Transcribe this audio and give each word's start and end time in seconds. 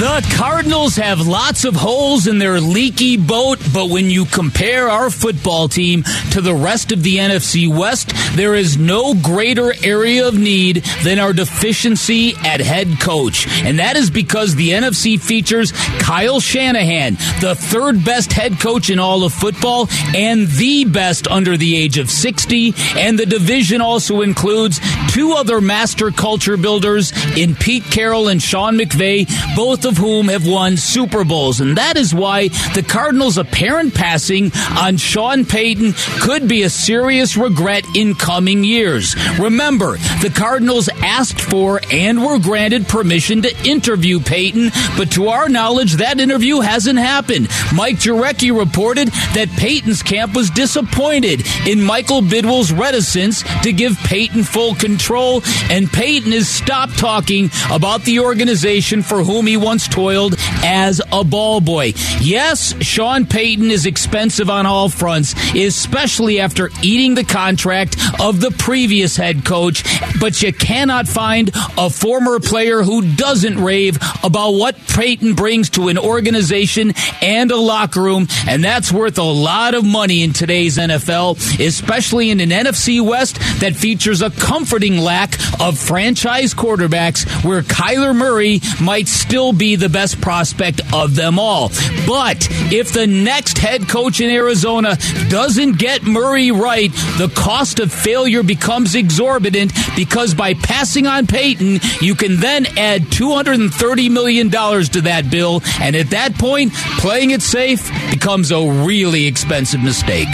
The 0.00 0.26
Cardinals 0.38 0.96
have 0.96 1.26
lots 1.26 1.66
of 1.66 1.76
holes 1.76 2.26
in 2.26 2.38
their 2.38 2.58
leaky 2.58 3.18
boat, 3.18 3.58
but 3.74 3.90
when 3.90 4.08
you 4.08 4.24
compare 4.24 4.88
our 4.88 5.10
football 5.10 5.68
team 5.68 6.04
to 6.32 6.40
the 6.40 6.54
rest 6.54 6.90
of 6.90 7.02
the 7.02 7.18
NFC 7.18 7.68
West, 7.68 8.14
there 8.34 8.54
is 8.54 8.78
no 8.78 9.12
greater 9.12 9.74
area 9.84 10.26
of 10.26 10.38
need 10.38 10.76
than 11.04 11.18
our 11.18 11.34
deficiency 11.34 12.32
at 12.46 12.60
head 12.60 12.98
coach. 12.98 13.46
And 13.62 13.78
that 13.78 13.96
is 13.96 14.08
because 14.08 14.54
the 14.54 14.70
NFC 14.70 15.20
features 15.20 15.72
Kyle 15.98 16.40
Shanahan, 16.40 17.16
the 17.42 17.54
third 17.54 18.02
best 18.02 18.32
head 18.32 18.58
coach 18.58 18.88
in 18.88 18.98
all 18.98 19.22
of 19.22 19.34
football 19.34 19.86
and 20.16 20.46
the 20.46 20.86
best 20.86 21.28
under 21.28 21.58
the 21.58 21.76
age 21.76 21.98
of 21.98 22.08
60. 22.08 22.72
And 22.96 23.18
the 23.18 23.26
division 23.26 23.82
also 23.82 24.22
includes 24.22 24.80
two 25.10 25.32
other 25.32 25.60
master 25.60 26.10
culture 26.10 26.56
builders 26.56 27.12
in 27.36 27.54
Pete 27.54 27.84
Carroll 27.84 28.28
and 28.28 28.40
Sean 28.40 28.78
McVay, 28.78 29.28
both 29.54 29.89
of 29.90 29.98
whom 29.98 30.28
have 30.28 30.46
won 30.46 30.76
Super 30.76 31.24
Bowls. 31.24 31.60
And 31.60 31.76
that 31.76 31.96
is 31.96 32.14
why 32.14 32.46
the 32.74 32.84
Cardinals' 32.86 33.38
apparent 33.38 33.92
passing 33.92 34.52
on 34.78 34.96
Sean 34.98 35.44
Payton 35.44 35.94
could 36.20 36.46
be 36.46 36.62
a 36.62 36.70
serious 36.70 37.36
regret 37.36 37.84
in 37.96 38.14
coming 38.14 38.62
years. 38.62 39.16
Remember, 39.36 39.96
the 40.22 40.32
Cardinals 40.32 40.88
asked 41.02 41.40
for 41.40 41.80
and 41.90 42.24
were 42.24 42.38
granted 42.38 42.86
permission 42.86 43.42
to 43.42 43.68
interview 43.68 44.20
Payton, 44.20 44.70
but 44.96 45.10
to 45.12 45.28
our 45.28 45.48
knowledge, 45.48 45.94
that 45.94 46.20
interview 46.20 46.60
hasn't 46.60 46.98
happened. 46.98 47.48
Mike 47.74 47.96
Jurecki 47.96 48.56
reported 48.56 49.08
that 49.34 49.48
Payton's 49.56 50.04
camp 50.04 50.36
was 50.36 50.50
disappointed 50.50 51.44
in 51.66 51.82
Michael 51.82 52.20
Bidwill's 52.20 52.70
reticence 52.70 53.42
to 53.64 53.72
give 53.72 53.96
Payton 54.04 54.44
full 54.44 54.76
control, 54.76 55.42
and 55.68 55.90
Payton 55.90 56.30
has 56.30 56.48
stopped 56.48 56.96
talking 56.96 57.50
about 57.72 58.02
the 58.02 58.20
organization 58.20 59.02
for 59.02 59.24
whom 59.24 59.46
he 59.46 59.56
once 59.56 59.79
toiled 59.88 60.34
as 60.64 61.00
a 61.12 61.24
ball 61.24 61.60
boy. 61.60 61.92
Yes, 62.20 62.74
Sean 62.82 63.26
Payton 63.26 63.70
is 63.70 63.86
expensive 63.86 64.50
on 64.50 64.66
all 64.66 64.88
fronts, 64.88 65.34
especially 65.54 66.40
after 66.40 66.70
eating 66.82 67.14
the 67.14 67.24
contract 67.24 67.96
of 68.20 68.40
the 68.40 68.50
previous 68.50 69.16
head 69.16 69.44
coach, 69.44 69.84
but 70.20 70.42
you 70.42 70.52
cannot 70.52 71.08
find 71.08 71.50
a 71.76 71.90
former 71.90 72.40
player 72.40 72.82
who 72.82 73.02
doesn't 73.14 73.62
rave 73.62 73.98
about 74.22 74.50
what 74.52 74.76
Payton 74.88 75.34
brings 75.34 75.70
to 75.70 75.88
an 75.88 75.98
organization 75.98 76.92
and 77.22 77.50
a 77.50 77.56
locker 77.56 78.02
room, 78.02 78.26
and 78.46 78.62
that's 78.62 78.92
worth 78.92 79.18
a 79.18 79.22
lot 79.22 79.74
of 79.74 79.84
money 79.84 80.22
in 80.22 80.32
today's 80.32 80.76
NFL, 80.78 81.36
especially 81.64 82.30
in 82.30 82.40
an 82.40 82.50
NFC 82.50 83.00
West 83.04 83.38
that 83.60 83.76
features 83.76 84.22
a 84.22 84.30
comforting 84.30 84.98
lack 84.98 85.34
of 85.60 85.78
franchise 85.78 86.54
quarterbacks 86.54 87.44
where 87.44 87.62
Kyler 87.62 88.14
Murray 88.14 88.60
might 88.80 89.08
still 89.08 89.52
be 89.52 89.69
the 89.76 89.88
best 89.88 90.20
prospect 90.20 90.80
of 90.92 91.14
them 91.14 91.38
all. 91.38 91.68
But 92.06 92.48
if 92.72 92.92
the 92.92 93.06
next 93.06 93.58
head 93.58 93.88
coach 93.88 94.20
in 94.20 94.30
Arizona 94.30 94.96
doesn't 95.28 95.78
get 95.78 96.02
Murray 96.02 96.50
right, 96.50 96.92
the 97.18 97.32
cost 97.34 97.80
of 97.80 97.92
failure 97.92 98.42
becomes 98.42 98.94
exorbitant 98.94 99.72
because 99.96 100.34
by 100.34 100.54
passing 100.54 101.06
on 101.06 101.26
Payton, 101.26 101.80
you 102.00 102.14
can 102.14 102.36
then 102.36 102.66
add 102.78 103.02
$230 103.02 104.10
million 104.10 104.50
to 104.50 105.00
that 105.02 105.30
bill. 105.30 105.62
And 105.80 105.96
at 105.96 106.10
that 106.10 106.34
point, 106.34 106.72
playing 106.98 107.30
it 107.30 107.42
safe 107.42 107.90
becomes 108.10 108.50
a 108.50 108.60
really 108.60 109.26
expensive 109.26 109.82
mistake. 109.82 110.28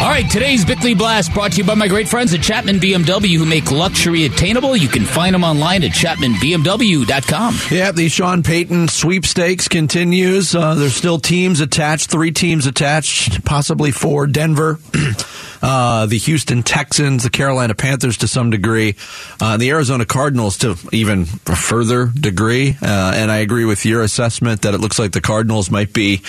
All 0.00 0.08
right, 0.08 0.28
today's 0.30 0.64
Bickley 0.64 0.94
Blast 0.94 1.34
brought 1.34 1.52
to 1.52 1.58
you 1.58 1.64
by 1.64 1.74
my 1.74 1.86
great 1.86 2.08
friends 2.08 2.32
at 2.32 2.40
Chapman 2.40 2.76
BMW 2.76 3.36
who 3.36 3.44
make 3.44 3.70
luxury 3.70 4.24
attainable. 4.24 4.74
You 4.74 4.88
can 4.88 5.04
find 5.04 5.34
them 5.34 5.44
online 5.44 5.84
at 5.84 5.90
chapmanbmw.com. 5.90 7.58
Yeah, 7.70 7.92
the 7.92 8.08
Sean 8.08 8.42
Payton 8.42 8.88
sweepstakes 8.88 9.68
continues. 9.68 10.54
Uh, 10.54 10.74
there's 10.74 10.96
still 10.96 11.18
teams 11.18 11.60
attached, 11.60 12.10
three 12.10 12.32
teams 12.32 12.64
attached, 12.64 13.44
possibly 13.44 13.90
four. 13.90 14.26
Denver, 14.26 14.78
uh, 15.62 16.06
the 16.06 16.18
Houston 16.18 16.62
Texans, 16.62 17.22
the 17.22 17.30
Carolina 17.30 17.74
Panthers 17.74 18.18
to 18.18 18.28
some 18.28 18.50
degree, 18.50 18.96
uh, 19.40 19.56
the 19.56 19.70
Arizona 19.70 20.04
Cardinals 20.04 20.58
to 20.58 20.76
even 20.92 21.24
further 21.24 22.06
degree. 22.06 22.76
Uh, 22.82 23.12
and 23.14 23.30
I 23.30 23.38
agree 23.38 23.64
with 23.64 23.84
your 23.84 24.02
assessment 24.02 24.62
that 24.62 24.74
it 24.74 24.80
looks 24.80 24.98
like 24.98 25.12
the 25.12 25.20
Cardinals 25.20 25.70
might 25.70 25.92
be 25.92 26.22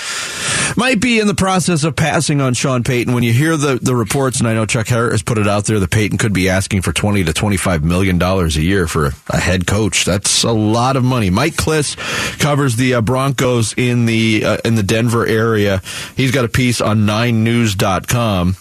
might 0.77 0.99
be 0.99 1.19
in 1.19 1.27
the 1.27 1.35
process 1.35 1.83
of 1.83 1.95
passing 1.95 2.41
on 2.41 2.53
Sean 2.53 2.83
Payton. 2.83 3.13
When 3.13 3.23
you 3.23 3.33
hear 3.33 3.57
the, 3.57 3.79
the 3.81 3.95
reports, 3.95 4.39
and 4.39 4.47
I 4.47 4.53
know 4.53 4.65
Chuck 4.65 4.87
Harris 4.87 5.21
put 5.21 5.37
it 5.37 5.47
out 5.47 5.65
there, 5.65 5.79
the 5.79 5.87
Payton 5.87 6.17
could 6.17 6.33
be 6.33 6.49
asking 6.49 6.81
for 6.81 6.93
twenty 6.93 7.23
to 7.23 7.33
twenty 7.33 7.57
five 7.57 7.83
million 7.83 8.17
dollars 8.17 8.57
a 8.57 8.61
year 8.61 8.87
for 8.87 9.11
a, 9.29 9.39
head 9.39 9.65
coach. 9.65 10.05
That's 10.05 10.43
a 10.43 10.51
lot 10.51 10.95
of 10.95 11.03
money. 11.03 11.29
Mike 11.29 11.55
Klis 11.55 11.97
covers 12.39 12.75
the 12.75 12.95
uh, 12.95 13.01
Broncos 13.01 13.73
in 13.75 14.05
the 14.05 14.45
uh, 14.45 14.57
in 14.63 14.75
the 14.75 14.83
Denver 14.83 15.25
area. 15.25 15.81
He's 16.15 16.31
got 16.31 16.45
a 16.45 16.49
piece 16.49 16.81
on 16.81 16.99
9news.com. 16.99 18.55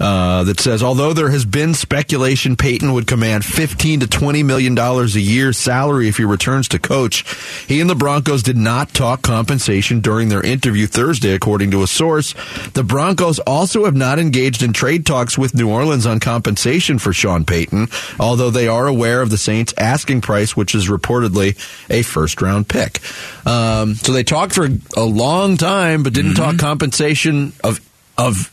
Uh, 0.00 0.44
that 0.44 0.58
says 0.60 0.82
although 0.82 1.12
there 1.12 1.30
has 1.30 1.44
been 1.44 1.72
speculation 1.72 2.56
Payton 2.56 2.92
would 2.92 3.06
command 3.06 3.44
15 3.44 4.00
to 4.00 4.06
20 4.06 4.42
million 4.42 4.74
dollars 4.74 5.14
a 5.14 5.20
year 5.20 5.52
salary 5.52 6.08
if 6.08 6.16
he 6.16 6.24
returns 6.24 6.68
to 6.68 6.78
coach, 6.78 7.24
he 7.66 7.80
and 7.80 7.88
the 7.88 7.94
Broncos 7.94 8.42
did 8.42 8.56
not 8.56 8.92
talk 8.92 9.22
compensation 9.22 10.00
during 10.00 10.28
their 10.28 10.42
interview 10.42 10.86
Thursday, 10.86 11.32
according 11.32 11.70
to 11.70 11.82
a 11.82 11.86
source. 11.86 12.34
The 12.72 12.82
Broncos 12.82 13.38
also 13.40 13.84
have 13.84 13.94
not 13.94 14.18
engaged 14.18 14.62
in 14.62 14.72
trade 14.72 15.06
talks 15.06 15.38
with 15.38 15.54
New 15.54 15.70
Orleans 15.70 16.06
on 16.06 16.20
compensation 16.20 16.98
for 16.98 17.12
Sean 17.12 17.44
Payton, 17.44 17.88
although 18.18 18.50
they 18.50 18.68
are 18.68 18.86
aware 18.86 19.22
of 19.22 19.30
the 19.30 19.38
Saints' 19.38 19.74
asking 19.78 20.20
price, 20.20 20.56
which 20.56 20.74
is 20.74 20.88
reportedly 20.88 21.56
a 21.90 22.02
first 22.02 22.42
round 22.42 22.68
pick. 22.68 23.00
Um, 23.46 23.94
so 23.94 24.12
they 24.12 24.24
talked 24.24 24.54
for 24.54 24.68
a 24.96 25.04
long 25.04 25.56
time, 25.56 26.02
but 26.02 26.12
didn't 26.12 26.32
mm-hmm. 26.32 26.42
talk 26.42 26.58
compensation 26.58 27.52
of 27.62 27.80
of 28.16 28.50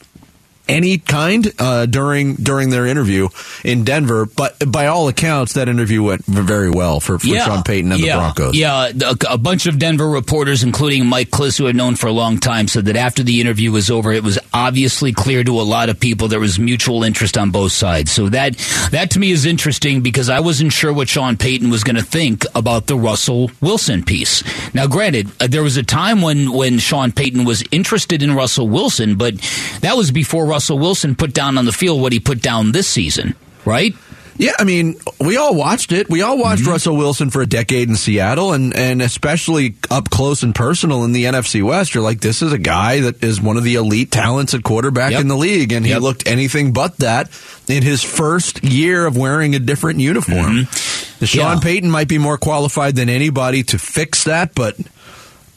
any 0.67 0.97
kind 0.97 1.51
uh, 1.59 1.85
during 1.85 2.35
during 2.35 2.69
their 2.69 2.85
interview 2.85 3.29
in 3.63 3.83
Denver. 3.83 4.25
But 4.25 4.71
by 4.71 4.87
all 4.87 5.07
accounts, 5.07 5.53
that 5.53 5.69
interview 5.69 6.03
went 6.03 6.25
very 6.25 6.69
well 6.69 6.99
for, 6.99 7.19
for 7.19 7.27
yeah, 7.27 7.45
Sean 7.45 7.63
Payton 7.63 7.91
and 7.91 8.01
yeah, 8.01 8.15
the 8.15 8.19
Broncos. 8.19 8.57
Yeah, 8.57 8.91
a, 9.03 9.33
a, 9.33 9.37
bunch 9.37 9.65
of 9.65 9.79
Denver 9.79 10.07
reporters, 10.07 10.63
including 10.63 11.05
Mike 11.05 11.29
Klis, 11.29 11.57
who 11.57 11.65
had 11.65 11.75
known 11.75 11.95
for 11.95 12.07
a 12.07 12.11
long 12.11 12.37
time, 12.37 12.67
said 12.67 12.85
that 12.85 12.95
after 12.95 13.23
the 13.23 13.41
interview 13.41 13.71
was 13.71 13.89
over, 13.89 14.11
it 14.11 14.23
was 14.23 14.39
obviously 14.53 15.11
clear 15.11 15.43
to 15.43 15.59
a 15.59 15.63
lot 15.63 15.89
of 15.89 15.99
people 15.99 16.27
there 16.27 16.39
was 16.39 16.59
mutual 16.59 17.03
interest 17.03 17.37
on 17.37 17.51
both 17.51 17.71
sides. 17.71 18.11
So 18.11 18.29
that 18.29 18.57
that 18.91 19.11
to 19.11 19.19
me 19.19 19.31
is 19.31 19.45
interesting 19.45 20.01
because 20.01 20.29
I 20.29 20.39
wasn't 20.39 20.73
sure 20.73 20.93
what 20.93 21.09
Sean 21.09 21.37
Payton 21.37 21.69
was 21.69 21.83
going 21.83 21.95
to 21.95 22.03
think 22.03 22.45
about 22.55 22.87
the 22.87 22.95
Russell 22.95 23.51
Wilson 23.61 24.03
piece. 24.03 24.43
Now, 24.73 24.87
granted, 24.87 25.29
uh, 25.39 25.47
there 25.47 25.63
was 25.63 25.77
a 25.77 25.83
time 25.83 26.21
when 26.21 26.51
when 26.51 26.79
Sean 26.79 27.11
Payton 27.11 27.45
was 27.45 27.63
interested 27.71 28.23
in 28.23 28.33
Russell 28.33 28.67
Wilson, 28.67 29.15
but 29.15 29.35
that 29.81 29.97
was 29.97 30.11
before 30.11 30.45
Russell 30.51 30.79
Wilson 30.79 31.15
put 31.15 31.33
down 31.33 31.57
on 31.57 31.63
the 31.63 31.71
field 31.71 32.01
what 32.01 32.11
he 32.11 32.19
put 32.19 32.41
down 32.41 32.73
this 32.73 32.85
season, 32.85 33.35
right? 33.63 33.95
Yeah, 34.35 34.51
I 34.59 34.65
mean, 34.65 34.95
we 35.19 35.37
all 35.37 35.55
watched 35.55 35.93
it. 35.93 36.09
We 36.09 36.23
all 36.23 36.37
watched 36.37 36.63
mm-hmm. 36.63 36.71
Russell 36.71 36.97
Wilson 36.97 37.29
for 37.29 37.41
a 37.41 37.45
decade 37.45 37.87
in 37.87 37.95
Seattle, 37.95 38.51
and 38.51 38.75
and 38.75 39.01
especially 39.01 39.75
up 39.89 40.09
close 40.09 40.43
and 40.43 40.53
personal 40.53 41.05
in 41.05 41.13
the 41.13 41.23
NFC 41.23 41.63
West. 41.63 41.93
You're 41.93 42.03
like, 42.03 42.19
this 42.19 42.41
is 42.41 42.51
a 42.51 42.57
guy 42.57 42.99
that 43.01 43.23
is 43.23 43.39
one 43.39 43.55
of 43.55 43.63
the 43.63 43.75
elite 43.75 44.11
talents 44.11 44.53
at 44.53 44.61
quarterback 44.63 45.11
yep. 45.11 45.21
in 45.21 45.29
the 45.29 45.37
league, 45.37 45.71
and 45.71 45.85
he 45.85 45.91
yep. 45.91 46.01
looked 46.01 46.27
anything 46.27 46.73
but 46.73 46.97
that 46.97 47.29
in 47.69 47.81
his 47.81 48.03
first 48.03 48.61
year 48.61 49.05
of 49.05 49.15
wearing 49.15 49.55
a 49.55 49.59
different 49.59 49.99
uniform. 49.99 50.65
Mm-hmm. 50.65 51.25
Sean 51.25 51.57
yeah. 51.57 51.63
Payton 51.63 51.89
might 51.89 52.09
be 52.09 52.17
more 52.17 52.37
qualified 52.37 52.95
than 52.95 53.07
anybody 53.07 53.63
to 53.63 53.79
fix 53.79 54.25
that, 54.25 54.53
but 54.53 54.75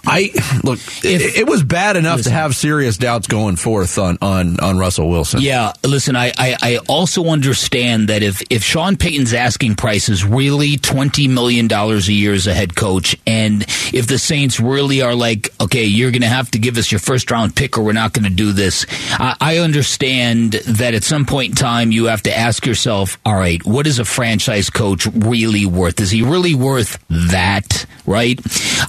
I 0.06 0.30
look. 0.62 0.78
If, 0.78 1.04
it, 1.04 1.36
it, 1.40 1.46
was 1.48 1.62
bad 1.62 1.96
enough 1.96 2.18
listen, 2.18 2.32
to 2.32 2.38
have 2.38 2.54
serious 2.54 2.96
doubts 2.96 3.26
going 3.26 3.56
forth 3.56 3.98
on, 3.98 4.18
on, 4.20 4.60
on 4.60 4.78
Russell 4.78 5.08
Wilson. 5.08 5.40
Yeah, 5.40 5.72
listen. 5.84 6.16
I, 6.16 6.32
I, 6.36 6.56
I, 6.60 6.78
also 6.88 7.26
understand 7.26 8.08
that 8.08 8.22
if 8.22 8.42
if 8.50 8.62
Sean 8.62 8.96
Payton's 8.96 9.32
asking 9.32 9.76
price 9.76 10.08
is 10.08 10.24
really 10.24 10.76
twenty 10.76 11.28
million 11.28 11.68
dollars 11.68 12.08
a 12.08 12.12
year 12.12 12.32
as 12.34 12.46
a 12.46 12.54
head 12.54 12.74
coach, 12.74 13.16
and 13.26 13.62
if 13.92 14.06
the 14.06 14.18
Saints 14.18 14.60
really 14.60 15.02
are 15.02 15.14
like, 15.14 15.48
okay, 15.60 15.84
you're 15.84 16.10
going 16.10 16.22
to 16.22 16.28
have 16.28 16.50
to 16.52 16.58
give 16.58 16.76
us 16.76 16.90
your 16.92 16.98
first 16.98 17.30
round 17.30 17.56
pick, 17.56 17.78
or 17.78 17.82
we're 17.82 17.92
not 17.92 18.12
going 18.12 18.24
to 18.24 18.34
do 18.34 18.52
this. 18.52 18.86
I, 19.12 19.36
I 19.40 19.58
understand 19.58 20.52
that 20.52 20.94
at 20.94 21.04
some 21.04 21.26
point 21.26 21.50
in 21.50 21.56
time 21.56 21.92
you 21.92 22.06
have 22.06 22.22
to 22.22 22.36
ask 22.36 22.66
yourself, 22.66 23.18
all 23.24 23.36
right, 23.36 23.64
what 23.64 23.86
is 23.86 23.98
a 23.98 24.04
franchise 24.04 24.70
coach 24.70 25.06
really 25.06 25.66
worth? 25.66 26.00
Is 26.00 26.10
he 26.10 26.22
really 26.22 26.54
worth 26.54 27.02
that? 27.08 27.86
Right? 28.06 28.38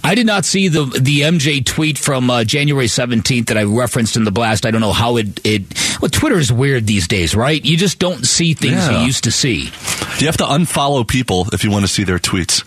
I 0.03 0.13
did 0.15 0.25
not 0.25 0.43
see 0.43 0.67
the 0.67 0.85
the 1.05 1.21
MJ 1.21 1.63
tweet 1.63 1.97
from 1.97 2.29
uh, 2.29 2.43
January 2.43 2.87
17th 2.87 3.47
that 3.47 3.57
I 3.57 3.63
referenced 3.63 4.17
in 4.17 4.23
the 4.23 4.31
blast. 4.31 4.65
I 4.65 4.71
don't 4.71 4.81
know 4.81 4.91
how 4.91 5.17
it, 5.17 5.39
it. 5.45 5.63
Well, 6.01 6.09
Twitter 6.09 6.37
is 6.37 6.51
weird 6.51 6.87
these 6.87 7.07
days, 7.07 7.35
right? 7.35 7.63
You 7.63 7.77
just 7.77 7.99
don't 7.99 8.25
see 8.25 8.53
things 8.53 8.73
yeah. 8.73 8.99
you 8.99 9.05
used 9.05 9.23
to 9.25 9.31
see. 9.31 9.69
You 10.19 10.27
have 10.27 10.37
to 10.37 10.45
unfollow 10.45 11.07
people 11.07 11.47
if 11.53 11.63
you 11.63 11.71
want 11.71 11.83
to 11.83 11.87
see 11.87 12.03
their 12.03 12.19
tweets. 12.19 12.63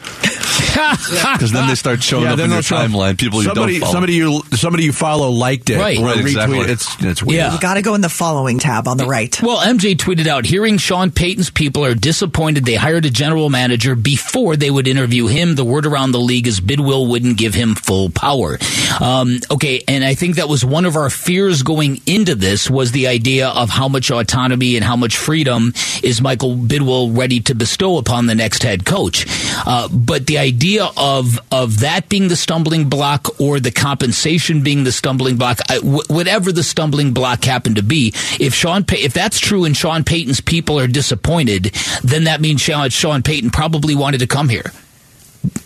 Because 1.32 1.52
then 1.52 1.68
they 1.68 1.74
start 1.74 2.02
showing 2.02 2.24
Yeah, 2.24 2.32
up 2.34 2.38
in 2.38 2.50
your 2.50 2.60
timeline. 2.60 3.18
People 3.18 3.42
you 3.42 3.46
somebody, 3.48 3.74
don't 3.74 3.80
follow. 3.80 3.92
somebody 3.92 4.14
you 4.14 4.42
somebody 4.56 4.84
you 4.84 4.92
follow 4.92 5.30
liked 5.30 5.70
it, 5.70 5.78
Right. 5.78 5.98
or 5.98 6.04
Right, 6.06 6.16
retweeted. 6.18 6.22
exactly. 6.26 6.58
It's 6.60 6.96
it's 7.02 7.22
weird. 7.22 7.36
Yeah. 7.38 7.52
You 7.54 7.60
got 7.60 7.74
to 7.74 7.82
go 7.82 7.94
in 7.94 8.00
the 8.00 8.08
following 8.08 8.58
tab 8.58 8.88
on 8.88 8.96
the 8.96 9.06
right. 9.06 9.40
Well, 9.42 9.58
MJ 9.58 9.96
tweeted 9.96 10.26
out, 10.26 10.44
hearing 10.46 10.78
Sean 10.78 11.10
Payton's 11.10 11.50
people 11.50 11.84
are 11.84 11.94
disappointed 11.94 12.64
they 12.64 12.74
hired 12.74 13.04
a 13.06 13.10
general 13.10 13.50
manager 13.50 13.94
before 13.94 14.56
they 14.56 14.70
would 14.70 14.86
interview 14.88 15.26
him. 15.26 15.54
The 15.54 15.64
word 15.64 15.86
around 15.86 16.12
the 16.12 16.20
league 16.20 16.46
is 16.46 16.60
Bidwill 16.60 17.08
wouldn't 17.08 17.38
give 17.38 17.54
him 17.54 17.74
full 17.74 18.10
power. 18.10 18.58
Um, 19.00 19.38
okay, 19.50 19.82
and 19.88 20.04
I 20.04 20.14
think 20.14 20.36
that 20.36 20.48
was 20.48 20.64
one 20.64 20.84
of 20.84 20.96
our 20.96 21.10
fears 21.10 21.62
going 21.62 22.00
into 22.06 22.34
this 22.34 22.68
was 22.70 22.92
the 22.92 23.06
idea 23.08 23.48
of 23.48 23.70
how 23.70 23.88
much 23.88 24.10
autonomy 24.10 24.76
and 24.76 24.84
how 24.84 24.96
much 24.96 25.16
freedom 25.16 25.72
is 26.02 26.20
Michael 26.20 26.56
Bidwill 26.56 27.16
ready 27.16 27.40
to 27.40 27.54
bestow 27.54 27.98
upon 27.98 28.26
the 28.26 28.34
next 28.34 28.62
head 28.62 28.84
coach. 28.84 29.26
Uh, 29.66 29.88
but 29.88 30.26
the 30.26 30.38
idea 30.38 30.67
of 30.76 31.40
of 31.50 31.80
that 31.80 32.08
being 32.08 32.28
the 32.28 32.36
stumbling 32.36 32.88
block 32.88 33.40
or 33.40 33.60
the 33.60 33.70
compensation 33.70 34.62
being 34.62 34.84
the 34.84 34.92
stumbling 34.92 35.36
block, 35.36 35.58
I, 35.68 35.76
w- 35.76 36.02
whatever 36.08 36.52
the 36.52 36.62
stumbling 36.62 37.12
block 37.14 37.44
happened 37.44 37.76
to 37.76 37.82
be, 37.82 38.12
if 38.38 38.52
Sean 38.54 38.84
Pay- 38.84 39.02
if 39.02 39.12
that's 39.14 39.38
true 39.40 39.64
and 39.64 39.76
Sean 39.76 40.04
Payton's 40.04 40.40
people 40.40 40.78
are 40.78 40.86
disappointed, 40.86 41.74
then 42.02 42.24
that 42.24 42.40
means 42.40 42.60
Sean, 42.60 42.90
Sean 42.90 43.22
Payton 43.22 43.50
probably 43.50 43.94
wanted 43.94 44.18
to 44.18 44.26
come 44.26 44.48
here. 44.48 44.72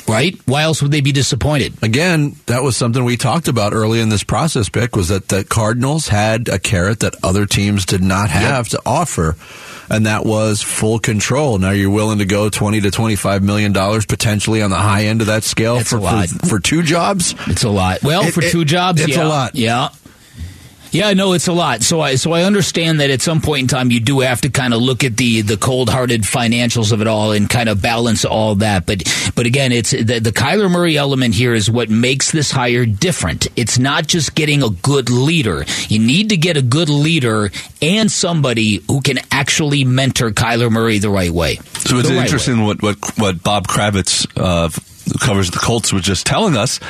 Right? 0.06 0.38
Why 0.46 0.62
else 0.62 0.82
would 0.82 0.90
they 0.90 1.00
be 1.00 1.12
disappointed? 1.12 1.82
Again, 1.82 2.36
that 2.46 2.62
was 2.62 2.76
something 2.76 3.02
we 3.04 3.16
talked 3.16 3.48
about 3.48 3.72
early 3.72 4.00
in 4.00 4.10
this 4.10 4.22
process, 4.22 4.68
Pick, 4.68 4.94
was 4.94 5.08
that 5.08 5.28
the 5.28 5.44
Cardinals 5.44 6.08
had 6.08 6.48
a 6.48 6.58
carrot 6.58 7.00
that 7.00 7.14
other 7.24 7.46
teams 7.46 7.86
did 7.86 8.02
not 8.02 8.28
have 8.28 8.68
to 8.70 8.82
offer, 8.84 9.36
and 9.90 10.06
that 10.06 10.24
was 10.24 10.62
full 10.62 10.98
control. 10.98 11.58
Now 11.58 11.70
you're 11.70 11.90
willing 11.90 12.18
to 12.18 12.24
go 12.26 12.48
twenty 12.48 12.80
to 12.82 12.90
twenty 12.90 13.16
five 13.16 13.42
million 13.42 13.72
dollars 13.72 14.06
potentially 14.06 14.62
on 14.62 14.70
the 14.70 14.76
high 14.76 15.04
end 15.04 15.20
of 15.20 15.26
that 15.28 15.44
scale 15.44 15.80
for, 15.80 16.00
for 16.00 16.26
for 16.48 16.60
two 16.60 16.82
jobs. 16.82 17.34
It's 17.48 17.64
a 17.64 17.70
lot. 17.70 18.02
Well, 18.02 18.24
It- 18.26 18.32
for 18.34 18.42
it- 18.42 18.50
two 18.52 18.64
jobs, 18.64 19.00
it's 19.00 19.16
yeah, 19.16 19.24
a 19.24 19.28
lot. 19.28 19.54
Yeah. 19.54 19.88
Yeah, 20.92 21.14
no, 21.14 21.32
it's 21.32 21.48
a 21.48 21.52
lot. 21.54 21.82
So 21.82 22.02
I 22.02 22.16
so 22.16 22.32
I 22.32 22.42
understand 22.42 23.00
that 23.00 23.08
at 23.08 23.22
some 23.22 23.40
point 23.40 23.62
in 23.62 23.68
time 23.68 23.90
you 23.90 23.98
do 23.98 24.20
have 24.20 24.42
to 24.42 24.50
kind 24.50 24.74
of 24.74 24.82
look 24.82 25.04
at 25.04 25.16
the 25.16 25.40
the 25.40 25.56
cold 25.56 25.88
hearted 25.88 26.22
financials 26.22 26.92
of 26.92 27.00
it 27.00 27.06
all 27.06 27.32
and 27.32 27.48
kind 27.48 27.70
of 27.70 27.80
balance 27.80 28.26
all 28.26 28.56
that. 28.56 28.84
But 28.84 29.02
but 29.34 29.46
again, 29.46 29.72
it's 29.72 29.92
the, 29.92 30.20
the 30.20 30.32
Kyler 30.32 30.70
Murray 30.70 30.98
element 30.98 31.34
here 31.34 31.54
is 31.54 31.70
what 31.70 31.88
makes 31.88 32.30
this 32.30 32.50
hire 32.50 32.84
different. 32.84 33.48
It's 33.56 33.78
not 33.78 34.06
just 34.06 34.34
getting 34.34 34.62
a 34.62 34.68
good 34.68 35.08
leader. 35.08 35.64
You 35.88 35.98
need 35.98 36.28
to 36.28 36.36
get 36.36 36.58
a 36.58 36.62
good 36.62 36.90
leader 36.90 37.50
and 37.80 38.12
somebody 38.12 38.82
who 38.86 39.00
can 39.00 39.18
actually 39.30 39.84
mentor 39.84 40.30
Kyler 40.30 40.70
Murray 40.70 40.98
the 40.98 41.10
right 41.10 41.30
way. 41.30 41.56
So 41.56 41.96
it's 41.98 42.10
right 42.10 42.18
interesting 42.18 42.60
way. 42.60 42.66
what, 42.66 42.82
what 42.82 43.18
what 43.18 43.42
Bob 43.42 43.66
Kravitz 43.66 44.26
uh, 44.36 44.68
covers 45.20 45.50
the 45.50 45.58
Colts 45.58 45.90
was 45.90 46.02
just 46.02 46.26
telling 46.26 46.54
us 46.54 46.80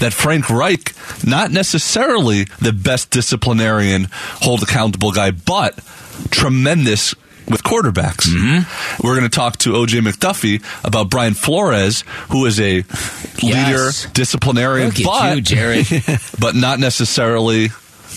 that 0.00 0.12
Frank 0.12 0.50
Reich, 0.50 0.92
not 1.24 1.50
necessarily 1.50 2.44
the 2.60 2.72
best 2.72 3.10
disciplinarian, 3.10 4.08
hold 4.10 4.62
accountable 4.62 5.12
guy, 5.12 5.30
but 5.30 5.78
tremendous 6.30 7.14
with 7.48 7.62
quarterbacks. 7.62 8.26
Mm-hmm. 8.26 9.06
We're 9.06 9.16
going 9.16 9.28
to 9.28 9.34
talk 9.34 9.58
to 9.58 9.72
OJ 9.72 10.00
McDuffie 10.00 10.62
about 10.84 11.10
Brian 11.10 11.34
Flores, 11.34 12.04
who 12.30 12.46
is 12.46 12.58
a 12.58 12.84
leader, 13.42 13.90
disciplinarian, 14.12 14.92
but 15.04 15.50
you, 15.50 15.92
but 16.40 16.54
not 16.54 16.78
necessarily 16.78 17.68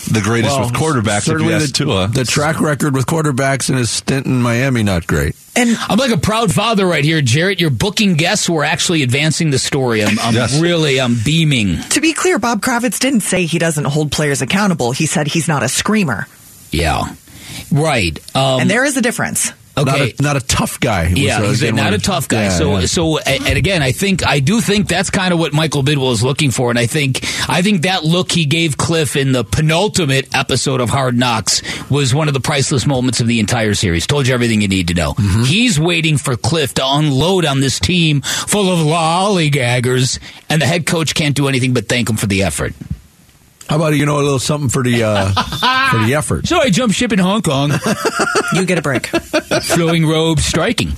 the 0.06 0.20
greatest 0.20 0.58
with 0.60 0.72
quarterbacks. 0.72 1.18
If 1.18 1.24
certainly 1.24 1.52
you 1.52 1.56
ask 1.58 1.66
the, 1.68 1.72
Tua, 1.72 2.08
the 2.08 2.24
track 2.24 2.60
record 2.60 2.94
with 2.94 3.06
quarterbacks 3.06 3.68
in 3.70 3.76
his 3.76 3.90
stint 3.90 4.26
in 4.26 4.40
Miami 4.42 4.82
not 4.82 5.06
great. 5.06 5.34
And 5.56 5.76
I'm 5.88 5.98
like 5.98 6.12
a 6.12 6.16
proud 6.18 6.52
father 6.52 6.86
right 6.86 7.02
here, 7.04 7.20
Jarrett. 7.20 7.60
You're 7.60 7.70
booking 7.70 8.14
guests 8.14 8.46
who 8.46 8.56
are 8.58 8.64
actually 8.64 9.02
advancing 9.02 9.50
the 9.50 9.58
story. 9.58 10.04
I'm, 10.04 10.18
I'm 10.20 10.34
Yes. 10.34 10.60
really, 10.60 11.00
I'm 11.00 11.16
beaming. 11.24 11.80
to 11.90 12.00
be 12.00 12.12
clear, 12.12 12.38
Bob 12.38 12.60
Kravitz 12.62 12.98
didn't 13.00 13.20
say 13.22 13.44
he 13.44 13.58
doesn't 13.58 13.84
hold 13.84 14.12
players 14.12 14.40
accountable. 14.42 14.92
He 14.92 15.06
said 15.06 15.26
he's 15.26 15.48
not 15.48 15.62
a 15.62 15.68
screamer. 15.68 16.26
Yeah, 16.70 17.02
right. 17.72 18.18
Um, 18.36 18.60
and 18.60 18.70
there 18.70 18.84
is 18.84 18.96
a 18.96 19.02
difference. 19.02 19.52
Not 19.84 19.94
okay. 19.94 20.14
a, 20.18 20.22
not 20.22 20.36
a 20.36 20.40
tough 20.40 20.80
guy. 20.80 21.08
was, 21.10 21.18
yeah, 21.18 21.42
he's 21.42 21.62
not 21.72 21.94
a 21.94 21.98
tough 21.98 22.28
guy. 22.28 22.44
Yeah, 22.44 22.48
so, 22.50 22.78
yeah. 22.78 22.86
so, 22.86 23.18
and 23.18 23.46
and 23.46 23.58
again, 23.58 23.82
I 23.82 23.92
think 23.92 24.26
I 24.26 24.40
do 24.40 24.60
think 24.60 24.88
that's 24.88 25.10
kind 25.10 25.32
of 25.32 25.38
what 25.38 25.52
Michael 25.52 25.82
Bidwill 25.82 26.12
is 26.12 26.22
looking 26.22 26.50
for, 26.50 26.70
and 26.70 26.78
I 26.78 26.86
think 26.86 27.20
I 27.48 27.62
think 27.62 27.82
that 27.82 28.04
look 28.04 28.32
he 28.32 28.44
gave 28.44 28.76
Cliff 28.76 29.16
in 29.16 29.32
the 29.32 29.44
penultimate 29.44 30.34
episode 30.34 30.80
of 30.80 30.90
Hard 30.90 31.16
Knocks 31.16 31.62
was 31.90 32.14
one 32.14 32.28
of 32.28 32.34
the 32.34 32.40
priceless 32.40 32.86
moments 32.86 33.20
of 33.20 33.26
the 33.26 33.40
entire 33.40 33.74
series. 33.74 34.06
Told 34.06 34.26
you 34.26 34.34
everything 34.34 34.60
you 34.60 34.68
need 34.68 34.88
to 34.88 34.94
know. 34.94 35.14
Mm-hmm. 35.14 35.44
He's 35.44 35.78
waiting 35.78 36.18
for 36.18 36.36
Cliff 36.36 36.74
to 36.74 36.82
unload 36.84 37.44
on 37.44 37.60
this 37.60 37.80
team 37.80 38.20
full 38.22 38.70
of 38.72 38.78
lollygaggers, 38.80 40.18
and 40.48 40.60
the 40.60 40.66
head 40.66 40.86
coach 40.86 41.14
can't 41.14 41.34
do 41.34 41.48
anything 41.48 41.72
but 41.72 41.88
thank 41.88 42.08
him 42.08 42.16
for 42.16 42.26
the 42.26 42.42
effort. 42.42 42.74
How 43.68 43.76
about 43.76 43.94
you 43.96 44.06
know 44.06 44.16
a 44.16 44.22
little 44.22 44.38
something 44.38 44.70
for 44.70 44.82
the 44.82 45.02
uh, 45.04 45.26
for 45.90 46.04
the 46.06 46.14
effort? 46.14 46.46
So 46.46 46.58
I 46.58 46.70
jump 46.70 46.92
ship 46.92 47.12
in 47.12 47.18
Hong 47.18 47.42
Kong. 47.42 47.72
You 48.54 48.64
get 48.64 48.78
a 48.78 48.82
break. 48.82 49.06
flowing 49.08 50.06
robe 50.06 50.40
striking. 50.40 50.92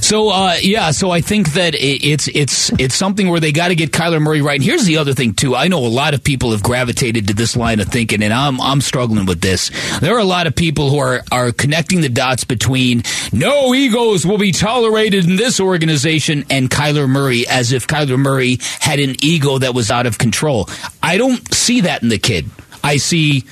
So 0.00 0.30
uh, 0.30 0.56
yeah, 0.60 0.90
so 0.90 1.10
I 1.10 1.20
think 1.20 1.52
that 1.52 1.74
it, 1.74 2.04
it's 2.04 2.28
it's 2.28 2.70
it's 2.78 2.94
something 2.94 3.28
where 3.28 3.40
they 3.40 3.52
got 3.52 3.68
to 3.68 3.74
get 3.74 3.90
Kyler 3.90 4.20
Murray 4.20 4.42
right. 4.42 4.56
And 4.56 4.64
here's 4.64 4.84
the 4.84 4.98
other 4.98 5.14
thing 5.14 5.34
too. 5.34 5.54
I 5.54 5.68
know 5.68 5.78
a 5.78 5.88
lot 5.88 6.14
of 6.14 6.22
people 6.22 6.52
have 6.52 6.62
gravitated 6.62 7.28
to 7.28 7.34
this 7.34 7.56
line 7.56 7.80
of 7.80 7.88
thinking, 7.88 8.22
and 8.22 8.32
I'm 8.32 8.60
I'm 8.60 8.80
struggling 8.80 9.26
with 9.26 9.40
this. 9.40 9.70
There 10.00 10.14
are 10.14 10.20
a 10.20 10.24
lot 10.24 10.46
of 10.46 10.56
people 10.56 10.90
who 10.90 10.98
are 10.98 11.22
are 11.30 11.52
connecting 11.52 12.00
the 12.00 12.08
dots 12.08 12.44
between 12.44 13.02
no 13.32 13.74
egos 13.74 14.26
will 14.26 14.38
be 14.38 14.52
tolerated 14.52 15.26
in 15.28 15.36
this 15.36 15.60
organization 15.60 16.44
and 16.50 16.70
Kyler 16.70 17.08
Murray, 17.08 17.46
as 17.48 17.72
if 17.72 17.86
Kyler 17.86 18.18
Murray 18.18 18.58
had 18.80 18.98
an 19.00 19.16
ego 19.22 19.58
that 19.58 19.74
was 19.74 19.90
out 19.90 20.06
of 20.06 20.18
control. 20.18 20.68
I 21.02 21.16
don't 21.16 21.52
see 21.54 21.82
that 21.82 22.02
in 22.02 22.08
the 22.08 22.18
kid. 22.18 22.50
I 22.82 22.96
see 22.98 23.44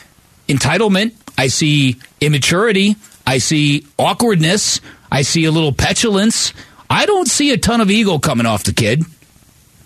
entitlement. 0.48 1.14
I 1.38 1.46
see 1.46 1.96
immaturity. 2.20 2.96
I 3.26 3.38
see 3.38 3.86
awkwardness. 3.98 4.80
I 5.12 5.22
see 5.22 5.44
a 5.44 5.50
little 5.50 5.72
petulance. 5.72 6.54
I 6.88 7.04
don't 7.04 7.28
see 7.28 7.52
a 7.52 7.58
ton 7.58 7.82
of 7.82 7.90
ego 7.90 8.18
coming 8.18 8.46
off 8.46 8.64
the 8.64 8.72
kid. 8.72 9.04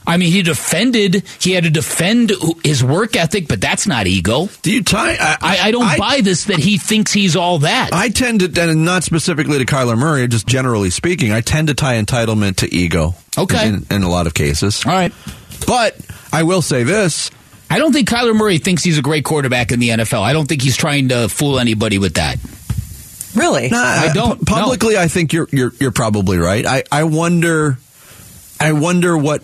I 0.06 0.19
mean, 0.19 0.31
he 0.31 0.43
defended. 0.43 1.25
He 1.40 1.50
had 1.50 1.64
to 1.64 1.70
defend 1.70 2.32
his 2.62 2.84
work 2.84 3.17
ethic, 3.17 3.49
but 3.49 3.61
that's 3.61 3.88
not 3.88 4.06
ego. 4.06 4.49
Do 4.62 4.73
you 4.73 4.84
tie? 4.84 5.17
I, 5.19 5.37
I, 5.40 5.58
I 5.64 5.70
don't 5.73 5.99
buy 5.99 6.20
this 6.20 6.44
that 6.44 6.61
he 6.61 6.78
thinks 6.78 7.12
he's 7.12 7.34
all 7.34 7.58
that. 7.58 7.90
I 7.93 8.11
tend 8.11 8.38
to, 8.40 8.70
and 8.70 8.84
not 8.84 9.02
specifically 9.02 9.58
to 9.58 9.64
Kyler 9.64 9.99
Murray, 9.99 10.28
just 10.28 10.46
generally 10.46 10.90
speaking, 10.90 11.32
I 11.32 11.40
tend 11.40 11.69
to 11.69 11.75
tie 11.75 12.00
entitlement 12.00 12.56
to 12.58 12.73
ego. 12.73 13.17
Okay. 13.37 13.69
In, 13.69 13.84
in 13.90 14.02
a 14.05 14.08
lot 14.08 14.28
of 14.28 14.34
cases. 14.34 14.87
all 14.87 14.93
right. 14.93 15.12
But 15.67 15.96
I 16.32 16.44
will 16.44 16.62
say 16.62 16.84
this. 16.84 17.32
I 17.69 17.78
don't 17.81 17.93
think 17.93 18.08
Kyler 18.08 18.37
Murray 18.37 18.58
thinks 18.58 18.84
he's 18.84 18.99
a 18.99 19.02
great 19.02 19.25
quarterback 19.25 19.73
in 19.73 19.81
the 19.81 19.88
NFL. 19.88 20.23
I 20.23 20.32
don't 20.32 20.46
think 20.46 20.62
he's 20.62 20.76
trying 20.76 21.08
to 21.08 21.28
fool 21.28 21.59
anybody 21.59 21.99
with 21.99 22.14
that. 22.14 22.38
Really? 23.37 23.69
Nah, 23.69 23.78
I 23.78 24.11
don't, 24.12 24.38
pu- 24.38 24.45
publicly, 24.47 24.97
I 24.97 25.09
think 25.09 25.33
you're 25.33 25.49
you're 25.52 25.73
you're 25.78 25.93
probably 25.93 26.38
right. 26.38 26.64
I, 26.64 26.85
I 26.90 27.05
wonder, 27.05 27.78
I 28.59 28.73
wonder 28.73 29.16
what 29.16 29.43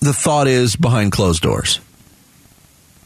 the 0.00 0.12
thought 0.12 0.46
is 0.46 0.76
behind 0.76 1.12
closed 1.12 1.42
doors. 1.42 1.80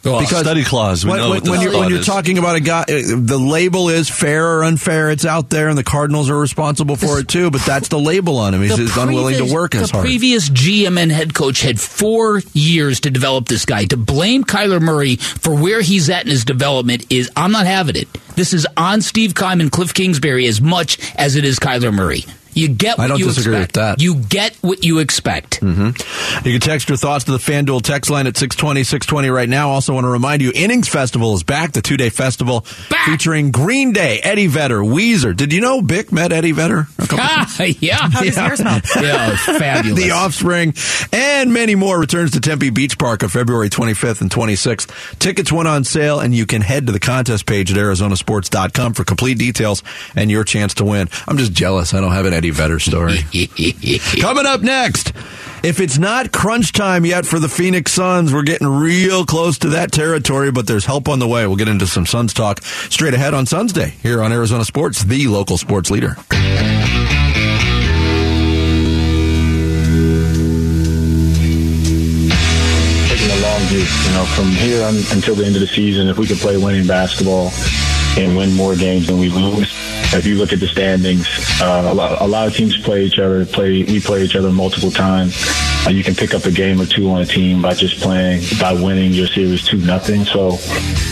Because 0.03 0.39
study 0.39 0.63
clause, 0.63 1.05
we 1.05 1.11
when, 1.11 1.19
know 1.19 1.29
when, 1.29 1.41
what 1.41 1.49
when 1.49 1.61
you're, 1.61 1.79
when 1.79 1.89
you're 1.89 2.01
talking 2.01 2.39
about 2.39 2.55
a 2.55 2.59
guy, 2.59 2.81
uh, 2.81 2.85
the 2.87 3.37
label 3.37 3.89
is 3.89 4.09
fair 4.09 4.57
or 4.57 4.63
unfair. 4.63 5.11
It's 5.11 5.25
out 5.25 5.49
there, 5.51 5.69
and 5.69 5.77
the 5.77 5.83
Cardinals 5.83 6.29
are 6.29 6.37
responsible 6.39 6.95
for 6.95 7.19
it 7.19 7.27
too. 7.27 7.51
But 7.51 7.61
that's 7.61 7.87
the 7.89 7.99
label 7.99 8.37
on 8.39 8.55
him. 8.55 8.61
He's, 8.61 8.71
The 8.71 8.77
he's 8.77 8.97
unwilling 8.97 9.37
to 9.45 9.53
work 9.53 9.75
as 9.75 9.91
hard. 9.91 10.03
the 10.03 10.07
previous 10.09 10.49
GM 10.49 10.97
and 10.99 11.11
head 11.11 11.35
coach 11.35 11.61
had 11.61 11.79
four 11.79 12.41
years 12.53 13.01
to 13.01 13.11
develop 13.11 13.47
this 13.47 13.65
guy. 13.65 13.85
To 13.85 13.97
blame 13.97 14.43
Kyler 14.43 14.81
Murray 14.81 15.17
for 15.17 15.53
where 15.55 15.81
he's 15.81 16.09
at 16.09 16.23
in 16.23 16.31
his 16.31 16.45
development 16.45 17.05
is 17.11 17.29
I'm 17.35 17.51
not 17.51 17.67
having 17.67 17.95
it. 17.95 18.11
This 18.35 18.53
is 18.53 18.65
on 18.75 19.01
Steve 19.01 19.35
Keim 19.35 19.61
and 19.61 19.71
Cliff 19.71 19.93
Kingsbury 19.93 20.47
as 20.47 20.59
much 20.61 20.97
as 21.15 21.35
it 21.35 21.45
is 21.45 21.59
Kyler 21.59 21.93
Murray. 21.93 22.25
You 22.53 22.67
get 22.69 22.97
what 22.97 23.05
I 23.05 23.07
don't 23.07 23.19
you 23.19 23.25
disagree 23.25 23.53
with 23.53 23.69
expect. 23.69 23.73
that. 23.75 23.97
Mm-hmm. 23.99 24.19
You 24.19 24.23
get 24.27 24.55
what 24.61 24.83
you 24.83 24.99
expect. 24.99 25.61
You 25.61 25.93
can 25.93 26.59
text 26.59 26.89
your 26.89 26.97
thoughts 26.97 27.25
to 27.25 27.31
the 27.31 27.37
FanDuel 27.37 27.81
text 27.81 28.09
line 28.09 28.27
at 28.27 28.37
620, 28.37 28.83
620 28.83 29.29
right 29.29 29.49
now. 29.49 29.69
Also 29.69 29.93
want 29.93 30.05
to 30.05 30.09
remind 30.09 30.41
you, 30.41 30.51
Innings 30.53 30.87
Festival 30.87 31.33
is 31.35 31.43
back, 31.43 31.71
the 31.73 31.81
two-day 31.81 32.09
festival 32.09 32.65
Back! 32.89 33.05
featuring 33.07 33.51
Green 33.51 33.93
Day, 33.93 34.19
Eddie 34.23 34.47
Vedder, 34.47 34.79
Weezer. 34.79 35.35
Did 35.35 35.53
you 35.53 35.61
know 35.61 35.81
Bick 35.81 36.11
met 36.11 36.31
Eddie 36.31 36.51
Vedder? 36.51 36.87
a 36.97 37.01
couple 37.01 37.17
Ah, 37.21 37.63
yeah. 37.79 38.09
How 38.09 38.21
does 38.21 38.35
yours 38.37 38.59
smell? 38.59 38.81
yeah, 39.01 39.35
fabulous. 39.37 40.01
The 40.03 40.11
Offspring, 40.11 40.73
and 41.13 41.53
many 41.53 41.75
more 41.75 41.99
returns 41.99 42.31
to 42.31 42.39
Tempe 42.41 42.69
Beach 42.71 42.97
Park 42.97 43.23
on 43.23 43.29
February 43.29 43.69
25th 43.69 44.21
and 44.21 44.29
26th. 44.29 45.19
Tickets 45.19 45.51
went 45.51 45.67
on 45.67 45.83
sale, 45.83 46.19
and 46.19 46.33
you 46.33 46.45
can 46.45 46.61
head 46.61 46.87
to 46.87 46.91
the 46.93 46.99
contest 46.99 47.45
page 47.45 47.71
at 47.71 47.77
ArizonaSports.com 47.77 48.93
for 48.93 49.03
complete 49.03 49.37
details 49.37 49.83
and 50.15 50.29
your 50.31 50.43
chance 50.43 50.73
to 50.75 50.85
win. 50.85 51.09
I'm 51.27 51.37
just 51.37 51.53
jealous 51.53 51.93
I 51.93 52.01
don't 52.01 52.11
have 52.11 52.25
an 52.25 52.33
Eddie 52.41 52.49
Vedder 52.49 52.79
story. 52.79 53.19
Coming 54.19 54.47
up 54.47 54.61
next. 54.61 55.13
If 55.63 55.79
it's 55.79 55.99
not 55.99 56.31
crunch 56.31 56.71
time 56.71 57.05
yet 57.05 57.23
for 57.23 57.37
the 57.37 57.47
Phoenix 57.47 57.91
Suns, 57.91 58.33
we're 58.33 58.41
getting 58.41 58.67
real 58.67 59.27
close 59.27 59.59
to 59.59 59.69
that 59.69 59.91
territory, 59.91 60.51
but 60.51 60.65
there's 60.65 60.87
help 60.87 61.07
on 61.07 61.19
the 61.19 61.27
way. 61.27 61.45
We'll 61.45 61.55
get 61.55 61.67
into 61.67 61.85
some 61.85 62.07
Suns 62.07 62.33
talk 62.33 62.63
straight 62.63 63.13
ahead 63.13 63.35
on 63.35 63.45
Suns 63.45 63.73
Day 63.73 63.89
here 64.01 64.23
on 64.23 64.33
Arizona 64.33 64.65
Sports, 64.65 65.03
the 65.03 65.27
local 65.27 65.55
sports 65.59 65.91
leader. 65.91 66.17
is, 73.73 74.05
you 74.05 74.11
know, 74.11 74.25
from 74.25 74.47
here 74.47 74.83
on, 74.83 74.95
until 75.13 75.33
the 75.33 75.45
end 75.45 75.55
of 75.55 75.61
the 75.61 75.67
season, 75.67 76.09
if 76.09 76.17
we 76.17 76.27
can 76.27 76.35
play 76.35 76.57
winning 76.57 76.85
basketball 76.85 77.51
and 78.17 78.35
win 78.35 78.53
more 78.53 78.75
games 78.75 79.07
than 79.07 79.17
we 79.17 79.29
lose. 79.29 79.71
If 80.13 80.25
you 80.25 80.35
look 80.35 80.51
at 80.51 80.59
the 80.59 80.67
standings, 80.67 81.27
uh, 81.61 81.87
a, 81.91 81.93
lot, 81.93 82.21
a 82.21 82.27
lot 82.27 82.47
of 82.47 82.55
teams 82.55 82.77
play 82.77 83.05
each 83.05 83.19
other. 83.19 83.45
Play 83.45 83.83
we 83.83 83.99
play 83.99 84.23
each 84.23 84.35
other 84.35 84.51
multiple 84.51 84.91
times. 84.91 85.35
Uh, 85.85 85.89
you 85.89 86.03
can 86.03 86.13
pick 86.13 86.33
up 86.33 86.45
a 86.45 86.51
game 86.51 86.79
or 86.79 86.85
two 86.85 87.09
on 87.09 87.21
a 87.21 87.25
team 87.25 87.61
by 87.61 87.73
just 87.73 87.99
playing 87.99 88.43
by 88.59 88.71
winning 88.73 89.11
your 89.13 89.27
series 89.27 89.65
two 89.65 89.77
nothing. 89.77 90.23
So 90.25 90.57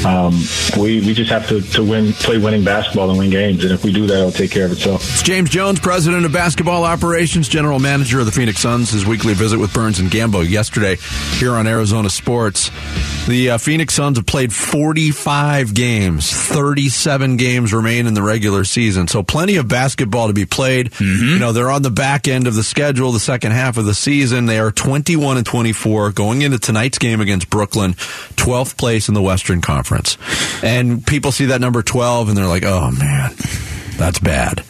um, 0.07 0.33
we 0.77 1.01
we 1.01 1.13
just 1.13 1.31
have 1.31 1.47
to, 1.49 1.61
to 1.61 1.83
win, 1.83 2.13
play 2.13 2.37
winning 2.37 2.63
basketball 2.63 3.09
and 3.09 3.17
win 3.17 3.31
games. 3.31 3.63
And 3.63 3.73
if 3.73 3.83
we 3.83 3.91
do 3.91 4.05
that, 4.05 4.17
it'll 4.17 4.31
take 4.31 4.51
care 4.51 4.65
of 4.65 4.71
itself. 4.71 5.01
It's 5.01 5.23
James 5.23 5.49
Jones, 5.49 5.79
president 5.79 6.25
of 6.25 6.31
basketball 6.31 6.83
operations, 6.83 7.49
general 7.49 7.79
manager 7.79 8.19
of 8.19 8.27
the 8.27 8.31
Phoenix 8.31 8.59
Suns. 8.59 8.91
His 8.91 9.05
weekly 9.05 9.33
visit 9.33 9.57
with 9.57 9.73
Burns 9.73 9.99
and 9.99 10.11
Gambo 10.11 10.47
yesterday 10.47 10.97
here 11.39 11.53
on 11.53 11.65
Arizona 11.65 12.09
Sports. 12.09 12.69
The 13.27 13.51
uh, 13.51 13.57
Phoenix 13.57 13.95
Suns 13.95 14.17
have 14.17 14.25
played 14.25 14.53
45 14.53 15.73
games. 15.73 16.31
37 16.31 17.37
games 17.37 17.73
remain 17.73 18.05
in 18.07 18.13
the 18.13 18.23
regular 18.23 18.63
season, 18.63 19.07
so 19.07 19.23
plenty 19.23 19.55
of 19.57 19.67
basketball 19.67 20.27
to 20.27 20.33
be 20.33 20.45
played. 20.45 20.93
You 20.99 21.39
know, 21.39 21.51
they're 21.53 21.69
on 21.71 21.81
the 21.81 21.91
back 21.91 22.27
end 22.27 22.47
of 22.47 22.55
the 22.55 22.63
schedule, 22.63 23.11
the 23.11 23.19
second 23.19 23.51
half 23.51 23.77
of 23.77 23.85
the 23.85 23.93
season. 23.93 24.45
They 24.45 24.58
are 24.59 24.71
21 24.71 25.37
and 25.37 25.45
24 25.45 26.11
going 26.11 26.41
into 26.41 26.59
tonight's 26.59 26.99
game 26.99 27.21
against 27.21 27.49
Brooklyn, 27.49 27.93
12th 27.93 28.77
place 28.77 29.07
in 29.07 29.13
the 29.13 29.21
Western 29.21 29.61
Conference. 29.61 30.17
And 30.63 31.05
people 31.05 31.31
see 31.31 31.45
that 31.45 31.61
number 31.61 31.81
12 31.81 32.29
and 32.29 32.37
they're 32.37 32.47
like, 32.47 32.63
"Oh 32.65 32.91
man, 32.91 33.33
that's 33.97 34.19
bad." 34.19 34.63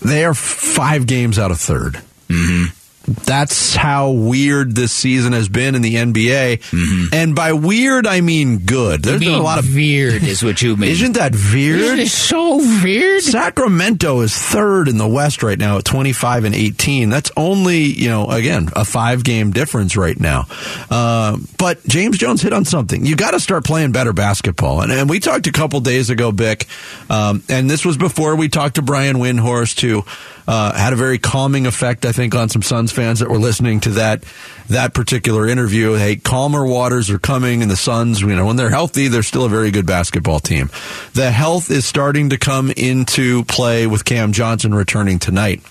They 0.00 0.24
are 0.24 0.34
five 0.34 1.06
games 1.06 1.38
out 1.38 1.50
of 1.50 1.56
3rd 1.58 2.02
Mm-hmm. 2.28 2.83
That's 3.06 3.74
how 3.76 4.10
weird 4.10 4.74
this 4.74 4.92
season 4.92 5.32
has 5.32 5.48
been 5.48 5.74
in 5.74 5.82
the 5.82 5.94
NBA. 5.96 7.12
And 7.12 7.34
by 7.34 7.52
weird, 7.52 8.06
I 8.06 8.20
mean 8.20 8.58
good. 8.60 9.02
There's 9.02 9.20
been 9.20 9.34
a 9.34 9.42
lot 9.42 9.58
of. 9.58 9.74
weird, 9.74 10.22
is 10.22 10.42
what 10.42 10.62
you 10.62 10.76
mean. 10.76 10.90
Isn't 10.90 11.12
that 11.12 11.34
weird? 11.52 11.98
It's 11.98 12.12
so 12.12 12.56
weird. 12.82 13.22
Sacramento 13.22 14.20
is 14.20 14.34
third 14.36 14.88
in 14.88 14.96
the 14.96 15.06
West 15.08 15.42
right 15.42 15.58
now 15.58 15.78
at 15.78 15.84
25 15.84 16.44
and 16.44 16.54
18. 16.54 17.10
That's 17.10 17.30
only, 17.36 17.82
you 17.82 18.08
know, 18.08 18.28
again, 18.30 18.68
a 18.74 18.84
five 18.84 19.22
game 19.24 19.52
difference 19.52 19.96
right 19.96 20.18
now. 20.18 20.46
Uh, 20.90 21.36
but 21.58 21.84
James 21.86 22.18
Jones 22.18 22.42
hit 22.42 22.52
on 22.52 22.64
something. 22.64 23.04
You 23.04 23.16
got 23.16 23.32
to 23.32 23.40
start 23.40 23.64
playing 23.64 23.92
better 23.92 24.12
basketball. 24.12 24.80
And, 24.80 24.90
and 24.92 25.10
we 25.10 25.20
talked 25.20 25.46
a 25.46 25.52
couple 25.52 25.80
days 25.80 26.10
ago, 26.10 26.32
Bick, 26.32 26.66
um, 27.10 27.42
and 27.48 27.68
this 27.68 27.84
was 27.84 27.96
before 27.96 28.36
we 28.36 28.48
talked 28.48 28.76
to 28.76 28.82
Brian 28.82 29.16
Windhorst, 29.16 29.80
who 29.80 30.04
uh, 30.46 30.72
had 30.74 30.92
a 30.92 30.96
very 30.96 31.18
calming 31.18 31.66
effect, 31.66 32.04
I 32.04 32.12
think, 32.12 32.34
on 32.34 32.48
some 32.48 32.62
Suns 32.62 32.92
fans 32.92 33.20
that 33.20 33.30
were 33.30 33.38
listening 33.38 33.80
to 33.80 33.90
that 33.90 34.24
that 34.68 34.94
particular 34.94 35.46
interview. 35.48 35.94
Hey, 35.94 36.16
calmer 36.16 36.66
waters 36.66 37.10
are 37.10 37.18
coming, 37.18 37.62
and 37.62 37.70
the 37.70 37.76
Suns, 37.76 38.20
you 38.20 38.34
know, 38.34 38.46
when 38.46 38.56
they're 38.56 38.70
healthy, 38.70 39.08
they're 39.08 39.22
still 39.22 39.44
a 39.44 39.48
very 39.48 39.70
good 39.70 39.86
basketball 39.86 40.40
team. 40.40 40.70
The 41.14 41.30
health 41.30 41.70
is 41.70 41.84
starting 41.84 42.30
to 42.30 42.38
come 42.38 42.70
into 42.70 43.44
play 43.44 43.86
with 43.86 44.04
Cam 44.04 44.32
Johnson 44.32 44.74
returning 44.74 45.18
tonight. 45.18 45.62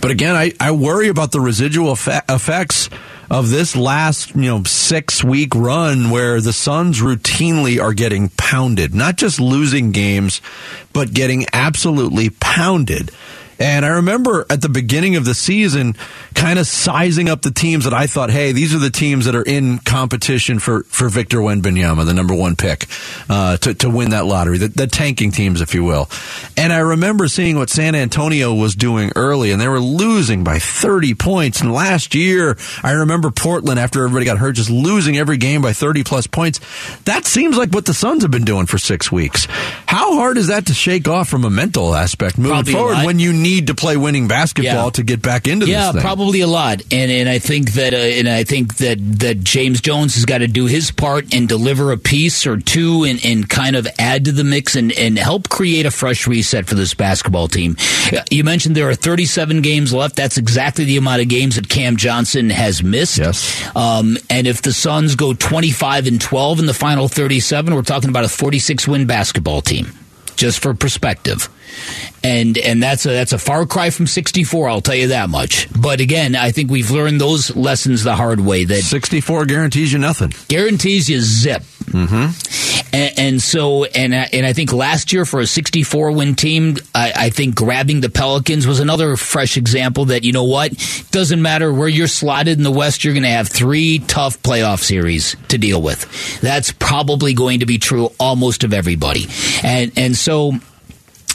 But 0.00 0.10
again, 0.10 0.36
I, 0.36 0.52
I 0.60 0.70
worry 0.70 1.08
about 1.08 1.32
the 1.32 1.40
residual 1.40 1.94
effe- 1.94 2.22
effects 2.32 2.88
of 3.30 3.50
this 3.50 3.76
last, 3.76 4.34
you 4.34 4.42
know, 4.42 4.62
six 4.64 5.22
week 5.22 5.54
run 5.54 6.10
where 6.10 6.40
the 6.40 6.52
Suns 6.52 7.00
routinely 7.00 7.82
are 7.82 7.92
getting 7.92 8.30
pounded, 8.30 8.94
not 8.94 9.16
just 9.16 9.40
losing 9.40 9.90
games, 9.90 10.40
but 10.92 11.12
getting 11.12 11.46
absolutely 11.52 12.30
pounded. 12.30 13.10
And 13.58 13.84
I 13.84 13.88
remember 13.88 14.46
at 14.48 14.62
the 14.62 14.68
beginning 14.68 15.16
of 15.16 15.24
the 15.24 15.34
season, 15.34 15.96
kind 16.34 16.58
of 16.58 16.66
sizing 16.66 17.28
up 17.28 17.42
the 17.42 17.50
teams 17.50 17.84
that 17.84 17.92
I 17.94 18.06
thought, 18.06 18.30
hey, 18.30 18.52
these 18.52 18.74
are 18.74 18.78
the 18.78 18.90
teams 18.90 19.24
that 19.24 19.34
are 19.34 19.42
in 19.42 19.78
competition 19.78 20.60
for, 20.60 20.84
for 20.84 21.08
Victor 21.08 21.38
Wembanyama, 21.38 22.06
the 22.06 22.14
number 22.14 22.34
one 22.34 22.54
pick, 22.54 22.86
uh, 23.28 23.56
to, 23.58 23.74
to 23.74 23.90
win 23.90 24.10
that 24.10 24.26
lottery, 24.26 24.58
the, 24.58 24.68
the 24.68 24.86
tanking 24.86 25.32
teams, 25.32 25.60
if 25.60 25.74
you 25.74 25.82
will. 25.82 26.08
And 26.56 26.72
I 26.72 26.78
remember 26.78 27.26
seeing 27.26 27.56
what 27.56 27.70
San 27.70 27.94
Antonio 27.96 28.54
was 28.54 28.76
doing 28.76 29.10
early, 29.16 29.50
and 29.50 29.60
they 29.60 29.68
were 29.68 29.80
losing 29.80 30.44
by 30.44 30.60
30 30.60 31.14
points. 31.14 31.60
And 31.60 31.72
last 31.72 32.14
year, 32.14 32.56
I 32.82 32.92
remember 32.92 33.30
Portland, 33.30 33.80
after 33.80 34.04
everybody 34.04 34.24
got 34.24 34.38
hurt, 34.38 34.52
just 34.52 34.70
losing 34.70 35.16
every 35.16 35.36
game 35.36 35.62
by 35.62 35.72
30 35.72 36.04
plus 36.04 36.28
points. 36.28 36.60
That 37.04 37.26
seems 37.26 37.56
like 37.56 37.70
what 37.70 37.86
the 37.86 37.94
Suns 37.94 38.22
have 38.22 38.30
been 38.30 38.44
doing 38.44 38.66
for 38.66 38.78
six 38.78 39.10
weeks. 39.10 39.46
How 39.86 40.14
hard 40.14 40.36
is 40.38 40.46
that 40.46 40.66
to 40.66 40.74
shake 40.74 41.08
off 41.08 41.28
from 41.28 41.44
a 41.44 41.50
mental 41.50 41.94
aspect 41.94 42.38
moving 42.38 42.52
Probably 42.52 42.72
forward 42.72 43.04
when 43.04 43.18
you 43.18 43.32
need 43.32 43.47
to 43.68 43.74
play 43.74 43.96
winning 43.96 44.28
basketball 44.28 44.84
Yeah. 44.84 44.90
to 44.90 45.02
get 45.02 45.22
back 45.22 45.48
into 45.48 45.66
Yeah, 45.66 45.86
this 45.86 45.92
thing? 45.94 46.02
probably 46.02 46.40
a 46.40 46.46
lot, 46.46 46.82
and 46.92 47.10
and 47.10 47.28
I 47.28 47.38
think 47.38 47.72
that 47.72 47.94
uh, 47.94 47.96
and 47.96 48.28
I 48.28 48.44
think 48.44 48.76
that 48.76 48.98
that 49.20 49.42
James 49.44 49.80
Jones 49.80 50.14
has 50.14 50.24
got 50.24 50.38
to 50.38 50.46
do 50.46 50.66
his 50.66 50.90
part 50.90 51.34
and 51.34 51.48
deliver 51.48 51.92
a 51.92 51.96
piece 51.98 52.46
or 52.46 52.56
two, 52.58 53.04
and, 53.04 53.24
and 53.24 53.48
kind 53.48 53.76
of 53.76 53.86
add 53.98 54.24
to 54.26 54.32
the 54.32 54.44
mix 54.44 54.76
and 54.76 54.92
and 54.92 55.18
help 55.18 55.48
create 55.48 55.86
a 55.86 55.90
fresh 55.90 56.26
reset 56.26 56.66
for 56.66 56.74
this 56.74 56.94
basketball 56.94 57.48
team. 57.48 57.76
You 58.30 58.44
mentioned 58.44 58.74
there 58.76 58.88
are 58.88 58.94
37 58.94 59.60
games 59.62 59.92
left. 59.92 60.16
That's 60.16 60.38
exactly 60.38 60.84
the 60.84 60.96
amount 60.96 61.22
of 61.22 61.28
games 61.28 61.56
that 61.56 61.68
Cam 61.68 61.96
Johnson 61.96 62.50
has 62.50 62.82
missed. 62.82 63.18
Yes. 63.18 63.66
Um, 63.76 64.16
and 64.30 64.46
if 64.46 64.62
the 64.62 64.72
Suns 64.72 65.14
go 65.14 65.32
25 65.34 66.06
and 66.06 66.20
12 66.20 66.60
in 66.60 66.66
the 66.66 66.74
final 66.74 67.08
37, 67.08 67.74
we're 67.74 67.82
talking 67.82 68.08
about 68.10 68.24
a 68.24 68.28
46 68.28 68.88
win 68.88 69.06
basketball 69.06 69.60
team. 69.60 69.92
Just 70.36 70.60
for 70.60 70.72
perspective, 70.72 71.48
and 72.24 72.56
and 72.58 72.82
that's 72.82 73.06
a 73.06 73.10
that's 73.10 73.32
a 73.32 73.38
far 73.38 73.66
cry 73.66 73.90
from 73.90 74.06
64. 74.06 74.68
I'll 74.68 74.80
tell 74.80 74.94
you 74.94 75.08
that 75.08 75.30
much. 75.30 75.68
But 75.80 76.00
again, 76.00 76.34
I 76.36 76.50
think 76.52 76.70
we've 76.70 76.90
learned 76.90 77.20
those 77.20 77.54
lessons 77.56 78.04
the 78.04 78.16
hard 78.16 78.40
way. 78.40 78.64
That 78.64 78.82
64 78.82 79.46
guarantees 79.46 79.92
you 79.92 79.98
nothing. 79.98 80.32
guarantees 80.48 81.08
you 81.08 81.20
zip. 81.20 81.62
Mm-hmm. 81.88 82.94
And, 82.94 83.18
and 83.18 83.42
so, 83.42 83.84
and 83.84 84.14
I- 84.14 84.28
and 84.32 84.44
I 84.46 84.52
think 84.52 84.72
last 84.72 85.12
year 85.12 85.24
for 85.24 85.40
a 85.40 85.46
64 85.46 86.12
win 86.12 86.34
team, 86.34 86.76
I, 86.94 87.12
I 87.16 87.30
think 87.30 87.54
grabbing 87.54 88.00
the 88.00 88.08
Pelicans 88.10 88.66
was 88.66 88.80
another 88.80 89.16
fresh 89.16 89.56
example 89.56 90.06
that 90.06 90.22
you 90.24 90.32
know 90.32 90.44
what 90.44 90.72
doesn't 91.10 91.40
matter 91.40 91.72
where 91.72 91.88
you're 91.88 92.06
slotted 92.08 92.56
in 92.58 92.64
the 92.64 92.70
West, 92.70 93.04
you're 93.04 93.14
going 93.14 93.22
to 93.24 93.28
have 93.30 93.48
three 93.48 93.98
tough 94.00 94.42
playoff 94.42 94.80
series 94.82 95.34
to 95.48 95.58
deal 95.58 95.80
with. 95.80 96.40
That's 96.40 96.72
probably 96.72 97.32
going 97.34 97.60
to 97.60 97.66
be 97.66 97.78
true 97.78 98.10
almost 98.18 98.64
of 98.64 98.72
everybody, 98.74 99.26
and 99.62 99.92
and 99.96 100.16
so. 100.16 100.52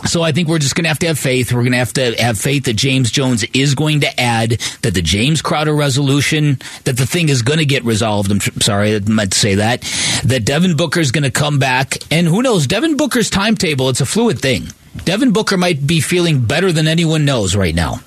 So 0.05 0.21
I 0.21 0.31
think 0.31 0.47
we're 0.47 0.59
just 0.59 0.75
going 0.75 0.83
to 0.83 0.89
have 0.89 0.99
to 0.99 1.07
have 1.07 1.17
faith. 1.19 1.51
We're 1.53 1.61
going 1.61 1.71
to 1.71 1.77
have 1.77 1.93
to 1.93 2.13
have 2.21 2.37
faith 2.37 2.65
that 2.65 2.73
James 2.75 3.09
Jones 3.11 3.43
is 3.53 3.73
going 3.75 4.01
to 4.01 4.19
add 4.19 4.51
that 4.81 4.93
the 4.93 5.01
Jae 5.01 5.41
Crowder 5.41 5.73
resolution 5.73 6.59
that 6.83 6.97
the 6.97 7.05
thing 7.05 7.29
is 7.29 7.41
going 7.41 7.59
to 7.59 7.65
get 7.65 7.83
resolved. 7.85 8.31
I'm 8.31 8.39
sorry, 8.61 8.95
I 8.95 8.99
meant 8.99 9.31
to 9.33 9.37
say 9.39 9.55
that. 9.55 9.81
That 10.25 10.45
Devin 10.45 10.75
Booker 10.75 10.99
is 10.99 11.11
going 11.11 11.23
to 11.23 11.31
come 11.31 11.57
back, 11.59 11.95
and 12.11 12.27
who 12.27 12.41
knows? 12.41 12.67
Devin 12.67 12.97
Booker's 12.97 13.29
timetable. 13.29 13.89
It's 13.89 14.01
a 14.01 14.05
fluid 14.05 14.39
thing. 14.39 14.67
Devin 15.05 15.31
Booker 15.31 15.57
might 15.57 15.85
be 15.87 16.01
feeling 16.01 16.41
better 16.45 16.71
than 16.71 16.87
anyone 16.87 17.25
knows 17.25 17.55
right 17.55 17.73
now. 17.73 17.99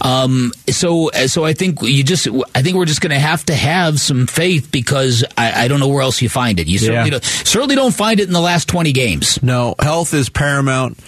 Um, 0.00 0.52
so, 0.68 1.10
so 1.26 1.44
I 1.44 1.52
think 1.52 1.78
you 1.82 2.02
just, 2.04 2.26
I 2.54 2.62
think 2.62 2.76
we're 2.76 2.84
just 2.84 3.00
going 3.00 3.12
to 3.12 3.18
have 3.18 3.44
to 3.46 3.54
have 3.54 4.00
some 4.00 4.26
faith 4.26 4.70
because 4.72 5.24
I, 5.36 5.64
I 5.64 5.68
don't 5.68 5.80
know 5.80 5.88
where 5.88 6.02
else 6.02 6.20
you 6.20 6.28
find 6.28 6.58
it. 6.60 6.66
You 6.66 6.78
certainly, 6.78 7.04
Yeah. 7.04 7.10
don't, 7.10 7.24
certainly 7.24 7.74
don't 7.76 7.94
find 7.94 8.20
it 8.20 8.26
in 8.26 8.32
the 8.32 8.40
last 8.40 8.68
20 8.68 8.92
games. 8.92 9.42
No, 9.42 9.74
health 9.78 10.14
is 10.14 10.28
paramount. 10.28 10.98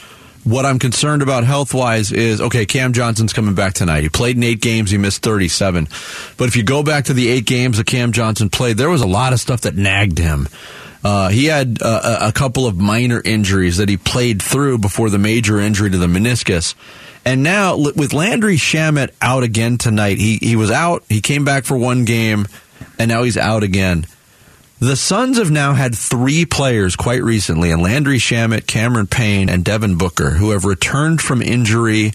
What 0.44 0.66
I'm 0.66 0.78
concerned 0.78 1.22
about 1.22 1.44
health 1.44 1.72
wise 1.72 2.12
is 2.12 2.40
okay, 2.40 2.66
Cam 2.66 2.92
Johnson's 2.92 3.32
coming 3.32 3.54
back 3.54 3.72
tonight. 3.72 4.02
He 4.02 4.10
played 4.10 4.36
in 4.36 4.42
eight 4.42 4.60
games, 4.60 4.90
he 4.90 4.98
missed 4.98 5.22
37. 5.22 5.88
But 6.36 6.48
if 6.48 6.56
you 6.56 6.62
go 6.62 6.82
back 6.82 7.06
to 7.06 7.14
the 7.14 7.28
eight 7.28 7.46
games 7.46 7.78
that 7.78 7.86
Cam 7.86 8.12
Johnson 8.12 8.50
played, 8.50 8.76
there 8.76 8.90
was 8.90 9.00
a 9.00 9.06
lot 9.06 9.32
of 9.32 9.40
stuff 9.40 9.62
that 9.62 9.74
nagged 9.74 10.18
him. 10.18 10.48
Uh, 11.02 11.28
he 11.28 11.46
had 11.46 11.78
uh, 11.82 12.18
a 12.20 12.32
couple 12.32 12.66
of 12.66 12.78
minor 12.78 13.20
injuries 13.24 13.78
that 13.78 13.88
he 13.88 13.96
played 13.96 14.42
through 14.42 14.78
before 14.78 15.10
the 15.10 15.18
major 15.18 15.58
injury 15.60 15.90
to 15.90 15.98
the 15.98 16.06
meniscus. 16.06 16.74
And 17.24 17.42
now 17.42 17.78
with 17.78 18.12
Landry 18.12 18.56
Shamet 18.56 19.10
out 19.22 19.44
again 19.44 19.78
tonight, 19.78 20.18
he, 20.18 20.38
he 20.42 20.56
was 20.56 20.70
out, 20.70 21.04
he 21.08 21.22
came 21.22 21.44
back 21.44 21.64
for 21.64 21.76
one 21.76 22.04
game, 22.04 22.46
and 22.98 23.08
now 23.10 23.22
he's 23.22 23.38
out 23.38 23.62
again. 23.62 24.06
The 24.84 24.96
Suns 24.96 25.38
have 25.38 25.50
now 25.50 25.72
had 25.72 25.94
three 25.94 26.44
players 26.44 26.94
quite 26.94 27.22
recently, 27.22 27.70
and 27.70 27.80
Landry 27.80 28.18
Shamet, 28.18 28.66
Cameron 28.66 29.06
Payne, 29.06 29.48
and 29.48 29.64
Devin 29.64 29.96
Booker, 29.96 30.28
who 30.28 30.50
have 30.50 30.66
returned 30.66 31.22
from 31.22 31.40
injury 31.40 32.12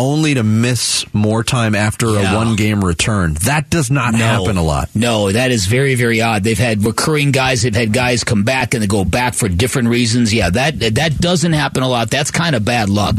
only 0.00 0.34
to 0.34 0.42
miss 0.42 1.04
more 1.14 1.44
time 1.44 1.74
after 1.74 2.10
Yeah. 2.14 2.32
a 2.32 2.36
one 2.36 2.56
game 2.56 2.82
return. 2.84 3.34
That 3.42 3.68
does 3.70 3.90
not 3.90 4.14
happen 4.14 4.56
a 4.56 4.62
lot. 4.62 4.88
No, 4.94 5.30
that 5.30 5.50
is 5.50 5.66
very, 5.66 5.94
very 5.94 6.20
odd. 6.22 6.42
They've 6.42 6.58
had 6.58 6.84
recurring 6.84 7.30
guys. 7.30 7.62
They've 7.62 7.74
had 7.74 7.92
guys 7.92 8.24
come 8.24 8.42
back 8.42 8.74
and 8.74 8.82
they 8.82 8.86
go 8.86 9.04
back 9.04 9.34
for 9.34 9.48
different 9.48 9.88
reasons. 9.88 10.32
Yeah, 10.32 10.50
that 10.50 10.80
that 10.94 11.18
doesn't 11.18 11.52
happen 11.52 11.82
a 11.82 11.88
lot. 11.88 12.10
That's 12.10 12.30
kind 12.30 12.56
of 12.56 12.64
bad 12.64 12.88
luck, 12.88 13.16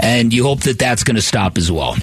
and 0.00 0.32
you 0.32 0.44
hope 0.44 0.60
that 0.62 0.78
that's 0.78 1.02
going 1.04 1.16
to 1.16 1.22
stop 1.22 1.56
as 1.58 1.72
well. 1.72 1.96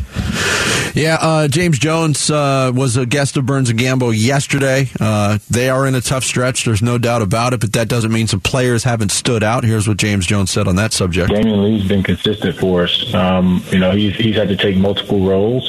Yeah, 0.95 1.17
uh, 1.21 1.47
James 1.47 1.77
Jones 1.77 2.29
uh, 2.31 2.71
was 2.73 2.97
a 2.97 3.05
guest 3.05 3.37
of 3.37 3.45
Burns 3.45 3.69
and 3.69 3.79
Gambo 3.79 4.11
yesterday. 4.15 4.89
Uh, 4.99 5.37
they 5.49 5.69
are 5.69 5.85
in 5.85 5.93
a 5.95 6.01
tough 6.01 6.23
stretch. 6.23 6.65
There's 6.65 6.81
no 6.81 6.97
doubt 6.97 7.21
about 7.21 7.53
it, 7.53 7.59
but 7.59 7.73
that 7.73 7.87
doesn't 7.87 8.11
mean 8.11 8.27
some 8.27 8.39
players 8.41 8.83
haven't 8.83 9.11
stood 9.11 9.43
out. 9.43 9.63
Here's 9.63 9.87
what 9.87 9.97
James 9.97 10.25
Jones 10.25 10.49
said 10.51 10.67
on 10.67 10.75
that 10.77 10.91
subject. 10.91 11.29
Damion 11.31 11.63
Lee's 11.63 11.87
been 11.87 12.01
consistent 12.03 12.57
for 12.57 12.83
us. 12.83 13.13
Um, 13.13 13.63
you 13.71 13.77
know, 13.79 13.91
he's 13.99 14.15
he's 14.15 14.35
had 14.35 14.47
to 14.49 14.55
take 14.55 14.77
multiple 14.77 15.19
roles. 15.27 15.65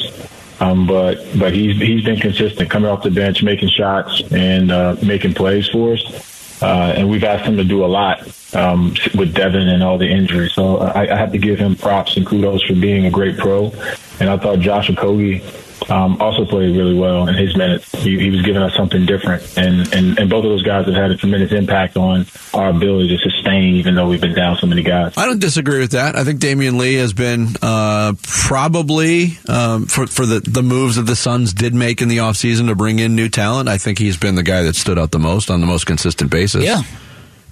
Um, 0.59 0.85
but 0.85 1.17
but 1.37 1.53
he's 1.53 1.77
he's 1.77 2.03
been 2.03 2.19
consistent, 2.19 2.69
coming 2.69 2.89
off 2.89 3.03
the 3.03 3.11
bench, 3.11 3.41
making 3.43 3.69
shots 3.69 4.21
and 4.31 4.71
uh, 4.71 4.95
making 5.03 5.33
plays 5.33 5.67
for 5.67 5.93
us. 5.93 6.61
Uh, 6.61 6.93
and 6.95 7.09
we've 7.09 7.23
asked 7.23 7.45
him 7.45 7.57
to 7.57 7.63
do 7.63 7.83
a 7.83 7.87
lot 7.87 8.21
um, 8.53 8.93
with 9.15 9.33
Devin 9.33 9.67
and 9.67 9.81
all 9.81 9.97
the 9.97 10.07
injuries. 10.07 10.53
So 10.53 10.77
I, 10.77 11.11
I 11.11 11.17
have 11.17 11.31
to 11.31 11.39
give 11.39 11.57
him 11.57 11.75
props 11.75 12.15
and 12.17 12.25
kudos 12.25 12.61
for 12.63 12.75
being 12.75 13.07
a 13.07 13.09
great 13.09 13.37
pro. 13.37 13.73
And 14.19 14.29
I 14.29 14.37
thought 14.37 14.59
Josh 14.59 14.87
Okogie 14.89 15.41
um, 15.89 16.21
also 16.21 16.45
played 16.45 16.75
really 16.75 16.97
well 16.97 17.27
in 17.27 17.35
his 17.35 17.55
minutes. 17.55 17.91
He, 17.91 18.19
he 18.19 18.29
was 18.29 18.41
giving 18.43 18.61
us 18.61 18.75
something 18.75 19.05
different, 19.05 19.57
and, 19.57 19.93
and 19.93 20.19
and 20.19 20.29
both 20.29 20.45
of 20.45 20.51
those 20.51 20.63
guys 20.63 20.85
have 20.85 20.95
had 20.95 21.11
a 21.11 21.17
tremendous 21.17 21.51
impact 21.51 21.97
on 21.97 22.25
our 22.53 22.69
ability 22.69 23.09
to 23.09 23.17
sustain, 23.17 23.75
even 23.75 23.95
though 23.95 24.07
we've 24.07 24.21
been 24.21 24.35
down 24.35 24.57
so 24.57 24.67
many 24.67 24.83
guys. 24.83 25.17
I 25.17 25.25
don't 25.25 25.39
disagree 25.39 25.79
with 25.79 25.91
that. 25.91 26.15
I 26.15 26.23
think 26.23 26.39
Damion 26.39 26.77
Lee 26.77 26.95
has 26.95 27.13
been 27.13 27.47
uh, 27.61 28.13
probably 28.23 29.37
um, 29.47 29.87
for 29.87 30.07
for 30.07 30.25
the 30.25 30.39
the 30.39 30.63
moves 30.63 30.97
that 30.97 31.03
the 31.03 31.15
Suns 31.15 31.53
did 31.53 31.73
make 31.73 32.01
in 32.01 32.07
the 32.07 32.17
offseason 32.17 32.67
to 32.67 32.75
bring 32.75 32.99
in 32.99 33.15
new 33.15 33.29
talent. 33.29 33.69
I 33.69 33.77
think 33.77 33.97
he's 33.97 34.17
been 34.17 34.35
the 34.35 34.43
guy 34.43 34.63
that 34.63 34.75
stood 34.75 34.99
out 34.99 35.11
the 35.11 35.19
most 35.19 35.49
on 35.49 35.61
the 35.61 35.67
most 35.67 35.85
consistent 35.85 36.31
basis. 36.31 36.63
Yeah. 36.63 36.81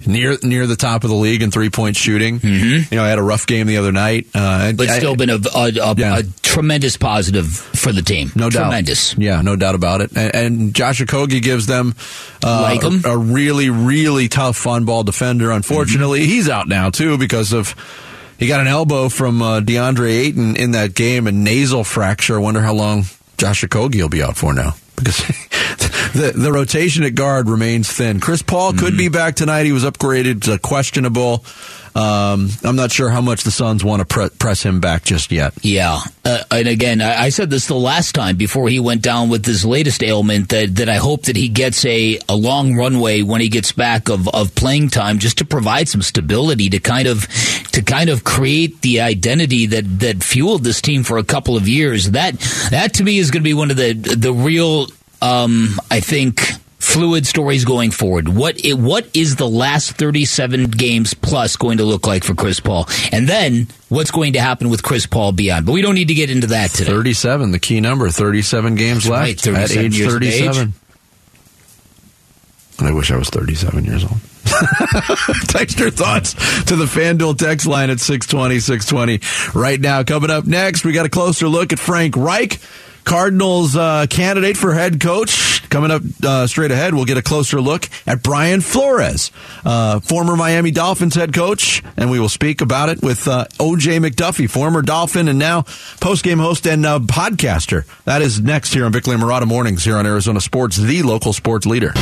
Near 0.06 0.36
near 0.42 0.66
the 0.66 0.76
top 0.76 1.04
of 1.04 1.10
the 1.10 1.16
league 1.16 1.42
in 1.42 1.50
three 1.50 1.68
point 1.68 1.94
shooting. 1.94 2.40
Mm-hmm. 2.40 2.92
You 2.94 2.98
know, 2.98 3.04
I 3.04 3.08
had 3.08 3.18
a 3.18 3.22
rough 3.22 3.46
game 3.46 3.66
the 3.66 3.76
other 3.76 3.92
night, 3.92 4.26
uh, 4.34 4.72
But 4.72 4.88
I- 4.88 4.98
still 4.98 5.14
been 5.14 5.28
a, 5.30 5.36
a, 5.54 5.64
a, 5.82 5.94
Yeah. 5.96 6.18
a 6.18 6.22
tremendous 6.42 6.96
positive 6.96 7.46
for 7.48 7.92
the 7.92 8.00
team. 8.02 8.32
No 8.34 8.48
doubt. 8.48 8.62
Tremendous. 8.68 9.16
Yeah, 9.18 9.42
no 9.42 9.56
doubt 9.56 9.74
about 9.74 10.00
it. 10.00 10.12
And, 10.16 10.34
and 10.34 10.74
Josh 10.74 11.00
Okogie 11.00 11.42
gives 11.42 11.66
them 11.66 11.94
uh, 12.42 12.62
Like 12.62 12.82
him. 12.82 13.02
a, 13.04 13.16
really, 13.16 13.68
really 13.68 14.28
tough 14.28 14.56
fun 14.56 14.84
ball 14.86 15.02
defender. 15.04 15.50
Unfortunately, 15.50 16.20
Mm-hmm. 16.20 16.30
he's 16.30 16.48
out 16.48 16.66
now 16.66 16.88
too 16.90 17.18
because 17.18 17.52
of 17.52 17.74
he 18.38 18.46
got 18.46 18.60
an 18.60 18.68
elbow 18.68 19.10
from 19.10 19.42
uh, 19.42 19.60
DeAndre 19.60 20.10
Ayton 20.16 20.56
in 20.56 20.70
that 20.70 20.94
game, 20.94 21.26
a 21.26 21.32
nasal 21.32 21.84
fracture. 21.84 22.36
I 22.36 22.38
wonder 22.40 22.62
how 22.62 22.72
long 22.72 23.04
Josh 23.36 23.62
Okogie 23.64 24.00
will 24.00 24.08
be 24.08 24.22
out 24.22 24.36
for 24.38 24.54
now 24.54 24.76
because 24.96 25.20
the 26.12 26.32
the 26.34 26.52
rotation 26.52 27.04
at 27.04 27.14
guard 27.14 27.48
remains 27.48 27.90
thin. 27.90 28.20
Chris 28.20 28.42
Paul 28.42 28.72
could 28.72 28.90
Mm-hmm. 28.90 28.96
be 28.96 29.08
back 29.08 29.36
tonight. 29.36 29.64
He 29.64 29.72
was 29.72 29.84
upgraded 29.84 30.42
to 30.44 30.58
questionable. 30.58 31.44
Um, 31.92 32.48
I'm 32.62 32.76
not 32.76 32.92
sure 32.92 33.10
how 33.10 33.20
much 33.20 33.42
the 33.42 33.50
Suns 33.50 33.82
want 33.82 33.98
to 33.98 34.06
pre- 34.06 34.28
press 34.28 34.62
him 34.62 34.78
back 34.78 35.02
just 35.02 35.32
yet. 35.32 35.54
Yeah, 35.62 35.98
uh, 36.24 36.38
and 36.52 36.68
again, 36.68 37.00
I, 37.02 37.22
I 37.24 37.28
said 37.30 37.50
this 37.50 37.66
the 37.66 37.74
last 37.74 38.14
time 38.14 38.36
before 38.36 38.68
he 38.68 38.78
went 38.78 39.02
down 39.02 39.28
with 39.28 39.44
his 39.44 39.64
latest 39.64 40.00
ailment 40.04 40.50
that, 40.50 40.76
that 40.76 40.88
I 40.88 40.96
hope 40.98 41.22
that 41.24 41.34
he 41.34 41.48
gets 41.48 41.84
a, 41.84 42.20
a 42.28 42.36
long 42.36 42.76
runway 42.76 43.22
when 43.22 43.40
he 43.40 43.48
gets 43.48 43.72
back 43.72 44.08
of, 44.08 44.28
of 44.28 44.54
playing 44.54 44.90
time, 44.90 45.18
just 45.18 45.38
to 45.38 45.44
provide 45.44 45.88
some 45.88 46.00
stability 46.00 46.68
to 46.70 46.78
kind 46.78 47.08
of 47.08 47.26
to 47.72 47.82
kind 47.82 48.08
of 48.08 48.22
create 48.22 48.82
the 48.82 49.00
identity 49.00 49.66
that, 49.66 49.98
that 49.98 50.22
fueled 50.22 50.62
this 50.62 50.80
team 50.80 51.02
for 51.02 51.18
a 51.18 51.24
couple 51.24 51.56
of 51.56 51.68
years. 51.68 52.12
That 52.12 52.38
that 52.70 52.94
to 52.94 53.04
me 53.04 53.18
is 53.18 53.32
going 53.32 53.42
to 53.42 53.48
be 53.48 53.54
one 53.54 53.72
of 53.72 53.76
the 53.76 53.94
the 53.94 54.32
real, 54.32 54.86
um, 55.22 55.78
I 55.90 56.00
think. 56.00 56.42
Fluid 56.82 57.26
stories 57.26 57.66
going 57.66 57.90
forward. 57.90 58.26
What 58.26 58.66
i- 58.66 58.72
what 58.72 59.06
is 59.14 59.36
the 59.36 59.46
last 59.46 59.92
37 59.92 60.64
games 60.70 61.12
plus 61.12 61.54
going 61.56 61.76
to 61.76 61.84
look 61.84 62.06
like 62.06 62.24
for 62.24 62.34
Chris 62.34 62.58
Paul? 62.58 62.88
And 63.12 63.28
then 63.28 63.68
what's 63.90 64.10
going 64.10 64.32
to 64.32 64.40
happen 64.40 64.70
with 64.70 64.82
Chris 64.82 65.04
Paul 65.06 65.32
beyond? 65.32 65.66
But 65.66 65.72
we 65.72 65.82
don't 65.82 65.94
need 65.94 66.08
to 66.08 66.14
get 66.14 66.30
into 66.30 66.48
that 66.48 66.70
today. 66.70 66.90
37, 66.90 67.50
the 67.52 67.58
key 67.58 67.80
number, 67.80 68.08
37 68.08 68.74
games 68.76 69.04
That's 69.04 69.10
left 69.10 69.46
right, 69.46 69.68
37 69.68 69.78
at 69.78 69.84
age 69.84 69.98
years 69.98 70.14
of 70.14 70.22
age. 70.22 70.32
37. 70.40 70.72
And 72.78 72.88
I 72.88 72.92
wish 72.92 73.10
I 73.12 73.16
was 73.16 73.28
37 73.28 73.84
years 73.84 74.02
old. 74.02 74.16
text 75.48 75.78
your 75.78 75.90
thoughts 75.90 76.32
to 76.64 76.76
the 76.76 76.86
FanDuel 76.86 77.36
text 77.38 77.66
line 77.66 77.90
at 77.90 78.00
620, 78.00 78.58
620 78.58 79.58
right 79.58 79.78
now. 79.80 80.02
Coming 80.02 80.30
up 80.30 80.46
next, 80.46 80.84
we 80.84 80.92
got 80.92 81.04
a 81.06 81.10
closer 81.10 81.46
look 81.46 81.72
at 81.74 81.78
Frank 81.78 82.16
Reich. 82.16 82.58
Cardinals 83.10 83.74
uh, 83.74 84.06
candidate 84.08 84.56
for 84.56 84.72
head 84.72 85.00
coach. 85.00 85.68
Coming 85.68 85.90
up 85.90 86.00
uh, 86.24 86.46
straight 86.46 86.70
ahead, 86.70 86.94
we'll 86.94 87.06
get 87.06 87.16
a 87.18 87.22
closer 87.22 87.60
look 87.60 87.88
at 88.06 88.22
Brian 88.22 88.60
Flores, 88.60 89.32
uh, 89.64 89.98
former 89.98 90.36
Miami 90.36 90.70
Dolphins 90.70 91.16
head 91.16 91.34
coach, 91.34 91.82
and 91.96 92.08
we 92.08 92.20
will 92.20 92.28
speak 92.28 92.60
about 92.60 92.88
it 92.88 93.02
with 93.02 93.26
uh, 93.26 93.46
OJ 93.58 93.98
McDuffie, 93.98 94.48
former 94.48 94.80
Dolphin 94.80 95.26
and 95.26 95.40
now 95.40 95.62
post-game 96.00 96.38
host 96.38 96.68
and 96.68 96.86
uh, 96.86 97.00
podcaster. 97.00 97.84
That 98.04 98.22
is 98.22 98.40
next 98.40 98.74
here 98.74 98.84
on 98.84 98.92
Bickley 98.92 99.14
and 99.14 99.22
Marotta 99.24 99.48
Mornings 99.48 99.82
here 99.82 99.96
on 99.96 100.06
Arizona 100.06 100.40
Sports, 100.40 100.76
the 100.76 101.02
local 101.02 101.32
sports 101.32 101.66
leader. 101.66 101.92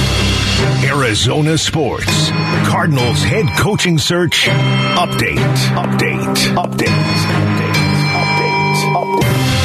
Arizona 0.84 1.56
Sports. 1.56 2.28
Cardinals 2.68 3.22
head 3.22 3.46
coaching 3.56 3.96
search 3.96 4.44
update. 4.44 5.38
Update. 5.72 6.34
Update. 6.54 6.86
Update. 7.34 7.78
Update. 8.12 9.22
Update. 9.22 9.57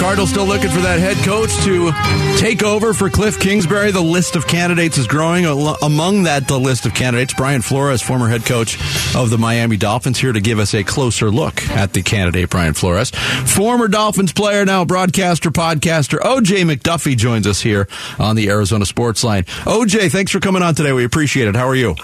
Cardinals 0.00 0.30
still 0.30 0.46
looking 0.46 0.70
for 0.70 0.80
that 0.80 0.98
head 0.98 1.18
coach 1.26 1.54
to 1.64 1.92
take 2.40 2.62
over 2.62 2.94
for 2.94 3.10
Cliff 3.10 3.38
Kingsbury. 3.38 3.90
The 3.90 4.00
list 4.00 4.34
of 4.34 4.46
candidates 4.46 4.96
is 4.96 5.06
growing. 5.06 5.44
Among 5.44 6.22
that, 6.22 6.48
the 6.48 6.58
list 6.58 6.86
of 6.86 6.94
candidates, 6.94 7.34
Brian 7.34 7.60
Flores, 7.60 8.00
former 8.00 8.26
head 8.26 8.46
coach 8.46 8.78
of 9.14 9.28
the 9.28 9.36
Miami 9.36 9.76
Dolphins, 9.76 10.18
here 10.18 10.32
to 10.32 10.40
give 10.40 10.58
us 10.58 10.72
a 10.72 10.82
closer 10.84 11.30
look 11.30 11.62
at 11.68 11.92
the 11.92 12.02
candidate, 12.02 12.48
Brian 12.48 12.72
Flores. 12.72 13.10
Former 13.10 13.88
Dolphins 13.88 14.32
player, 14.32 14.64
now 14.64 14.86
broadcaster, 14.86 15.50
podcaster, 15.50 16.18
OJ 16.18 16.64
McDuffie 16.64 17.14
joins 17.16 17.46
us 17.46 17.60
here 17.60 17.86
on 18.18 18.36
the 18.36 18.48
Arizona 18.48 18.86
Sports 18.86 19.22
Line. 19.22 19.44
OJ, 19.44 20.10
thanks 20.10 20.32
for 20.32 20.40
coming 20.40 20.62
on 20.62 20.74
today. 20.74 20.92
We 20.94 21.04
appreciate 21.04 21.46
it. 21.46 21.54
How 21.54 21.68
are 21.68 21.76
you? 21.76 21.94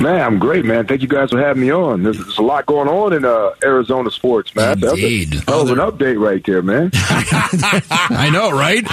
Man, 0.00 0.20
I'm 0.20 0.38
great, 0.38 0.64
man. 0.64 0.86
Thank 0.86 1.02
you 1.02 1.08
guys 1.08 1.30
for 1.30 1.38
having 1.38 1.62
me 1.62 1.70
on. 1.72 2.02
There's, 2.02 2.18
there's 2.18 2.38
a 2.38 2.42
lot 2.42 2.66
going 2.66 2.88
on 2.88 3.12
in 3.12 3.24
uh, 3.24 3.50
Arizona 3.62 4.10
sports, 4.10 4.54
man. 4.54 4.80
That's 4.80 4.92
a 4.92 4.96
Indeed. 4.96 5.34
hell 5.46 5.62
of 5.62 5.70
an 5.70 5.78
update 5.78 6.20
right 6.20 6.44
there, 6.44 6.62
man. 6.62 6.90
I 6.94 8.28
know, 8.32 8.50
right? 8.50 8.84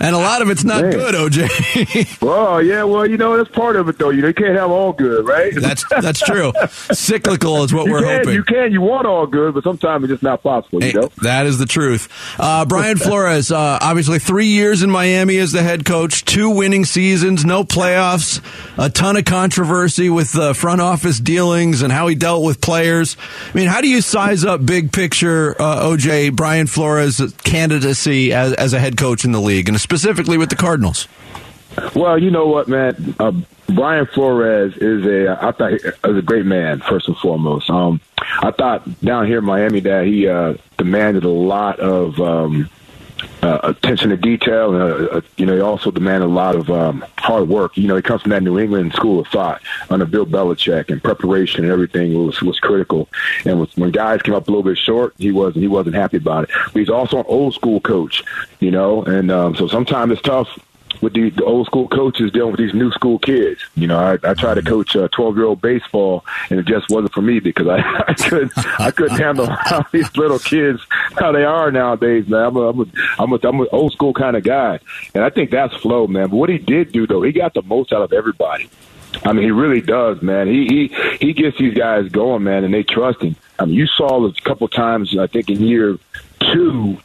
And 0.00 0.14
a 0.14 0.18
lot 0.18 0.42
of 0.42 0.50
it's 0.50 0.64
not 0.64 0.82
Man. 0.82 0.92
good, 0.92 1.14
OJ. 1.14 2.20
well, 2.22 2.62
yeah, 2.62 2.82
well, 2.84 3.06
you 3.08 3.16
know, 3.16 3.36
that's 3.36 3.50
part 3.54 3.76
of 3.76 3.88
it, 3.88 3.98
though. 3.98 4.10
You, 4.10 4.22
know, 4.22 4.28
you 4.28 4.34
can't 4.34 4.56
have 4.56 4.70
all 4.70 4.92
good, 4.92 5.26
right? 5.26 5.54
that's 5.54 5.84
that's 5.90 6.20
true. 6.20 6.52
Cyclical 6.92 7.64
is 7.64 7.72
what 7.72 7.86
you 7.86 7.92
we're 7.92 8.02
can, 8.02 8.18
hoping. 8.18 8.34
You 8.34 8.44
can, 8.44 8.72
you 8.72 8.80
want 8.80 9.06
all 9.06 9.26
good, 9.26 9.54
but 9.54 9.64
sometimes 9.64 10.04
it's 10.04 10.12
just 10.12 10.22
not 10.22 10.42
possible, 10.42 10.80
Hey, 10.80 10.88
you 10.88 11.00
know? 11.00 11.10
that 11.22 11.46
is 11.46 11.58
the 11.58 11.66
truth. 11.66 12.08
Uh, 12.38 12.64
Brian 12.66 12.96
Flores, 12.98 13.52
uh, 13.52 13.78
obviously 13.80 14.18
three 14.18 14.46
years 14.48 14.82
in 14.82 14.90
Miami 14.90 15.38
as 15.38 15.52
the 15.52 15.62
head 15.62 15.84
coach, 15.84 16.24
two 16.24 16.50
winning 16.50 16.84
seasons, 16.84 17.44
no 17.44 17.64
playoffs, 17.64 18.42
a 18.76 18.90
ton 18.90 19.16
of 19.16 19.24
controversy 19.24 20.10
with 20.10 20.32
the 20.32 20.47
front 20.54 20.80
office 20.80 21.18
dealings 21.18 21.82
and 21.82 21.92
how 21.92 22.06
he 22.06 22.14
dealt 22.14 22.44
with 22.44 22.60
players. 22.60 23.16
I 23.52 23.56
mean, 23.56 23.68
how 23.68 23.80
do 23.80 23.88
you 23.88 24.00
size 24.00 24.44
up 24.44 24.64
big 24.64 24.92
picture, 24.92 25.60
uh, 25.60 25.84
OJ, 25.86 26.34
Brian 26.34 26.66
Flores' 26.66 27.32
candidacy 27.44 28.32
as, 28.32 28.52
as 28.54 28.72
a 28.72 28.80
head 28.80 28.96
coach 28.96 29.24
in 29.24 29.32
the 29.32 29.40
league, 29.40 29.68
and 29.68 29.80
specifically 29.80 30.38
with 30.38 30.50
the 30.50 30.56
Cardinals? 30.56 31.08
Well, 31.94 32.20
you 32.20 32.30
know 32.30 32.46
what, 32.46 32.68
man. 32.68 33.14
Uh, 33.18 33.32
Brian 33.68 34.06
Flores 34.06 34.74
is 34.78 35.04
a 35.04 35.38
I 35.40 35.52
thought 35.52 35.72
was 36.02 36.16
a 36.16 36.22
great 36.22 36.46
man 36.46 36.80
first 36.80 37.06
and 37.06 37.16
foremost. 37.18 37.68
Um, 37.68 38.00
I 38.18 38.50
thought 38.50 39.00
down 39.00 39.26
here 39.26 39.38
in 39.38 39.44
Miami 39.44 39.80
that 39.80 40.06
he 40.06 40.26
uh, 40.26 40.54
demanded 40.78 41.24
a 41.24 41.28
lot 41.28 41.78
of 41.78 42.18
um, 42.20 42.70
uh, 43.42 43.60
attention 43.62 44.10
to 44.10 44.16
detail, 44.16 44.74
and 44.74 44.82
uh, 44.82 45.16
uh, 45.16 45.20
you 45.36 45.46
know 45.46 45.54
he 45.54 45.60
also 45.60 45.90
demanded 45.90 46.26
a 46.26 46.32
lot 46.32 46.54
of 46.54 46.70
um, 46.70 47.04
hard 47.18 47.48
work. 47.48 47.76
You 47.76 47.86
know 47.88 47.96
he 47.96 48.02
comes 48.02 48.22
from 48.22 48.30
that 48.30 48.42
New 48.42 48.58
England 48.58 48.94
school 48.94 49.20
of 49.20 49.28
thought 49.28 49.62
under 49.90 50.06
Bill 50.06 50.26
Belichick, 50.26 50.90
and 50.90 51.02
preparation 51.02 51.64
and 51.64 51.72
everything 51.72 52.14
was 52.14 52.40
was 52.42 52.58
critical. 52.58 53.08
And 53.44 53.60
was, 53.60 53.76
when 53.76 53.90
guys 53.90 54.22
came 54.22 54.34
up 54.34 54.48
a 54.48 54.50
little 54.50 54.64
bit 54.64 54.78
short, 54.78 55.14
he 55.18 55.30
wasn't 55.30 55.62
he 55.62 55.68
wasn't 55.68 55.96
happy 55.96 56.16
about 56.16 56.44
it. 56.44 56.50
But 56.72 56.80
he's 56.80 56.90
also 56.90 57.18
an 57.18 57.26
old 57.28 57.54
school 57.54 57.80
coach, 57.80 58.22
you 58.60 58.70
know, 58.70 59.02
and 59.04 59.30
um, 59.30 59.54
so 59.54 59.68
sometimes 59.68 60.12
it's 60.12 60.22
tough 60.22 60.58
with 61.00 61.14
the, 61.14 61.30
the 61.30 61.44
old 61.44 61.66
school 61.66 61.88
coaches 61.88 62.30
dealing 62.32 62.52
with 62.52 62.60
these 62.60 62.74
new 62.74 62.90
school 62.92 63.18
kids. 63.18 63.60
You 63.74 63.86
know, 63.86 63.98
I, 63.98 64.18
I 64.28 64.34
tried 64.34 64.54
to 64.54 64.62
coach 64.62 64.96
uh, 64.96 65.08
twelve 65.08 65.36
year 65.36 65.46
old 65.46 65.60
baseball, 65.60 66.24
and 66.50 66.58
it 66.58 66.66
just 66.66 66.90
wasn't 66.90 67.12
for 67.12 67.22
me 67.22 67.40
because 67.40 67.68
I, 67.68 67.78
I 68.08 68.14
couldn't 68.14 68.52
I 68.80 68.90
couldn't 68.90 69.18
handle 69.18 69.46
how 69.50 69.84
these 69.92 70.14
little 70.16 70.38
kids 70.38 70.80
how 71.18 71.32
they 71.32 71.44
are 71.44 71.70
nowadays. 71.70 72.28
Man, 72.28 72.44
I'm 72.44 72.56
a 72.56 72.68
I'm 72.68 72.80
a 72.80 72.86
I'm 73.18 73.32
a, 73.32 73.38
I'm 73.42 73.60
an 73.60 73.68
old 73.72 73.92
school 73.92 74.12
kind 74.12 74.36
of 74.36 74.44
guy, 74.44 74.80
and 75.14 75.24
I 75.24 75.30
think 75.30 75.50
that's 75.50 75.74
flow, 75.76 76.06
man. 76.06 76.28
But 76.28 76.36
what 76.36 76.48
he 76.48 76.58
did 76.58 76.92
do 76.92 77.06
though, 77.06 77.22
he 77.22 77.32
got 77.32 77.54
the 77.54 77.62
most 77.62 77.92
out 77.92 78.02
of 78.02 78.12
everybody. 78.12 78.68
I 79.24 79.32
mean, 79.32 79.44
he 79.44 79.50
really 79.50 79.80
does, 79.80 80.20
man. 80.22 80.48
He 80.48 80.66
he 80.66 81.16
he 81.20 81.32
gets 81.32 81.58
these 81.58 81.74
guys 81.74 82.08
going, 82.08 82.44
man, 82.44 82.64
and 82.64 82.74
they 82.74 82.82
trust 82.82 83.22
him. 83.22 83.36
I 83.58 83.64
mean, 83.64 83.74
you 83.74 83.86
saw 83.86 84.24
a 84.24 84.32
couple 84.44 84.68
times, 84.68 85.16
I 85.18 85.26
think, 85.26 85.48
in 85.50 85.62
year 85.62 85.98
two 86.40 86.98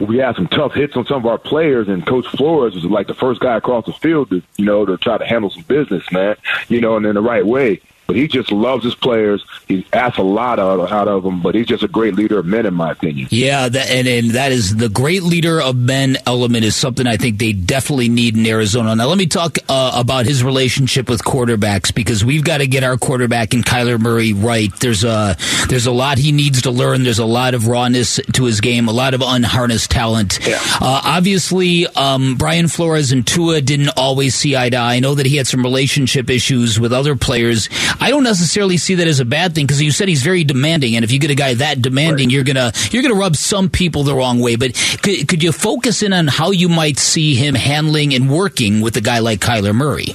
we 0.00 0.18
had 0.18 0.36
some 0.36 0.46
tough 0.48 0.74
hits 0.74 0.96
on 0.96 1.06
some 1.06 1.18
of 1.18 1.26
our 1.26 1.38
players, 1.38 1.88
and 1.88 2.06
Coach 2.06 2.26
Flores 2.26 2.74
was 2.74 2.84
like 2.84 3.06
the 3.06 3.14
first 3.14 3.40
guy 3.40 3.56
across 3.56 3.86
the 3.86 3.92
field 3.92 4.30
to, 4.30 4.42
you 4.56 4.64
know, 4.64 4.84
to 4.84 4.96
try 4.98 5.16
to 5.18 5.26
handle 5.26 5.50
some 5.50 5.62
business, 5.62 6.10
man, 6.12 6.36
you 6.68 6.80
know, 6.80 6.96
and 6.96 7.06
in 7.06 7.14
the 7.14 7.22
right 7.22 7.46
way. 7.46 7.80
But 8.06 8.16
he 8.16 8.28
just 8.28 8.52
loves 8.52 8.84
his 8.84 8.94
players. 8.94 9.44
He 9.66 9.86
asks 9.92 10.18
a 10.18 10.22
lot 10.22 10.58
out, 10.58 10.92
out 10.92 11.08
of 11.08 11.22
them, 11.22 11.42
but 11.42 11.54
he's 11.54 11.66
just 11.66 11.82
a 11.82 11.88
great 11.88 12.14
leader 12.14 12.38
of 12.38 12.46
men, 12.46 12.66
in 12.66 12.74
my 12.74 12.92
opinion. 12.92 13.28
Yeah, 13.30 13.68
that, 13.68 13.90
and, 13.90 14.06
and 14.06 14.30
that 14.32 14.52
is 14.52 14.76
the 14.76 14.88
great 14.88 15.22
leader 15.22 15.60
of 15.60 15.76
men 15.76 16.16
element 16.26 16.64
is 16.64 16.76
something 16.76 17.06
I 17.06 17.16
think 17.16 17.38
they 17.38 17.52
definitely 17.52 18.08
need 18.08 18.36
in 18.36 18.46
Arizona. 18.46 18.94
Now, 18.94 19.06
let 19.06 19.18
me 19.18 19.26
talk 19.26 19.58
uh, 19.68 19.92
about 19.94 20.26
his 20.26 20.42
relationship 20.44 21.08
with 21.08 21.22
quarterbacks 21.22 21.94
because 21.94 22.24
we've 22.24 22.44
got 22.44 22.58
to 22.58 22.66
get 22.66 22.84
our 22.84 22.96
quarterback 22.96 23.54
in 23.54 23.62
Kyler 23.62 24.00
Murray 24.00 24.32
right. 24.32 24.74
There's 24.80 25.04
a 25.04 25.36
there's 25.68 25.86
a 25.86 25.92
lot 25.92 26.18
he 26.18 26.32
needs 26.32 26.62
to 26.62 26.70
learn. 26.70 27.04
There's 27.04 27.18
a 27.18 27.26
lot 27.26 27.54
of 27.54 27.66
rawness 27.66 28.20
to 28.32 28.44
his 28.44 28.60
game, 28.60 28.88
a 28.88 28.92
lot 28.92 29.14
of 29.14 29.22
unharnessed 29.24 29.90
talent. 29.90 30.38
Yeah. 30.46 30.58
Uh, 30.80 31.00
obviously, 31.04 31.86
um, 31.88 32.36
Brian 32.36 32.68
Flores 32.68 33.12
and 33.12 33.26
Tua 33.26 33.60
didn't 33.60 33.90
always 33.96 34.34
see 34.34 34.56
eye 34.56 34.70
to 34.70 34.76
eye. 34.76 34.96
I 34.96 35.00
know 35.00 35.14
that 35.14 35.26
he 35.26 35.36
had 35.36 35.46
some 35.46 35.62
relationship 35.62 36.30
issues 36.30 36.80
with 36.80 36.92
other 36.92 37.16
players. 37.16 37.68
I 38.00 38.10
don't 38.10 38.22
necessarily 38.24 38.76
see 38.76 38.96
that 38.96 39.06
as 39.08 39.20
a 39.20 39.24
bad 39.24 39.54
thing 39.54 39.66
because 39.66 39.80
you 39.82 39.90
said 39.90 40.08
he's 40.08 40.22
very 40.22 40.44
demanding, 40.44 40.94
and 40.96 41.04
if 41.04 41.10
you 41.12 41.18
get 41.18 41.30
a 41.30 41.34
guy 41.34 41.54
that 41.54 41.82
demanding, 41.82 42.28
Right. 42.28 42.34
you're 42.34 42.44
gonna 42.44 42.72
you're 42.90 43.02
gonna 43.02 43.14
rub 43.14 43.36
some 43.36 43.68
people 43.70 44.02
the 44.04 44.14
wrong 44.14 44.38
way. 44.40 44.56
But 44.56 44.74
could, 45.02 45.26
could 45.28 45.42
you 45.42 45.50
focus 45.52 46.02
in 46.02 46.12
on 46.12 46.26
how 46.26 46.50
you 46.50 46.68
might 46.68 46.98
see 46.98 47.34
him 47.34 47.54
handling 47.54 48.14
and 48.14 48.30
working 48.30 48.80
with 48.80 48.96
a 48.96 49.00
guy 49.00 49.18
like 49.20 49.40
Kyler 49.40 49.74
Murray? 49.74 50.14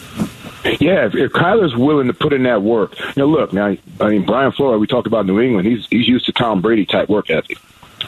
Yeah, 0.79 1.07
if, 1.07 1.15
if 1.15 1.31
Kyler's 1.31 1.75
willing 1.75 2.07
to 2.07 2.13
put 2.13 2.33
in 2.33 2.43
that 2.43 2.61
work, 2.61 2.97
you 2.99 3.05
know, 3.17 3.25
look 3.25 3.51
now. 3.51 3.75
I 3.99 4.09
mean, 4.09 4.25
Brian 4.25 4.51
Flores. 4.51 4.79
We 4.79 4.85
talked 4.87 5.07
about 5.07 5.25
New 5.25 5.39
England. 5.41 5.67
He's 5.67 5.87
he's 5.89 6.07
used 6.07 6.25
to 6.27 6.31
Tom 6.33 6.61
Brady 6.61 6.85
type 6.85 7.09
work 7.09 7.29
ethic 7.31 7.57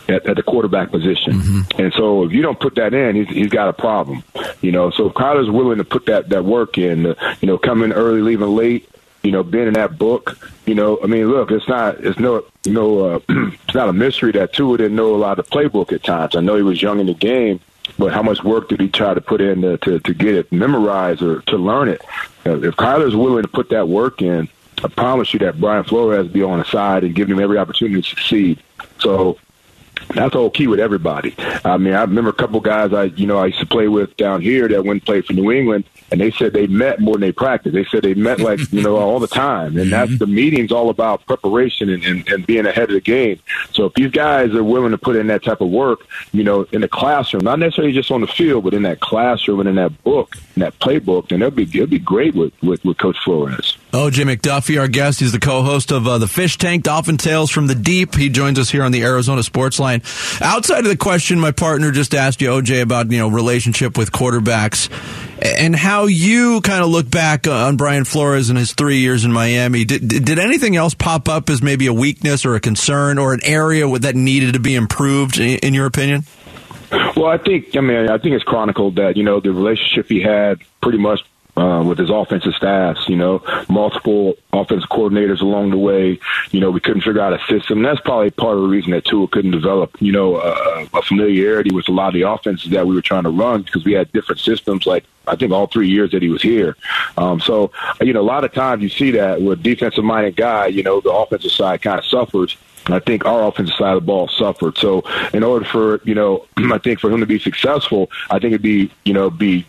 at, 0.08 0.26
at 0.28 0.36
the 0.36 0.44
quarterback 0.44 0.92
position, 0.92 1.66
and 1.80 1.92
so 1.94 2.24
if 2.24 2.32
you 2.32 2.42
don't 2.44 2.60
put 2.60 2.76
that 2.76 2.94
in, 2.94 3.16
he's 3.16 3.28
he's 3.28 3.50
got 3.50 3.70
a 3.70 3.74
problem. 3.74 4.24
You 4.62 4.72
know, 4.72 4.92
so 4.92 5.08
if 5.08 5.14
Kyler's 5.14 5.50
willing 5.50 5.80
to 5.80 5.84
put 5.84 6.06
that 6.06 6.30
that 6.30 6.46
work 6.46 6.78
in, 6.78 7.08
uh, 7.08 7.36
you 7.42 7.48
know, 7.48 7.58
come 7.58 7.82
in 7.84 7.92
early, 7.92 8.22
leaving 8.22 8.50
late. 8.56 8.88
You 9.24 9.32
know, 9.32 9.44
being 9.44 9.68
in 9.68 9.74
that 9.74 9.98
book. 9.98 10.38
You 10.66 10.76
know, 10.76 11.00
I 11.02 11.08
mean, 11.08 11.30
look, 11.30 11.52
it's 11.52 11.68
not 11.68 12.04
it's 12.04 12.20
no 12.20 12.46
no 12.66 13.00
uh, 13.06 13.20
it's 13.30 13.74
not 13.74 13.90
a 13.90 13.94
mystery 13.94 14.32
that 14.34 14.54
Tua 14.54 14.78
didn't 14.78 14.96
know 14.96 15.16
a 15.16 15.18
lot 15.18 15.40
of 15.40 15.46
the 15.46 15.52
playbook 15.52 15.92
at 15.94 16.04
times. 16.04 16.36
I 16.36 16.42
know 16.42 16.56
he 16.56 16.62
was 16.62 16.82
young 16.82 17.00
in 17.00 17.08
the 17.08 17.14
game, 17.14 17.60
but 17.98 18.14
how 18.14 18.22
much 18.22 18.44
work 18.44 18.70
did 18.70 18.82
he 18.82 18.90
try 18.90 19.14
to 19.14 19.22
put 19.22 19.42
in 19.42 19.62
to, 19.62 19.78
to, 19.78 20.00
to 20.00 20.14
get 20.14 20.36
it 20.36 20.52
memorized 20.52 21.22
or 21.22 21.42
to 21.44 21.58
learn 21.58 21.90
it? 21.90 22.02
Uh, 22.46 22.60
If 22.62 22.76
Kyler's 22.76 23.16
willing 23.16 23.44
to 23.44 23.48
put 23.50 23.70
that 23.70 23.88
work 23.88 24.22
in, 24.22 24.50
I 24.84 24.88
promise 24.90 25.34
you 25.34 25.40
that 25.40 25.60
Brian 25.60 25.84
Flores 25.86 26.28
be 26.28 26.44
on 26.44 26.60
the 26.60 26.66
side 26.66 27.04
and 27.04 27.16
giving 27.16 27.36
him 27.36 27.42
every 27.42 27.58
opportunity 27.58 28.02
to 28.02 28.08
succeed. 28.08 28.62
So 29.00 29.38
that's 30.10 30.34
the 30.34 30.40
whole 30.40 30.50
key 30.50 30.68
with 30.68 30.80
everybody. 30.80 31.36
I 31.64 31.78
mean, 31.78 31.94
I 31.94 32.02
remember 32.02 32.30
a 32.30 32.34
couple 32.34 32.60
guys 32.60 32.94
I, 32.94 33.06
you 33.06 33.26
know, 33.26 33.38
I 33.38 33.48
used 33.48 33.60
to 33.60 33.66
play 33.66 33.88
with 33.88 34.16
down 34.18 34.42
here 34.42 34.68
that 34.68 34.84
went 34.84 35.02
and 35.02 35.06
played 35.06 35.26
for 35.26 35.34
New 35.34 35.52
England, 35.52 35.86
and 36.12 36.20
they 36.20 36.32
said 36.32 36.54
they 36.54 36.68
met 36.68 37.00
more 37.00 37.14
than 37.14 37.22
they 37.22 37.32
practiced. 37.32 37.74
They 37.74 37.86
said 37.86 38.04
they 38.04 38.14
met 38.14 38.40
like, 38.40 38.60
you 38.72 38.84
know, 38.84 38.98
all 38.98 39.20
the 39.20 39.28
time, 39.28 39.78
and 39.78 39.92
that's 39.92 40.12
mm-hmm. 40.12 40.18
the 40.18 40.28
meeting's 40.28 40.72
all 40.72 40.90
about 40.90 41.26
preparation 41.26 41.90
and, 41.90 42.04
and, 42.04 42.28
and 42.30 42.46
being 42.46 42.66
ahead 42.66 42.90
of 42.90 42.96
the 42.96 43.02
game. 43.02 43.40
So 43.72 43.86
if 43.86 43.94
these 43.94 44.12
guys 44.12 44.54
are 44.54 44.64
willing 44.64 44.92
to 44.92 44.98
put 44.98 45.16
in 45.16 45.28
that 45.28 45.44
type 45.44 45.62
of 45.62 45.70
work, 45.70 46.06
you 46.32 46.44
know, 46.44 46.68
in 46.72 46.82
the 46.82 46.88
classroom, 46.88 47.44
not 47.44 47.60
necessarily 47.60 47.94
just 47.94 48.12
on 48.12 48.22
the 48.22 48.28
field, 48.28 48.64
but 48.64 48.74
in 48.74 48.84
that 48.84 49.00
classroom 49.00 49.60
and 49.60 49.70
in 49.70 49.76
that 49.76 50.04
book, 50.04 50.36
in 50.56 50.62
that 50.62 50.78
playbook, 50.80 51.30
then 51.30 51.42
it'll 51.42 51.52
be 51.52 51.64
it'll 51.64 51.88
be 51.88 52.00
great 52.00 52.36
with 52.36 52.54
with, 52.62 52.84
with 52.86 52.98
Coach 52.98 53.18
Flores. 53.24 53.78
OJ 53.94 54.26
McDuffie, 54.26 54.82
our 54.82 54.88
guest, 54.88 55.20
he's 55.20 55.34
the 55.34 55.40
co-host 55.40 55.92
of 55.92 56.08
uh, 56.08 56.18
the 56.18 56.28
Fish 56.28 56.58
Tank 56.58 56.82
Dolphin 56.82 57.16
Tales 57.16 57.52
from 57.52 57.68
the 57.68 57.76
Deep. 57.76 58.16
He 58.16 58.28
joins 58.28 58.58
us 58.58 58.72
here 58.72 58.82
on 58.82 58.92
the 58.92 59.04
Arizona 59.04 59.44
Sports 59.44 59.78
Line. 59.78 60.02
Outside 60.42 60.80
of 60.80 60.86
the 60.86 60.98
question, 60.98 61.40
my 61.40 61.52
partner 61.52 61.92
just 61.92 62.16
asked 62.16 62.42
you, 62.42 62.50
OJ, 62.50 62.82
about 62.82 63.12
you 63.12 63.20
know 63.20 63.28
relationship 63.28 63.96
with 63.96 64.12
quarterbacks 64.12 64.90
and 65.40 65.76
how 65.76 66.08
you 66.08 66.62
kind 66.62 66.84
of 66.84 66.90
look 66.90 67.08
back 67.08 67.48
on 67.48 67.78
Brian 67.78 68.04
Flores 68.04 68.50
and 68.50 68.58
his 68.58 68.74
three 68.74 68.98
years 68.98 69.26
in 69.26 69.32
Miami. 69.32 69.86
Did, 69.86 70.08
did 70.08 70.40
anything 70.40 70.76
else 70.76 70.96
pop 70.96 71.30
up 71.30 71.48
as 71.52 71.62
maybe 71.62 71.86
a 71.86 71.94
weakness 71.94 72.46
or 72.46 72.56
a 72.56 72.60
concern 72.60 73.20
or 73.20 73.32
an 73.36 73.42
area 73.44 73.88
that 74.00 74.16
needed 74.16 74.54
to 74.54 74.60
be 74.60 74.74
improved, 74.74 75.38
in 75.40 75.76
your 75.76 75.86
opinion? 75.86 76.24
Well, 77.16 77.28
I 77.28 77.38
think 77.38 77.76
I 77.76 77.82
mean 77.82 78.10
I 78.10 78.18
think 78.18 78.34
it's 78.34 78.44
chronicled 78.44 78.96
that 78.96 79.18
you 79.18 79.24
know 79.24 79.40
the 79.40 79.52
relationship 79.52 80.08
he 80.10 80.20
had 80.20 80.62
pretty 80.82 80.98
much 80.98 81.20
uh, 81.56 81.84
with 81.86 81.98
his 81.98 82.10
offensive 82.10 82.54
staffs. 82.56 83.08
You 83.08 83.18
know, 83.18 83.44
multiple 83.70 84.36
offensive 84.52 84.90
coordinators 84.90 85.42
along 85.42 85.72
the 85.72 85.78
way. 85.78 86.20
You 86.52 86.60
know, 86.60 86.72
we 86.72 86.80
couldn't 86.80 87.02
figure 87.02 87.22
out 87.22 87.34
a 87.34 87.40
system. 87.48 87.82
That's 87.82 88.02
probably 88.02 88.32
part 88.32 88.58
of 88.58 88.64
the 88.64 88.70
reason 88.70 88.92
that 88.92 89.06
Tua 89.06 89.28
couldn't 89.28 89.52
develop. 89.52 89.96
You 90.02 90.12
know, 90.12 90.36
uh, 90.36 90.86
a 90.94 91.02
familiarity 91.02 91.74
with 91.74 91.88
a 91.90 91.92
lot 91.92 92.08
of 92.08 92.14
the 92.14 92.24
offenses 92.24 92.72
that 92.72 92.88
we 92.88 92.96
were 92.96 93.02
trying 93.02 93.24
to 93.24 93.30
run 93.30 93.64
because 93.64 93.86
we 93.86 93.94
had 93.94 94.12
different 94.12 94.42
systems. 94.42 94.86
Like 94.86 95.06
I 95.28 95.36
think 95.36 95.52
all 95.52 95.68
three 95.68 95.90
years 95.90 96.12
that 96.12 96.22
he 96.22 96.30
was 96.30 96.42
here. 96.42 96.76
Um, 97.18 97.40
so 97.40 97.72
you 98.02 98.14
know, 98.14 98.22
a 98.22 98.24
lot 98.24 98.44
of 98.44 98.54
times 98.54 98.84
you 98.84 98.90
see 98.90 99.12
that 99.12 99.42
with 99.42 99.64
defensive 99.64 100.04
minded 100.04 100.36
guy. 100.36 100.68
You 100.68 100.84
know, 100.84 101.02
the 101.02 101.12
offensive 101.12 101.52
side 101.52 101.82
kind 101.82 102.00
of 102.00 102.06
suffers. 102.06 102.58
I 102.88 103.00
think 103.00 103.26
our 103.26 103.48
offensive 103.48 103.76
side 103.76 103.96
of 103.96 104.02
the 104.02 104.06
ball 104.06 104.28
suffered. 104.28 104.78
So 104.78 105.04
in 105.34 105.44
order 105.44 105.66
for 105.66 106.02
you 106.04 106.16
know, 106.16 106.46
I 106.58 106.78
think 106.78 107.00
for 107.00 107.10
him 107.10 107.20
to 107.20 107.26
be 107.26 107.40
successful, 107.40 108.12
I 108.30 108.40
think 108.40 108.54
it'd 108.54 108.62
be 108.62 108.92
you 109.06 109.14
know 109.14 109.30
be 109.30 109.66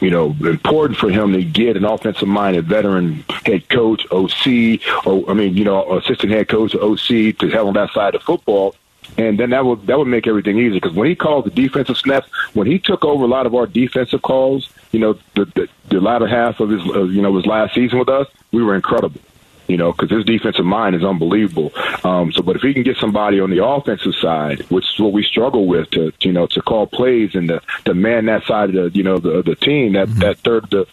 you 0.00 0.10
know 0.10 0.34
important 0.40 0.98
for 0.98 1.10
him 1.10 1.32
to 1.32 1.42
get 1.44 1.76
an 1.76 1.84
offensive 1.84 2.28
minded 2.28 2.66
veteran 2.66 3.24
head 3.44 3.68
coach, 3.68 4.06
OC, 4.10 4.80
or 5.06 5.30
I 5.30 5.34
mean 5.34 5.56
you 5.56 5.64
know 5.64 5.98
assistant 5.98 6.32
head 6.32 6.48
coach, 6.48 6.74
OC 6.74 7.38
to 7.38 7.50
help 7.50 7.68
on 7.68 7.74
that 7.74 7.92
side 7.92 8.14
of 8.14 8.22
football. 8.22 8.74
And 9.16 9.38
then 9.38 9.50
that 9.50 9.64
would 9.64 9.86
that 9.86 9.98
would 9.98 10.06
make 10.06 10.26
everything 10.26 10.58
easy 10.58 10.74
because 10.74 10.92
when 10.92 11.08
he 11.08 11.16
called 11.16 11.46
the 11.46 11.50
defensive 11.50 11.96
snaps, 11.96 12.28
when 12.52 12.66
he 12.66 12.78
took 12.78 13.04
over 13.04 13.24
a 13.24 13.26
lot 13.26 13.46
of 13.46 13.54
our 13.54 13.66
defensive 13.66 14.22
calls, 14.22 14.70
you 14.92 15.00
know 15.00 15.18
the 15.34 15.46
the, 15.46 15.68
the 15.88 16.00
latter 16.00 16.26
half 16.26 16.60
of 16.60 16.70
his 16.70 16.80
uh, 16.94 17.04
you 17.04 17.20
know 17.20 17.34
his 17.34 17.46
last 17.46 17.74
season 17.74 17.98
with 17.98 18.08
us, 18.08 18.28
we 18.52 18.62
were 18.62 18.74
incredible 18.74 19.20
you 19.68 19.76
know, 19.76 19.92
because 19.92 20.10
his 20.10 20.24
defensive 20.24 20.64
mind 20.64 20.96
is 20.96 21.04
unbelievable. 21.04 21.72
Um, 22.02 22.32
so, 22.32 22.42
but 22.42 22.56
if 22.56 22.62
he 22.62 22.74
can 22.74 22.82
get 22.82 22.96
somebody 22.96 23.38
on 23.38 23.50
the 23.50 23.64
offensive 23.64 24.14
side, 24.14 24.62
which 24.70 24.84
is 24.92 24.98
what 24.98 25.12
we 25.12 25.22
struggle 25.22 25.66
with, 25.66 25.90
to 25.90 26.12
you 26.20 26.32
know, 26.32 26.46
to 26.48 26.62
call 26.62 26.86
plays 26.86 27.34
and 27.34 27.48
to, 27.48 27.62
to 27.84 27.94
man 27.94 28.26
that 28.26 28.44
side 28.44 28.74
of 28.74 28.92
the 28.92 28.98
you 28.98 29.04
know 29.04 29.18
the 29.18 29.42
the 29.42 29.54
team, 29.54 29.92
that 29.92 30.08
that 30.16 30.38
third 30.38 30.68
the 30.70 30.86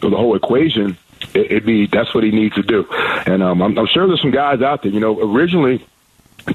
the 0.00 0.16
whole 0.16 0.34
equation, 0.34 0.96
it, 1.34 1.46
it'd 1.46 1.66
be 1.66 1.86
that's 1.86 2.14
what 2.14 2.24
he 2.24 2.30
needs 2.30 2.54
to 2.54 2.62
do. 2.62 2.86
And 3.26 3.42
um, 3.42 3.60
I'm, 3.60 3.78
I'm 3.78 3.86
sure 3.86 4.06
there's 4.06 4.22
some 4.22 4.30
guys 4.30 4.62
out 4.62 4.82
there. 4.82 4.92
You 4.92 5.00
know, 5.00 5.20
originally 5.20 5.84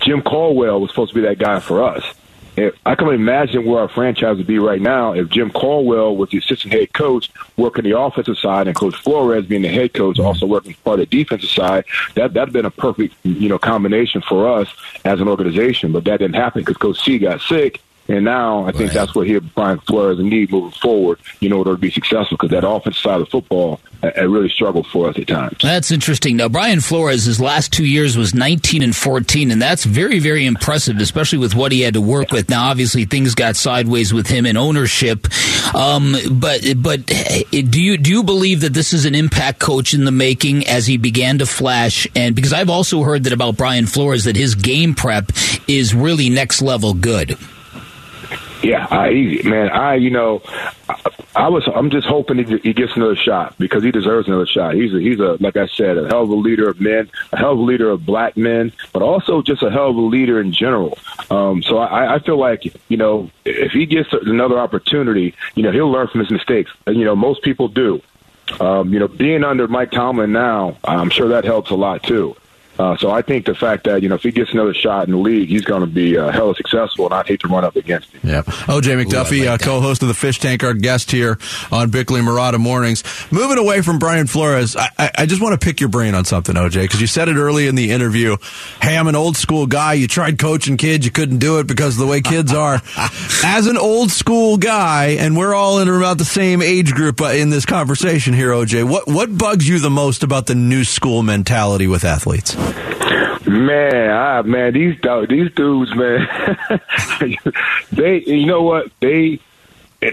Jim 0.01 0.21
Caldwell 0.21 0.79
was 0.79 0.89
supposed 0.91 1.13
to 1.13 1.15
be 1.15 1.27
that 1.27 1.37
guy 1.37 1.59
for 1.59 1.83
us. 1.83 2.03
If, 2.57 2.75
I 2.85 2.95
can 2.95 3.09
imagine 3.09 3.65
where 3.65 3.81
our 3.81 3.89
franchise 3.89 4.37
would 4.37 4.47
be 4.47 4.59
right 4.59 4.81
now 4.81 5.13
if 5.13 5.29
Jim 5.29 5.51
Caldwell 5.51 6.15
was 6.15 6.29
the 6.29 6.37
assistant 6.37 6.73
head 6.73 6.93
coach 6.93 7.29
working 7.57 7.83
the 7.83 7.97
offensive 7.97 8.37
side 8.37 8.67
and 8.67 8.75
Coach 8.75 8.95
Flores 8.95 9.45
being 9.45 9.61
the 9.61 9.67
head 9.67 9.93
coach 9.93 10.17
mm-hmm. 10.17 10.25
also 10.25 10.45
working 10.45 10.73
part 10.83 10.99
of 10.99 11.09
the 11.09 11.17
defensive 11.23 11.49
side. 11.49 11.85
That 12.15 12.33
that'd 12.33 12.53
been 12.53 12.65
a 12.65 12.71
perfect 12.71 13.15
you 13.23 13.49
know 13.49 13.59
combination 13.59 14.21
for 14.21 14.47
us 14.47 14.73
as 15.03 15.19
an 15.19 15.27
organization. 15.27 15.91
But 15.91 16.05
that 16.05 16.19
didn't 16.19 16.35
happen 16.35 16.61
because 16.61 16.77
Coach 16.77 17.03
C 17.03 17.19
got 17.19 17.41
sick. 17.41 17.81
And 18.07 18.23
now 18.23 18.65
I 18.65 18.71
think 18.71 18.91
that's 18.91 19.15
what 19.15 19.27
he 19.27 19.39
Brian 19.39 19.79
Flores 19.79 20.19
need 20.19 20.51
moving 20.51 20.71
forward, 20.79 21.19
you 21.39 21.49
know, 21.49 21.55
in 21.55 21.67
order 21.67 21.71
to 21.73 21.77
be 21.77 21.89
successful 21.89 22.37
because 22.37 22.51
that 22.51 22.67
offensive 22.67 23.01
side 23.01 23.21
of 23.21 23.29
football 23.29 23.79
uh, 24.03 24.11
uh, 24.17 24.27
really 24.27 24.49
struggled 24.49 24.85
for 24.87 25.09
us 25.09 25.17
at 25.17 25.27
times. 25.27 25.57
That's 25.61 25.89
interesting. 25.89 26.37
Now, 26.37 26.47
Brian 26.47 26.81
Flores, 26.81 27.23
his 27.25 27.41
last 27.41 27.73
two 27.73 27.85
years 27.85 28.15
was 28.15 28.35
19 28.35 28.83
and 28.83 28.95
14, 28.95 29.49
and 29.49 29.59
that's 29.59 29.85
very, 29.85 30.19
very 30.19 30.45
impressive, 30.45 30.97
especially 30.97 31.39
with 31.39 31.55
what 31.55 31.71
he 31.71 31.81
had 31.81 31.95
to 31.95 32.01
work 32.01 32.31
with. 32.31 32.49
Now, 32.49 32.69
obviously, 32.69 33.05
things 33.05 33.33
got 33.33 33.55
sideways 33.55 34.13
with 34.13 34.27
him 34.27 34.45
in 34.45 34.57
ownership. 34.57 35.27
Um, 35.73 36.15
but, 36.31 36.61
but 36.77 37.01
eh, 37.07 37.43
do 37.51 37.81
you 37.81 37.97
do 37.97 38.11
you 38.11 38.23
believe 38.23 38.61
that 38.61 38.73
this 38.73 38.93
is 38.93 39.05
an 39.05 39.15
impact 39.15 39.59
coach 39.59 39.93
in 39.95 40.05
the 40.05 40.11
making 40.11 40.67
as 40.67 40.85
he 40.85 40.97
began 40.97 41.39
to 41.39 41.47
flash? 41.47 42.07
And 42.15 42.35
because 42.35 42.53
I've 42.53 42.69
also 42.69 43.01
heard 43.01 43.23
that 43.23 43.33
about 43.33 43.57
Brian 43.57 43.87
Flores 43.87 44.25
that 44.25 44.35
his 44.35 44.53
game 44.53 44.93
prep 44.93 45.31
is 45.67 45.95
really 45.95 46.29
next 46.29 46.61
level 46.61 46.93
good. 46.93 47.37
Yeah, 48.63 48.87
I 48.89 49.41
man, 49.43 49.69
I 49.69 49.95
you 49.95 50.09
know, 50.09 50.41
I, 50.89 50.99
I 51.35 51.49
was 51.49 51.67
I'm 51.73 51.89
just 51.89 52.07
hoping 52.07 52.37
he, 52.37 52.57
he 52.57 52.73
gets 52.73 52.95
another 52.95 53.15
shot 53.15 53.55
because 53.57 53.83
he 53.83 53.91
deserves 53.91 54.27
another 54.27 54.45
shot. 54.45 54.75
He's 54.75 54.93
a, 54.93 54.99
he's 54.99 55.19
a 55.19 55.37
like 55.39 55.57
I 55.57 55.67
said, 55.67 55.97
a 55.97 56.07
hell 56.07 56.23
of 56.23 56.29
a 56.29 56.35
leader 56.35 56.69
of 56.69 56.79
men, 56.79 57.09
a 57.31 57.37
hell 57.37 57.53
of 57.53 57.59
a 57.59 57.61
leader 57.61 57.89
of 57.89 58.05
black 58.05 58.37
men, 58.37 58.71
but 58.93 59.01
also 59.01 59.41
just 59.41 59.61
a 59.61 59.69
hell 59.69 59.89
of 59.89 59.95
a 59.95 60.01
leader 60.01 60.39
in 60.39 60.51
general. 60.51 60.97
Um, 61.29 61.61
so 61.63 61.77
I, 61.77 62.15
I 62.15 62.19
feel 62.19 62.37
like 62.37 62.63
you 62.87 62.97
know 62.97 63.29
if 63.43 63.71
he 63.71 63.85
gets 63.85 64.11
another 64.13 64.57
opportunity, 64.57 65.35
you 65.55 65.63
know 65.63 65.71
he'll 65.71 65.91
learn 65.91 66.07
from 66.07 66.21
his 66.21 66.31
mistakes. 66.31 66.71
And, 66.87 66.97
you 66.97 67.05
know 67.05 67.15
most 67.15 67.43
people 67.43 67.67
do. 67.67 68.01
Um, 68.59 68.93
you 68.93 68.99
know, 68.99 69.07
being 69.07 69.43
under 69.43 69.67
Mike 69.67 69.91
Tomlin 69.91 70.31
now, 70.31 70.77
I'm 70.83 71.09
sure 71.09 71.29
that 71.29 71.45
helps 71.45 71.71
a 71.71 71.75
lot 71.75 72.03
too. 72.03 72.35
Uh, 72.77 72.97
so 72.97 73.09
I 73.09 73.21
think 73.21 73.45
the 73.45 73.55
fact 73.55 73.85
that 73.85 74.03
you 74.03 74.09
know 74.09 74.15
if 74.15 74.21
he 74.23 74.31
gets 74.31 74.51
another 74.51 74.73
shot 74.73 75.05
in 75.05 75.11
the 75.11 75.17
league, 75.17 75.47
he's 75.49 75.63
going 75.63 75.81
to 75.81 75.87
be 75.87 76.17
uh, 76.17 76.31
hella 76.31 76.55
successful, 76.55 77.05
and 77.05 77.13
I'd 77.13 77.27
hate 77.27 77.39
to 77.41 77.47
run 77.47 77.63
up 77.63 77.75
against 77.75 78.11
him. 78.11 78.29
Yep. 78.29 78.45
OJ 78.45 79.05
McDuffie, 79.05 79.45
like 79.45 79.61
uh, 79.61 79.65
co-host 79.65 80.01
of 80.01 80.09
the 80.09 80.13
Fish 80.13 80.39
Tank, 80.39 80.63
our 80.63 80.73
guest 80.73 81.11
here 81.11 81.37
on 81.71 81.89
Bickley 81.89 82.21
Marotta 82.21 82.59
Mornings. 82.59 83.03
Moving 83.31 83.57
away 83.57 83.81
from 83.81 83.97
Brian 83.97 84.27
Flores, 84.27 84.75
I, 84.75 84.89
I, 84.97 85.11
I 85.19 85.25
just 85.25 85.41
want 85.41 85.59
to 85.59 85.63
pick 85.63 85.79
your 85.79 85.89
brain 85.89 86.15
on 86.15 86.25
something, 86.25 86.55
OJ, 86.55 86.83
because 86.83 86.99
you 86.99 87.07
said 87.07 87.29
it 87.29 87.37
early 87.37 87.67
in 87.67 87.75
the 87.75 87.91
interview. 87.91 88.35
Hey, 88.81 88.97
I'm 88.97 89.07
an 89.07 89.15
old 89.15 89.37
school 89.37 89.67
guy. 89.67 89.93
You 89.93 90.07
tried 90.07 90.37
coaching 90.37 90.75
kids, 90.75 91.05
you 91.05 91.11
couldn't 91.11 91.37
do 91.37 91.59
it 91.59 91.67
because 91.67 91.95
of 91.95 91.99
the 91.99 92.07
way 92.07 92.21
kids 92.21 92.53
are. 92.53 92.81
As 93.43 93.67
an 93.67 93.77
old 93.77 94.11
school 94.11 94.57
guy, 94.57 95.15
and 95.19 95.37
we're 95.37 95.53
all 95.53 95.79
in 95.79 95.87
about 95.87 96.17
the 96.17 96.25
same 96.25 96.61
age 96.61 96.93
group 96.93 97.21
uh, 97.21 97.27
in 97.27 97.49
this 97.49 97.65
conversation 97.65 98.33
here, 98.33 98.49
OJ. 98.49 98.83
What 98.83 99.07
what 99.07 99.37
bugs 99.37 99.67
you 99.67 99.79
the 99.79 99.89
most 99.89 100.23
about 100.23 100.47
the 100.47 100.55
new 100.55 100.83
school 100.83 101.23
mentality 101.23 101.87
with 101.87 102.03
athletes? 102.03 102.55
Man, 103.47 104.09
ah, 104.09 104.41
man, 104.43 104.73
these 104.73 104.97
these 105.29 105.51
dudes, 105.51 105.95
man, 105.95 106.27
they, 107.91 108.23
you 108.23 108.45
know 108.45 108.63
what, 108.63 108.91
they. 108.99 109.39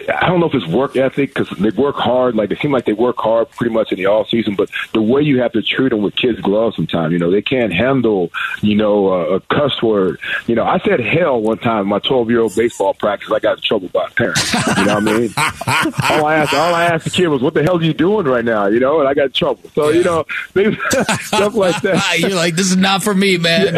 I 0.08 0.28
don't 0.28 0.40
know 0.40 0.46
if 0.46 0.54
it's 0.54 0.66
work 0.66 0.96
ethic 0.96 1.34
because 1.34 1.48
they 1.58 1.70
work 1.70 1.96
hard. 1.96 2.34
Like 2.34 2.48
they 2.48 2.56
seem 2.56 2.72
like 2.72 2.84
they 2.84 2.92
work 2.92 3.16
hard 3.18 3.50
pretty 3.50 3.72
much 3.72 3.92
in 3.92 3.98
the 3.98 4.06
off 4.06 4.28
season, 4.28 4.54
but 4.54 4.70
the 4.92 5.02
way 5.02 5.22
you 5.22 5.40
have 5.40 5.52
to 5.52 5.62
treat 5.62 5.90
them 5.90 6.02
with 6.02 6.16
kids' 6.16 6.40
gloves 6.40 6.76
sometimes, 6.76 7.12
you 7.12 7.18
know, 7.18 7.30
they 7.30 7.42
can't 7.42 7.72
handle, 7.72 8.30
you 8.60 8.74
know, 8.74 9.08
a, 9.08 9.36
a 9.36 9.40
cuss 9.40 9.82
word. 9.82 10.18
You 10.46 10.54
know, 10.54 10.64
I 10.64 10.78
said 10.80 11.00
hell 11.00 11.40
one 11.40 11.58
time 11.58 11.82
in 11.82 11.88
my 11.88 11.98
12 11.98 12.30
year 12.30 12.40
old 12.40 12.54
baseball 12.54 12.94
practice. 12.94 13.30
I 13.30 13.38
got 13.38 13.58
in 13.58 13.62
trouble 13.62 13.88
by 13.88 14.08
parents. 14.10 14.52
You 14.54 14.84
know 14.86 14.94
what 14.94 15.08
I 15.08 15.18
mean? 15.18 15.34
all 15.36 16.26
I 16.26 16.36
asked, 16.36 16.54
all 16.54 16.74
I 16.74 16.84
asked 16.84 17.04
the 17.04 17.10
kid 17.10 17.28
was, 17.28 17.42
"What 17.42 17.54
the 17.54 17.62
hell 17.62 17.78
are 17.78 17.82
you 17.82 17.94
doing 17.94 18.26
right 18.26 18.44
now?" 18.44 18.66
You 18.66 18.80
know, 18.80 19.00
and 19.00 19.08
I 19.08 19.14
got 19.14 19.26
in 19.26 19.32
trouble. 19.32 19.62
So 19.74 19.90
you 19.90 20.04
know, 20.04 20.24
they, 20.54 20.74
stuff 21.20 21.54
like 21.54 21.80
that. 21.82 22.16
You're 22.18 22.30
like, 22.30 22.54
this 22.54 22.70
is 22.70 22.76
not 22.76 23.02
for 23.02 23.14
me, 23.14 23.38
man. 23.38 23.72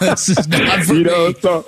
this 0.00 0.28
is 0.28 0.48
not 0.48 0.84
for 0.84 0.94
you 0.94 1.04
know, 1.04 1.32
so 1.34 1.64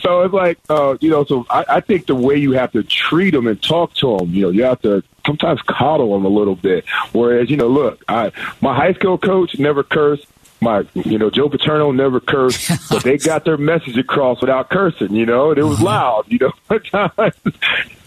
so 0.00 0.22
it's 0.22 0.34
like 0.34 0.58
uh, 0.68 0.96
you 1.00 1.10
know, 1.10 1.24
so 1.24 1.46
I, 1.50 1.64
I 1.68 1.80
think 1.80 2.06
the 2.06 2.14
way 2.14 2.36
you 2.36 2.52
have 2.52 2.65
to 2.72 2.82
treat 2.82 3.30
them 3.30 3.46
and 3.46 3.62
talk 3.62 3.94
to 3.94 4.16
them, 4.16 4.32
you 4.32 4.42
know, 4.42 4.50
you 4.50 4.64
have 4.64 4.80
to 4.82 5.02
sometimes 5.26 5.60
coddle 5.62 6.12
them 6.14 6.24
a 6.24 6.28
little 6.28 6.56
bit. 6.56 6.84
Whereas, 7.12 7.50
you 7.50 7.56
know, 7.56 7.68
look, 7.68 8.02
I 8.08 8.32
my 8.60 8.74
high 8.74 8.92
school 8.94 9.18
coach 9.18 9.58
never 9.58 9.82
cursed. 9.82 10.26
My, 10.60 10.86
you 10.94 11.18
know, 11.18 11.28
Joe 11.28 11.50
Paterno 11.50 11.92
never 11.92 12.18
cursed, 12.18 12.70
but 12.90 13.04
they 13.04 13.18
got 13.18 13.44
their 13.44 13.58
message 13.58 13.98
across 13.98 14.40
without 14.40 14.70
cursing. 14.70 15.14
You 15.14 15.26
know, 15.26 15.50
and 15.50 15.58
it 15.58 15.64
was 15.64 15.76
mm-hmm. 15.76 15.86
loud. 15.86 16.24
You 16.28 16.38
know, 16.38 16.52
at 16.70 16.86
times. 16.86 17.34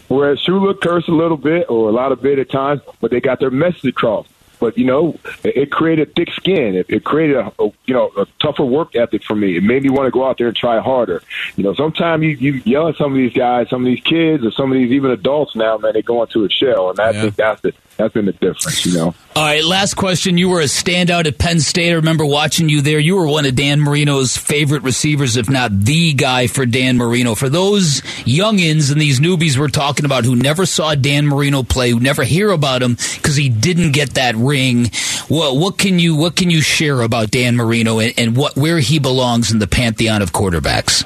Whereas 0.08 0.40
Shula 0.40 0.80
cursed 0.82 1.08
a 1.08 1.16
little 1.16 1.38
bit 1.38 1.68
or 1.70 1.88
a 1.88 1.92
lot 1.92 2.12
of 2.12 2.22
bit 2.22 2.40
at 2.40 2.50
times, 2.50 2.82
but 3.00 3.12
they 3.12 3.22
got 3.22 3.40
their 3.40 3.52
message 3.52 3.86
across. 3.86 4.26
But 4.60 4.78
you 4.78 4.86
know, 4.86 5.18
it, 5.44 5.56
it 5.58 5.72
created 5.72 6.16
thick 6.16 6.32
skin. 6.34 6.76
It, 6.76 6.86
it 6.90 7.04
created 7.04 7.38
a, 7.38 7.52
a 7.60 7.72
you 7.86 7.94
know 7.94 8.12
a 8.18 8.26
tougher 8.42 8.66
work 8.66 8.96
ethic 8.96 9.24
for 9.24 9.36
me. 9.36 9.58
It 9.58 9.64
made 9.64 9.84
me 9.84 9.90
want 9.90 10.08
to 10.08 10.12
go 10.12 10.28
out 10.28 10.38
there 10.38 10.48
and 10.48 10.56
try 10.56 10.80
harder. 10.80 11.22
You 11.56 11.64
know, 11.64 11.74
sometimes 11.74 12.24
you, 12.24 12.30
you 12.30 12.54
yell 12.66 12.88
at 12.90 12.98
some 12.98 13.12
of 13.12 13.18
these 13.18 13.34
guys, 13.34 13.70
some 13.70 13.82
of 13.82 13.86
these 13.86 14.02
kids, 14.04 14.46
or 14.46 14.52
some 14.52 14.72
of 14.72 14.78
these 14.78 14.92
even 14.92 15.12
adults 15.12 15.56
now, 15.56 15.78
man, 15.78 15.94
they 15.94 16.02
go 16.02 16.22
into 16.24 16.44
a 16.46 16.50
shell, 16.50 16.90
and 16.90 17.00
I 17.00 17.12
Yeah. 17.12 17.30
that's 17.30 17.62
the 17.62 17.74
that's 18.00 18.14
been 18.14 18.26
the 18.26 18.32
difference. 18.32 18.86
You 18.86 18.94
know. 18.94 19.16
All 19.36 19.44
right, 19.44 19.62
last 19.62 19.96
question. 19.96 20.38
You 20.38 20.48
were 20.48 20.62
a 20.62 20.66
standout 20.66 21.26
at 21.26 21.38
Penn 21.38 21.60
State. 21.60 21.92
I 21.92 21.96
remember 21.96 22.26
watching 22.26 22.70
you 22.70 22.82
there. 22.82 22.98
You 22.98 23.18
were 23.18 23.28
one 23.28 23.46
of 23.46 23.56
Dan 23.56 23.82
Marino's 23.82 24.38
favorite 24.38 24.84
receivers, 24.84 25.36
if 25.36 25.50
not 25.50 25.78
the 25.78 26.14
guy 26.14 26.48
for 26.48 26.66
Dan 26.66 26.96
Marino. 26.96 27.36
For 27.36 27.50
those 27.50 28.00
youngins 28.24 28.90
and 28.90 29.02
these 29.02 29.20
newbies 29.20 29.58
we're 29.58 29.68
talking 29.68 30.06
about 30.06 30.24
who 30.24 30.38
never 30.38 30.66
saw 30.66 30.96
Dan 30.96 31.28
Marino 31.28 31.62
play, 31.62 31.92
who 31.92 32.00
never 32.00 32.24
hear 32.24 32.52
about 32.52 32.82
him 32.82 32.96
because 33.16 33.36
he 33.36 33.50
didn't 33.50 33.92
get 33.92 34.12
that 34.12 34.34
ring, 34.38 34.86
what, 35.28 35.58
what 35.58 35.78
can 35.78 36.00
you 36.00 36.16
what 36.16 36.38
can 36.38 36.50
you 36.50 36.62
share 36.62 37.02
about 37.02 37.32
Dan 37.32 37.58
Marino 37.58 38.00
and, 38.00 38.14
and 38.18 38.38
what 38.38 38.56
where 38.56 38.80
he 38.80 38.98
belongs 38.98 39.52
in 39.52 39.60
the 39.60 39.68
pantheon 39.68 40.22
of 40.22 40.32
quarterbacks? 40.32 41.06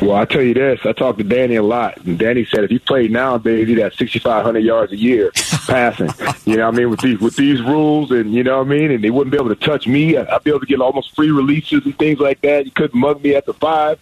Well, 0.00 0.16
I 0.16 0.24
tell 0.24 0.42
you 0.42 0.54
this, 0.54 0.80
I 0.84 0.92
talked 0.92 1.18
to 1.18 1.24
Danny 1.24 1.56
a 1.56 1.62
lot, 1.62 1.96
and 1.98 2.18
Danny 2.18 2.44
said 2.44 2.64
if 2.64 2.70
he 2.70 2.78
played 2.78 3.10
nowadays, 3.10 3.68
he'd 3.68 3.78
have 3.78 3.94
6,500 3.94 4.58
yards 4.60 4.92
a 4.92 4.96
year 4.96 5.32
passing. 5.66 6.10
You 6.44 6.58
know 6.58 6.66
what 6.66 6.74
I 6.74 6.76
mean? 6.76 6.90
With 6.90 7.00
these 7.00 7.18
with 7.20 7.36
these 7.36 7.62
rules, 7.62 8.10
and 8.10 8.34
you 8.34 8.44
know 8.44 8.58
what 8.58 8.66
I 8.66 8.70
mean, 8.70 8.90
and 8.90 9.02
they 9.02 9.08
wouldn't 9.08 9.32
be 9.32 9.38
able 9.38 9.48
to 9.48 9.54
touch 9.54 9.86
me. 9.86 10.14
I'd 10.16 10.44
be 10.44 10.50
able 10.50 10.60
to 10.60 10.66
get 10.66 10.78
almost 10.78 11.14
free 11.16 11.30
releases 11.30 11.86
and 11.86 11.98
things 11.98 12.18
like 12.18 12.42
that. 12.42 12.66
You 12.66 12.70
couldn't 12.70 12.98
mug 13.00 13.22
me 13.22 13.34
at 13.34 13.46
the 13.46 13.54
five. 13.54 13.98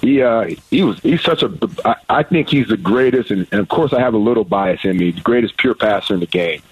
He 0.00 0.22
uh, 0.22 0.54
he 0.70 0.82
was 0.82 0.98
he's 1.00 1.22
such 1.22 1.42
a 1.42 1.52
I, 1.84 1.96
I 2.08 2.22
think 2.22 2.48
he's 2.48 2.68
the 2.68 2.78
greatest, 2.78 3.30
and, 3.30 3.46
and 3.52 3.60
of 3.60 3.68
course 3.68 3.92
I 3.92 4.00
have 4.00 4.14
a 4.14 4.18
little 4.18 4.44
bias 4.44 4.84
in 4.84 4.96
me. 4.96 5.10
The 5.10 5.20
greatest 5.20 5.58
pure 5.58 5.74
passer 5.74 6.14
in 6.14 6.20
the 6.20 6.26
game. 6.26 6.62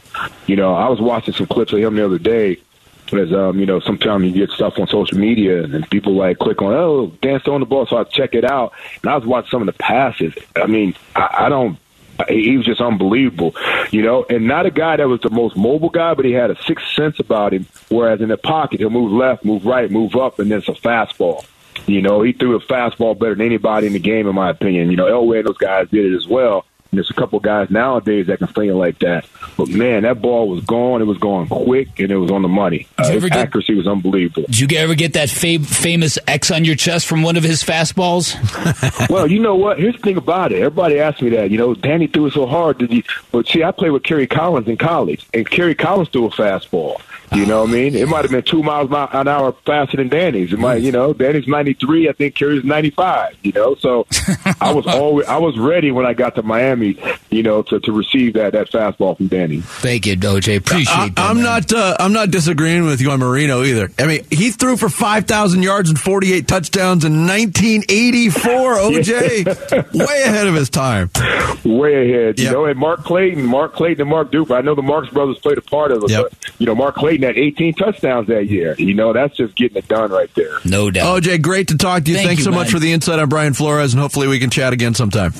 You 0.46 0.56
know, 0.56 0.74
I 0.74 0.88
was 0.88 1.00
watching 1.00 1.34
some 1.34 1.46
clips 1.46 1.72
of 1.72 1.80
him 1.80 1.96
the 1.96 2.04
other 2.04 2.18
day. 2.18 2.58
As 3.12 3.32
um, 3.32 3.58
you 3.60 3.66
know, 3.66 3.80
sometimes 3.80 4.24
you 4.24 4.32
get 4.32 4.50
stuff 4.50 4.78
on 4.78 4.88
social 4.88 5.18
media 5.18 5.64
and 5.64 5.88
people 5.90 6.14
like 6.14 6.38
click 6.38 6.62
on, 6.62 6.72
oh, 6.72 7.08
dance 7.20 7.46
on 7.46 7.60
the 7.60 7.66
ball, 7.66 7.86
so 7.86 7.96
I 7.96 8.04
check 8.04 8.34
it 8.34 8.44
out. 8.44 8.72
And 9.02 9.10
I 9.10 9.16
was 9.16 9.26
watching 9.26 9.50
some 9.50 9.62
of 9.62 9.66
the 9.66 9.74
passes. 9.74 10.34
I 10.56 10.66
mean, 10.66 10.94
I, 11.14 11.44
I 11.46 11.48
don't. 11.48 11.78
He 12.28 12.56
was 12.56 12.64
just 12.64 12.80
unbelievable, 12.80 13.56
you 13.90 14.00
know, 14.00 14.24
and 14.30 14.46
not 14.46 14.66
a 14.66 14.70
guy 14.70 14.96
that 14.96 15.08
was 15.08 15.20
the 15.20 15.30
most 15.30 15.56
mobile 15.56 15.90
guy, 15.90 16.14
but 16.14 16.24
he 16.24 16.30
had 16.30 16.48
a 16.48 16.62
sixth 16.62 16.86
sense 16.94 17.18
about 17.18 17.52
him. 17.52 17.66
Whereas 17.88 18.20
in 18.20 18.28
the 18.28 18.36
pocket, 18.36 18.78
he'll 18.78 18.90
move 18.90 19.10
left, 19.10 19.44
move 19.44 19.66
right, 19.66 19.90
move 19.90 20.14
up, 20.14 20.38
and 20.38 20.50
then 20.50 20.58
it's 20.58 20.68
a 20.68 20.72
fastball. 20.72 21.44
You 21.86 22.00
know, 22.00 22.22
he 22.22 22.32
threw 22.32 22.54
a 22.54 22.60
fastball 22.60 23.18
better 23.18 23.34
than 23.34 23.44
anybody 23.44 23.88
in 23.88 23.92
the 23.92 23.98
game, 23.98 24.28
in 24.28 24.34
my 24.34 24.50
opinion. 24.50 24.90
You 24.90 24.96
know, 24.96 25.06
Elway 25.06 25.40
and 25.40 25.48
those 25.48 25.58
guys 25.58 25.88
did 25.90 26.04
it 26.04 26.16
as 26.16 26.28
well. 26.28 26.64
There's 26.94 27.10
a 27.10 27.14
couple 27.14 27.40
guys 27.40 27.70
nowadays 27.70 28.26
that 28.28 28.38
can 28.38 28.46
fling 28.48 28.70
it 28.70 28.74
like 28.74 28.98
that. 29.00 29.26
But 29.56 29.68
man, 29.68 30.02
that 30.02 30.20
ball 30.20 30.48
was 30.48 30.64
gone. 30.64 31.00
It 31.00 31.04
was 31.06 31.18
going 31.18 31.48
quick, 31.48 31.98
and 32.00 32.10
it 32.10 32.16
was 32.16 32.30
on 32.30 32.42
the 32.42 32.48
money. 32.48 32.86
Uh, 32.98 33.10
his 33.10 33.22
get- 33.24 33.36
accuracy 33.36 33.74
was 33.74 33.86
unbelievable. 33.86 34.44
Did 34.48 34.72
you 34.72 34.78
ever 34.78 34.94
get 34.94 35.12
that 35.14 35.30
fam- 35.30 35.62
famous 35.64 36.18
X 36.26 36.50
on 36.50 36.64
your 36.64 36.74
chest 36.76 37.06
from 37.06 37.22
one 37.22 37.36
of 37.36 37.42
his 37.42 37.62
fastballs? 37.62 38.34
well, 39.10 39.30
you 39.30 39.40
know 39.40 39.54
what? 39.54 39.78
Here's 39.78 39.94
the 39.96 40.02
thing 40.02 40.16
about 40.16 40.52
it. 40.52 40.58
Everybody 40.58 40.98
asks 41.00 41.22
me 41.22 41.30
that. 41.30 41.50
You 41.50 41.58
know, 41.58 41.74
Danny 41.74 42.06
threw 42.06 42.26
it 42.26 42.32
so 42.32 42.46
hard. 42.46 42.78
Did 42.78 42.90
he? 42.90 43.04
But 43.32 43.46
see, 43.46 43.62
I 43.62 43.70
played 43.70 43.90
with 43.90 44.02
Kerry 44.02 44.26
Collins 44.26 44.68
in 44.68 44.76
college, 44.76 45.26
and 45.34 45.48
Kerry 45.48 45.74
Collins 45.74 46.08
threw 46.08 46.26
a 46.26 46.30
fastball. 46.30 47.00
You 47.34 47.46
know 47.46 47.62
what 47.62 47.70
I 47.70 47.72
mean? 47.72 47.94
It 47.94 48.08
might 48.08 48.22
have 48.22 48.30
been 48.30 48.42
two 48.44 48.62
miles 48.62 48.90
an 48.90 49.28
hour 49.28 49.52
faster 49.66 49.96
than 49.96 50.08
Danny's. 50.08 50.52
It 50.52 50.58
might, 50.58 50.82
you 50.82 50.92
know, 50.92 51.12
Danny's 51.12 51.46
93. 51.48 52.08
I 52.08 52.12
think 52.12 52.34
Kerry's 52.34 52.64
95. 52.64 53.36
You 53.42 53.52
know, 53.52 53.74
so 53.76 54.06
I 54.60 54.72
was 54.72 54.86
always 54.88 55.26
I 55.26 55.36
was 55.38 55.58
ready 55.58 55.90
when 55.90 56.06
I 56.06 56.14
got 56.14 56.34
to 56.36 56.42
Miami. 56.42 56.98
You 57.30 57.42
know, 57.42 57.62
to, 57.62 57.80
to 57.80 57.92
receive 57.92 58.34
that 58.34 58.52
that 58.52 58.70
fastball 58.70 59.16
from 59.16 59.26
Danny. 59.26 59.60
Thank 59.60 60.06
you, 60.06 60.16
OJ. 60.16 60.56
Appreciate 60.58 60.94
I, 60.96 61.08
that. 61.08 61.18
I'm 61.18 61.36
man. 61.36 61.44
not. 61.44 61.72
Uh, 61.72 61.96
I'm 61.98 62.12
not 62.12 62.30
disagreeing 62.30 62.84
with 62.84 63.00
you 63.00 63.10
on 63.10 63.18
Marino 63.18 63.62
either. 63.64 63.90
I 63.98 64.06
mean, 64.06 64.24
he 64.30 64.50
threw 64.50 64.76
for 64.76 64.88
five 64.88 65.24
thousand 65.26 65.62
yards 65.62 65.88
and 65.88 65.98
48 65.98 66.46
touchdowns 66.46 67.04
in 67.04 67.26
1984. 67.26 68.74
OJ, 68.74 69.94
way 69.94 70.22
ahead 70.22 70.46
of 70.46 70.54
his 70.54 70.70
time. 70.70 71.10
way 71.64 72.10
ahead. 72.10 72.38
You 72.38 72.44
Yep. 72.44 72.52
know, 72.52 72.64
and 72.66 72.78
Mark 72.78 73.04
Clayton, 73.04 73.44
Mark 73.46 73.74
Clayton 73.74 74.02
and 74.02 74.10
Mark 74.10 74.30
Duper. 74.30 74.56
I 74.56 74.60
know 74.60 74.74
the 74.74 74.82
Marks 74.82 75.08
brothers 75.08 75.38
played 75.38 75.58
a 75.58 75.62
part 75.62 75.90
of 75.92 76.04
it, 76.04 76.10
Yep. 76.10 76.22
but 76.30 76.50
you 76.58 76.66
know, 76.66 76.74
Mark 76.74 76.94
Clayton 76.94 77.23
had 77.24 77.38
18 77.38 77.74
touchdowns 77.74 78.28
that 78.28 78.46
year. 78.46 78.74
You 78.78 78.94
know, 78.94 79.12
that's 79.12 79.36
just 79.36 79.56
getting 79.56 79.78
it 79.78 79.88
done 79.88 80.10
right 80.10 80.32
there. 80.34 80.58
No 80.64 80.90
doubt. 80.90 81.22
OJ, 81.22 81.42
great 81.42 81.68
to 81.68 81.76
talk 81.76 82.04
to 82.04 82.10
you. 82.10 82.16
Thank 82.16 82.28
Thanks 82.28 82.40
you, 82.40 82.44
so 82.44 82.50
man. 82.50 82.60
much 82.60 82.70
for 82.70 82.78
the 82.78 82.92
insight 82.92 83.18
on 83.18 83.28
Brian 83.28 83.54
Flores, 83.54 83.92
and 83.92 84.00
hopefully 84.00 84.28
we 84.28 84.38
can 84.38 84.50
chat 84.50 84.72
again 84.72 84.94
sometime. 84.94 85.32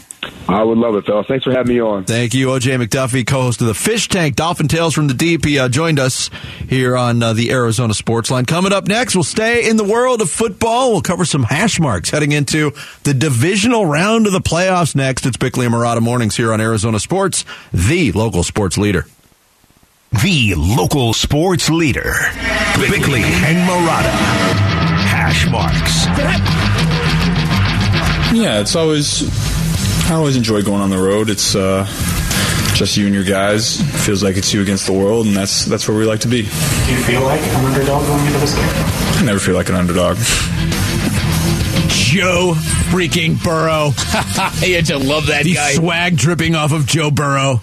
I 0.48 0.62
would 0.62 0.78
love 0.78 0.94
it, 0.96 1.06
fellas. 1.06 1.26
Thanks 1.26 1.44
for 1.44 1.52
having 1.52 1.74
me 1.74 1.80
on. 1.80 2.04
Thank 2.04 2.34
you, 2.34 2.48
OJ 2.48 2.82
McDuffie, 2.82 3.26
co-host 3.26 3.60
of 3.60 3.66
the 3.66 3.74
Fish 3.74 4.08
Tank 4.08 4.36
Dolphin 4.36 4.68
Tales 4.68 4.94
from 4.94 5.06
the 5.08 5.14
Deep. 5.14 5.44
He 5.44 5.58
uh, 5.58 5.68
joined 5.68 5.98
us 5.98 6.28
here 6.68 6.96
on 6.96 7.22
uh, 7.22 7.32
the 7.32 7.50
Arizona 7.50 7.94
Sports 7.94 8.30
Line. 8.30 8.44
Coming 8.44 8.72
up 8.72 8.86
next, 8.86 9.14
we'll 9.14 9.24
stay 9.24 9.68
in 9.68 9.76
the 9.76 9.84
world 9.84 10.20
of 10.20 10.30
football. 10.30 10.92
We'll 10.92 11.02
cover 11.02 11.24
some 11.24 11.44
hash 11.44 11.80
marks 11.80 12.10
heading 12.10 12.32
into 12.32 12.72
the 13.04 13.14
divisional 13.14 13.86
round 13.86 14.26
of 14.26 14.32
the 14.32 14.40
playoffs. 14.40 14.94
Next, 14.94 15.24
it's 15.24 15.36
Bickley 15.36 15.66
and 15.66 15.74
Marotta 15.74 16.00
mornings 16.00 16.36
here 16.36 16.52
on 16.52 16.60
Arizona 16.60 17.00
Sports, 17.00 17.44
the 17.72 18.12
local 18.12 18.42
sports 18.42 18.76
leader. 18.76 19.06
The 20.22 20.54
local 20.56 21.12
sports 21.12 21.68
leader. 21.70 22.14
Bickley 22.78 23.22
and 23.22 23.68
Marotta. 23.68 24.10
Hash 25.06 25.48
marks. 25.50 26.06
Yeah, 28.36 28.60
it's 28.60 28.74
always 28.76 29.22
I 30.10 30.14
always 30.14 30.36
enjoy 30.36 30.62
going 30.62 30.80
on 30.82 30.90
the 30.90 30.98
road. 30.98 31.30
It's 31.30 31.54
uh, 31.54 31.84
just 32.74 32.96
you 32.96 33.06
and 33.06 33.14
your 33.14 33.24
guys. 33.24 33.80
feels 34.04 34.22
like 34.22 34.36
it's 34.36 34.52
you 34.52 34.62
against 34.62 34.86
the 34.86 34.92
world, 34.92 35.26
and 35.26 35.36
that's 35.36 35.64
that's 35.64 35.86
where 35.88 35.96
we 35.96 36.04
like 36.04 36.20
to 36.20 36.28
be. 36.28 36.42
Do 36.42 36.48
you 36.92 37.02
feel 37.04 37.22
like 37.22 37.40
an 37.40 37.64
underdog 37.66 38.06
going 38.06 38.26
into 38.26 38.38
this 38.38 38.54
game? 38.54 38.64
I 38.68 39.22
never 39.24 39.38
feel 39.38 39.54
like 39.54 39.68
an 39.68 39.74
underdog. 39.74 40.16
Joe 41.88 42.54
freaking 42.90 43.42
Burrow. 43.42 43.86
you 44.66 44.80
just 44.82 45.04
love 45.04 45.26
that 45.26 45.44
The 45.44 45.54
guy. 45.54 45.72
swag 45.74 46.16
dripping 46.16 46.54
off 46.54 46.72
of 46.72 46.86
Joe 46.86 47.10
Burrow. 47.10 47.60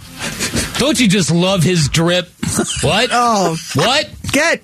Don't 0.77 0.99
you 0.99 1.07
just 1.07 1.31
love 1.31 1.63
his 1.63 1.87
drip? 1.89 2.29
What? 2.83 3.09
Oh, 3.11 3.57
What? 3.75 4.09
get 4.31 4.61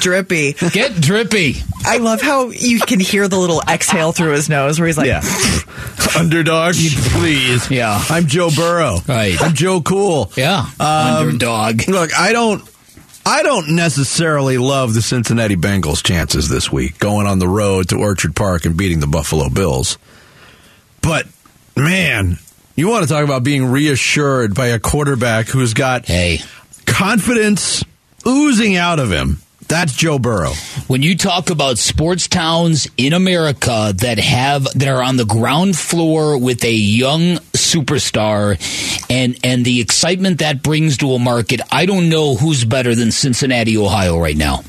drippy. 0.00 0.54
Get 0.72 0.94
drippy. 1.00 1.56
I 1.84 1.98
love 1.98 2.20
how 2.22 2.50
you 2.50 2.80
can 2.80 3.00
hear 3.00 3.28
the 3.28 3.38
little 3.38 3.62
exhale 3.68 4.12
through 4.12 4.32
his 4.32 4.48
nose 4.48 4.78
where 4.78 4.86
he's 4.86 4.96
like, 4.98 5.06
Yeah. 5.06 5.22
Underdog, 6.18 6.74
please. 6.74 7.70
Yeah. 7.70 8.02
I'm 8.08 8.26
Joe 8.26 8.50
Burrow. 8.54 8.98
Right. 9.06 9.40
I'm 9.40 9.54
Joe 9.54 9.80
Cool. 9.80 10.32
Yeah. 10.36 10.66
Um, 10.80 11.16
Underdog. 11.26 11.88
Look, 11.88 12.10
I 12.18 12.32
don't. 12.32 12.62
I 13.26 13.42
don't 13.42 13.76
necessarily 13.76 14.56
love 14.56 14.94
the 14.94 15.02
Cincinnati 15.02 15.54
Bengals' 15.56 16.02
chances 16.02 16.48
this 16.48 16.72
week 16.72 16.98
going 16.98 17.26
on 17.26 17.38
the 17.38 17.46
road 17.48 17.90
to 17.90 17.96
Orchard 17.96 18.34
Park 18.34 18.64
and 18.64 18.76
beating 18.78 19.00
the 19.00 19.06
Buffalo 19.06 19.50
Bills. 19.50 19.98
But 21.02 21.26
man, 21.76 22.38
you 22.76 22.88
want 22.88 23.02
to 23.06 23.08
talk 23.12 23.22
about 23.22 23.44
being 23.44 23.66
reassured 23.66 24.54
by 24.54 24.68
a 24.68 24.78
quarterback 24.78 25.48
who's 25.48 25.74
got 25.74 26.06
Hey, 26.06 26.40
confidence 26.90 27.84
oozing 28.26 28.76
out 28.76 28.98
of 28.98 29.10
him. 29.10 29.38
That's 29.68 29.92
Joe 29.94 30.18
Burrow. 30.18 30.50
when 30.88 31.00
you 31.02 31.16
talk 31.16 31.48
about 31.48 31.78
sports 31.78 32.26
towns 32.26 32.88
in 32.96 33.12
America 33.12 33.92
that 33.98 34.18
have 34.18 34.64
that 34.64 34.88
are 34.88 35.00
on 35.00 35.16
the 35.16 35.24
ground 35.24 35.78
floor 35.78 36.36
with 36.36 36.64
a 36.64 36.72
young 36.72 37.36
superstar 37.54 38.58
and 39.08 39.38
and 39.44 39.64
the 39.64 39.80
excitement 39.80 40.40
that 40.40 40.64
brings 40.64 40.96
to 40.98 41.12
a 41.12 41.20
market, 41.20 41.60
I 41.70 41.86
don't 41.86 42.08
know 42.08 42.34
who's 42.34 42.64
better 42.64 42.96
than 42.96 43.12
Cincinnati, 43.12 43.76
Ohio 43.78 44.18
right 44.18 44.36
now. 44.36 44.64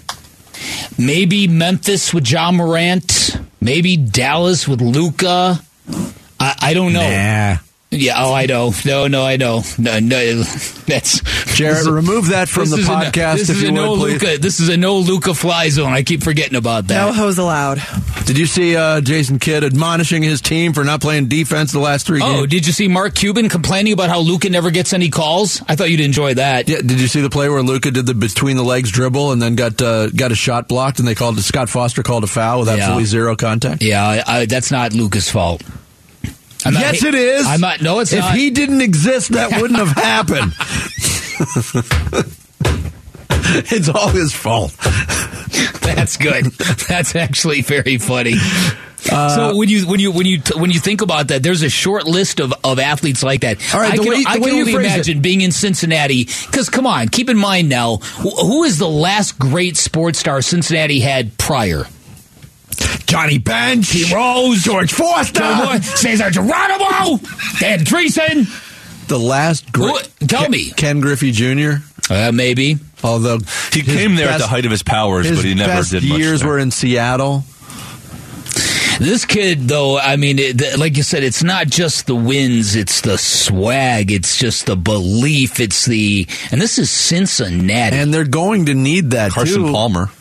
Maybe 1.00 1.48
Memphis 1.48 2.14
with 2.14 2.30
Ja 2.30 2.52
Morant, 2.52 3.40
maybe 3.60 3.98
Dallas 3.98 4.68
with 4.68 4.82
Luka. 4.82 5.60
I, 6.40 6.56
I 6.62 6.74
don't 6.76 6.94
know. 6.94 7.10
Nah. 7.10 7.58
Yeah, 7.94 8.14
oh, 8.24 8.34
I 8.34 8.46
know. 8.46 8.72
No, 8.86 9.08
no, 9.08 9.26
I 9.26 9.36
know. 9.36 9.64
No, 9.78 10.00
no, 10.00 10.44
that's 10.44 11.20
Jarrett, 11.56 11.86
remove 11.88 12.28
that 12.30 12.48
from 12.48 12.70
the 12.70 12.78
is 12.78 12.88
a 12.88 12.90
podcast 12.92 13.34
this 13.36 13.50
if 13.50 13.58
is 13.58 13.64
you 13.64 13.68
a 13.68 13.72
no 13.74 13.98
please. 13.98 14.22
Luka. 14.24 14.38
This 14.38 14.62
is 14.62 14.70
a 14.70 14.78
no 14.78 14.96
Luka 15.00 15.34
fly 15.34 15.68
zone. 15.68 15.92
I 15.92 16.02
keep 16.04 16.24
forgetting 16.24 16.56
about 16.56 16.88
that. 16.88 17.06
No 17.06 17.12
hose 17.12 17.38
allowed. 17.38 17.82
Did 18.26 18.38
you 18.38 18.46
see 18.46 18.78
uh, 18.78 19.02
Jason 19.02 19.40
Kidd 19.40 19.66
admonishing 19.66 20.24
his 20.24 20.40
team 20.40 20.72
for 20.72 20.86
not 20.86 21.02
playing 21.02 21.28
defense 21.28 21.74
the 21.74 21.80
last 21.80 22.08
three 22.08 22.22
Oh, 22.22 22.28
games? 22.32 22.40
Oh, 22.44 22.46
did 22.46 22.66
you 22.66 22.72
see 22.72 22.88
Mark 22.88 23.14
Cuban 23.14 23.50
complaining 23.50 23.92
about 23.92 24.10
how 24.10 24.20
Luka 24.20 24.50
never 24.50 24.72
gets 24.72 24.94
any 24.94 25.10
calls? 25.10 25.62
I 25.68 25.76
thought 25.76 25.90
you'd 25.90 26.00
enjoy 26.00 26.36
that. 26.36 26.70
Yeah, 26.70 26.78
did 26.78 27.02
you 27.02 27.08
see 27.08 27.20
the 27.20 27.30
play 27.30 27.50
where 27.50 27.62
Luka 27.62 27.92
did 27.92 28.06
the 28.06 28.14
between 28.14 28.56
the 28.56 28.64
legs 28.64 28.90
dribble 28.90 29.34
and 29.34 29.42
then 29.42 29.56
got 29.56 29.82
uh, 29.82 30.10
got 30.12 30.32
a 30.32 30.36
shot 30.36 30.70
blocked 30.70 31.00
and 31.00 31.08
they 31.08 31.16
called 31.16 31.38
it 31.38 31.42
Scott 31.42 31.68
Foster 31.68 32.04
called 32.04 32.24
a 32.24 32.28
foul 32.28 32.60
with 32.60 32.70
Yeah. 32.70 32.76
absolutely 32.76 33.06
zero 33.06 33.36
contact? 33.36 33.82
Yeah, 33.82 34.02
I, 34.08 34.24
I, 34.26 34.46
that's 34.46 34.72
not 34.72 34.94
Luka's 34.94 35.30
fault. 35.30 35.62
I'm 36.66 36.74
not- 36.74 36.82
yes, 36.84 37.04
it 37.04 37.16
is. 37.16 37.46
I'm 37.48 37.62
not. 37.62 37.82
No, 37.82 38.00
it's 38.00 38.14
if 38.14 38.20
not. 38.20 38.36
he 38.36 38.50
didn't 38.52 38.82
exist, 38.82 39.32
that 39.32 39.52
wouldn't 39.62 39.80
have 39.80 39.90
happened. 39.96 40.54
it's 43.72 43.90
all 43.90 44.10
his 44.10 44.34
fault. 44.34 44.76
That's 45.82 46.18
good. 46.18 46.46
That's 46.88 47.16
actually 47.16 47.62
very 47.62 47.98
funny. 47.98 48.36
Uh, 49.12 49.30
so 49.52 49.56
when 49.58 49.68
you 49.68 49.88
when 49.88 50.00
you 50.00 50.12
when 50.12 50.28
you 50.28 50.40
when 50.56 50.70
you 50.70 50.80
think 50.80 51.02
about 51.02 51.30
that, 51.30 51.42
there's 51.42 51.64
a 51.64 51.70
short 51.70 52.06
list 52.06 52.40
of, 52.40 52.54
of 52.64 52.78
athletes 52.78 53.24
like 53.24 53.42
that. 53.42 53.58
All 53.74 53.82
right, 53.82 53.94
I 53.94 53.98
can, 53.98 54.06
way- 54.08 54.24
I 54.28 54.38
can 54.40 54.50
only 54.52 54.72
phrase 54.74 54.86
it- 54.86 54.94
imagine 54.94 55.22
being 55.22 55.42
in 55.42 55.52
Cincinnati. 55.52 56.26
Because 56.26 56.70
come 56.70 56.86
on, 56.86 57.10
keep 57.10 57.28
in 57.30 57.38
mind 57.38 57.68
now, 57.68 57.98
wh- 57.98 58.40
who 58.42 58.64
is 58.64 58.78
the 58.78 58.88
last 58.88 59.40
great 59.40 59.76
sports 59.76 60.20
star 60.20 60.42
Cincinnati 60.44 61.00
had 61.00 61.36
prior? 61.40 61.86
Johnny 63.06 63.38
Bench, 63.38 63.90
He 63.92 64.14
Rose, 64.14 64.64
George 64.64 64.92
Foster, 64.94 65.82
Cesar 65.98 66.30
Geronimo, 66.32 67.18
Dan 67.60 67.80
Driessen. 67.80 68.48
the 69.08 69.20
last 69.20 69.72
great. 69.72 70.08
Who- 70.20 70.28
tell 70.28 70.44
Ken, 70.44 70.52
me. 70.52 70.72
Ken 70.72 71.00
Griffey 71.02 71.32
Jr. 71.32 71.84
Uh, 72.10 72.32
maybe. 72.32 72.78
Although 73.04 73.40
He 73.74 73.82
came 73.82 74.16
there 74.16 74.30
at 74.30 74.40
the 74.40 74.48
height 74.48 74.66
of 74.66 74.72
his 74.72 74.84
powers, 74.84 75.28
his 75.28 75.38
but 75.40 75.46
he 75.46 75.56
never 75.56 75.74
best 75.74 75.92
did 75.92 76.04
much. 76.04 76.20
years 76.20 76.40
there. 76.42 76.50
were 76.50 76.60
in 76.60 76.72
Seattle. 76.72 77.44
This 79.00 79.26
kid, 79.26 79.68
though, 79.68 79.98
I 79.98 80.16
mean, 80.16 80.38
it, 80.38 80.60
th- 80.60 80.78
like 80.78 80.96
you 80.96 81.02
said, 81.02 81.24
it's 81.24 81.42
not 81.42 81.66
just 81.68 82.06
the 82.06 82.14
wins; 82.16 82.76
it's 82.76 83.02
the 83.02 83.18
swag, 83.18 84.12
it's 84.12 84.38
just 84.38 84.68
the 84.68 84.76
belief, 84.76 85.60
it's 85.60 85.86
the, 85.86 86.28
and 86.52 86.62
this 86.62 86.78
is 86.78 86.92
Cincinnati. 86.92 87.96
And 87.96 88.14
they're 88.14 88.26
going 88.28 88.68
to 88.68 88.76
need 88.76 89.12
that 89.12 89.32
Carson 89.32 89.66
too. 89.66 89.72
Palmer 89.72 90.12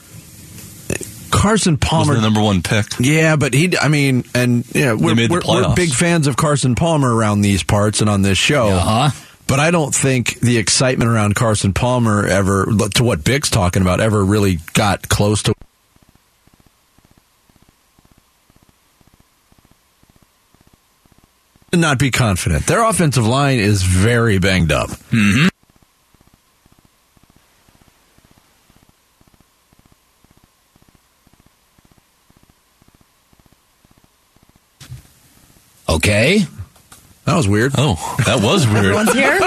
Carson 1.30 1.74
was 1.74 1.88
Palmer. 1.88 2.14
the 2.14 2.20
number 2.20 2.42
one 2.42 2.62
pick. 2.62 2.86
Yeah, 2.98 3.36
but 3.36 3.54
he, 3.54 3.76
I 3.78 3.88
mean, 3.88 4.24
and 4.34 4.64
yeah, 4.74 4.92
we're, 4.92 5.14
we're, 5.28 5.40
we're 5.46 5.74
big 5.74 5.90
fans 5.90 6.26
of 6.26 6.36
Carson 6.36 6.74
Palmer 6.74 7.14
around 7.14 7.40
these 7.40 7.62
parts 7.62 8.00
and 8.00 8.10
on 8.10 8.22
this 8.22 8.38
show. 8.38 8.68
Uh-huh. 8.68 9.10
But 9.46 9.58
I 9.58 9.72
don't 9.72 9.92
think 9.92 10.38
the 10.40 10.58
excitement 10.58 11.10
around 11.10 11.34
Carson 11.34 11.72
Palmer 11.72 12.24
ever, 12.24 12.66
to 12.94 13.02
what 13.02 13.24
Big's 13.24 13.50
talking 13.50 13.82
about, 13.82 14.00
ever 14.00 14.24
really 14.24 14.60
got 14.74 15.08
close 15.08 15.42
to. 15.42 15.54
To 21.72 21.76
Not 21.76 21.98
be 21.98 22.10
confident. 22.10 22.66
Their 22.66 22.84
offensive 22.84 23.26
line 23.26 23.58
is 23.58 23.82
very 23.82 24.38
banged 24.38 24.70
up. 24.72 24.90
Okay, 35.96 36.44
That 37.24 37.36
was 37.36 37.46
weird. 37.46 37.72
Oh, 37.76 37.94
that 38.26 38.42
was 38.42 38.66
weird. 38.66 38.78
Everyone's 38.86 39.12
here? 39.12 39.38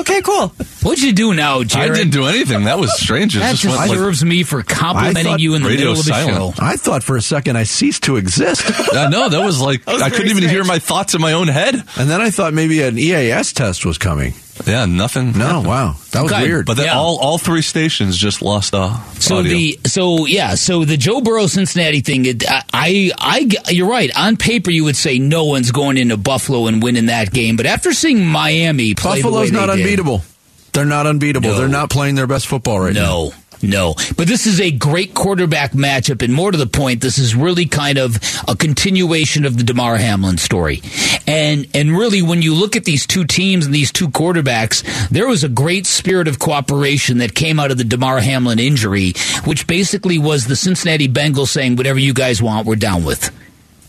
okay, 0.00 0.22
cool. 0.22 0.48
what'd 0.82 1.02
you 1.02 1.12
do 1.12 1.34
now, 1.34 1.62
Jared? 1.62 1.90
I 1.92 1.94
didn't 1.94 2.12
do 2.12 2.26
anything. 2.26 2.64
That 2.64 2.78
was 2.78 2.98
strange. 2.98 3.36
It 3.36 3.40
that 3.40 3.50
just 3.52 3.62
just 3.62 3.78
went 3.78 3.90
like 3.90 4.22
me 4.24 4.42
for 4.42 4.62
complimenting 4.62 5.38
you 5.38 5.54
in 5.54 5.62
the 5.62 5.68
radio 5.68 5.90
middle 5.90 6.00
of 6.00 6.06
the 6.06 6.12
silent. 6.12 6.56
show. 6.56 6.62
I 6.64 6.76
thought 6.76 7.02
for 7.04 7.16
a 7.16 7.22
second 7.22 7.56
I 7.56 7.64
ceased 7.64 8.04
to 8.04 8.16
exist. 8.16 8.62
I 8.92 9.08
know 9.08 9.28
that 9.28 9.44
was 9.44 9.60
like 9.60 9.86
was 9.86 10.02
I 10.02 10.10
couldn't 10.10 10.28
even 10.28 10.48
hear 10.48 10.64
my 10.64 10.78
thoughts 10.78 11.14
in 11.14 11.20
my 11.20 11.34
own 11.34 11.48
head. 11.48 11.74
and 11.74 12.10
then 12.10 12.20
I 12.20 12.30
thought 12.30 12.54
maybe 12.54 12.82
an 12.82 12.98
EAS 12.98 13.52
test 13.52 13.84
was 13.84 13.98
coming. 13.98 14.34
Yeah, 14.66 14.86
nothing. 14.86 15.32
No, 15.38 15.46
happened. 15.46 15.66
wow. 15.66 15.96
That 16.12 16.22
was 16.22 16.32
Okay, 16.32 16.42
weird. 16.42 16.66
But 16.66 16.76
then 16.76 16.86
Yeah. 16.86 16.96
all 16.98 17.18
all 17.18 17.38
three 17.38 17.62
stations 17.62 18.16
just 18.16 18.42
lost 18.42 18.74
uh, 18.74 18.98
So 19.18 19.38
audio. 19.38 19.52
the 19.52 19.80
so 19.86 20.26
yeah 20.26 20.54
so 20.54 20.84
the 20.84 20.96
Joe 20.96 21.20
Burrow 21.20 21.46
Cincinnati 21.46 22.00
thing 22.00 22.26
it, 22.26 22.44
I, 22.50 22.62
I 22.72 23.10
I 23.18 23.70
you're 23.72 23.88
right 23.88 24.10
on 24.16 24.36
paper 24.36 24.70
you 24.70 24.84
would 24.84 24.96
say 24.96 25.18
no 25.18 25.44
one's 25.44 25.70
going 25.70 25.96
into 25.96 26.16
Buffalo 26.16 26.66
and 26.66 26.82
winning 26.82 27.06
that 27.06 27.32
game 27.32 27.56
but 27.56 27.66
after 27.66 27.92
seeing 27.92 28.24
Miami 28.26 28.94
play 28.94 29.22
Buffalo's 29.22 29.50
the 29.50 29.56
way 29.58 29.60
not 29.66 29.66
they 29.72 29.76
did- 29.78 29.84
unbeatable. 29.86 30.22
They're 30.72 30.84
not 30.84 31.06
unbeatable. 31.06 31.50
No. 31.50 31.58
They're 31.58 31.66
not 31.68 31.90
playing 31.90 32.14
their 32.14 32.28
best 32.28 32.46
football 32.46 32.78
right 32.78 32.94
now. 32.94 33.02
No, 33.02 33.32
no. 33.62 33.94
But 34.16 34.28
this 34.28 34.46
is 34.46 34.60
a 34.60 34.70
great 34.70 35.14
quarterback 35.14 35.72
matchup, 35.72 36.22
and 36.22 36.32
more 36.32 36.50
to 36.50 36.58
the 36.58 36.66
point, 36.66 37.00
this 37.00 37.18
is 37.18 37.34
really 37.34 37.66
kind 37.66 37.98
of 37.98 38.18
a 38.48 38.56
continuation 38.56 39.44
of 39.44 39.56
the 39.56 39.64
Damar 39.64 39.96
Hamlin 39.96 40.38
story. 40.38 40.82
And 41.26 41.66
and 41.74 41.96
really, 41.96 42.22
when 42.22 42.42
you 42.42 42.54
look 42.54 42.76
at 42.76 42.84
these 42.84 43.06
two 43.06 43.24
teams 43.24 43.66
and 43.66 43.74
these 43.74 43.92
two 43.92 44.08
quarterbacks, 44.08 44.82
there 45.08 45.26
was 45.26 45.44
a 45.44 45.48
great 45.48 45.86
spirit 45.86 46.28
of 46.28 46.38
cooperation 46.38 47.18
that 47.18 47.34
came 47.34 47.60
out 47.60 47.70
of 47.70 47.78
the 47.78 47.84
Damar 47.84 48.20
Hamlin 48.20 48.58
injury, 48.58 49.12
which 49.44 49.66
basically 49.66 50.18
was 50.18 50.46
the 50.46 50.56
Cincinnati 50.56 51.08
Bengals 51.08 51.48
saying, 51.48 51.76
"Whatever 51.76 51.98
you 51.98 52.14
guys 52.14 52.42
want, 52.42 52.66
we're 52.66 52.76
down 52.76 53.04
with." 53.04 53.30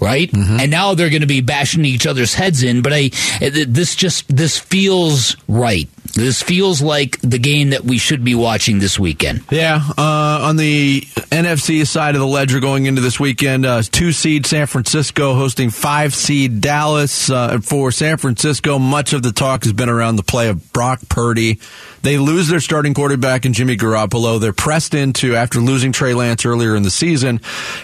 Right, 0.02 0.34
and 0.34 0.72
now 0.72 0.96
they're 0.96 1.12
going 1.12 1.22
to 1.22 1.28
be 1.28 1.42
bashing 1.42 1.86
each 1.86 2.08
other's 2.08 2.34
heads 2.34 2.64
in. 2.64 2.82
But 2.82 2.92
I, 2.92 3.12
this 3.40 3.96
just 3.96 4.36
this 4.36 4.58
feels 4.58 5.38
right. 5.48 5.88
This 6.14 6.42
feels 6.42 6.82
like 6.82 7.22
the 7.22 7.38
game 7.38 7.70
that 7.70 7.86
we 7.86 7.98
should 7.98 8.24
be 8.24 8.36
watching 8.36 8.80
this 8.80 9.00
weekend. 9.00 9.44
Yeah, 9.52 9.82
uh, 9.98 10.40
on 10.42 10.58
the 10.58 11.02
NFC 11.02 11.86
side 11.88 12.16
of 12.16 12.20
the 12.20 12.28
ledger 12.28 12.60
going 12.60 12.86
into 12.86 13.00
this 13.00 13.20
weekend, 13.20 13.66
uh, 13.66 13.84
two 13.84 14.12
seed 14.12 14.46
San 14.46 14.68
Francisco 14.68 15.36
hosting 15.36 15.70
five 15.70 16.14
seed 16.14 16.62
Dallas. 16.62 17.30
Uh, 17.30 17.60
for 17.60 17.92
San 17.92 18.18
Francisco, 18.18 18.80
much 18.80 19.14
of 19.14 19.22
the 19.22 19.32
talk 19.32 19.64
has 19.64 19.74
been 19.74 19.88
around 19.90 20.16
the 20.16 20.24
play 20.24 20.50
of 20.50 20.74
Brock 20.74 21.00
Purdy. 21.08 21.60
They 22.02 22.18
lose 22.18 22.48
their 22.48 22.60
starting 22.60 22.94
quarterback 22.94 23.46
in 23.46 23.54
Jimmy 23.54 23.78
Garoppolo. 23.78 24.40
They're 24.42 24.54
pressed 24.54 24.94
into, 24.94 25.36
after 25.36 25.60
losing 25.60 25.92
Trey 25.92 26.14
Lance 26.14 26.46
earlier 26.46 26.76
in 26.76 26.84
the 26.84 26.90
season, 26.90 27.40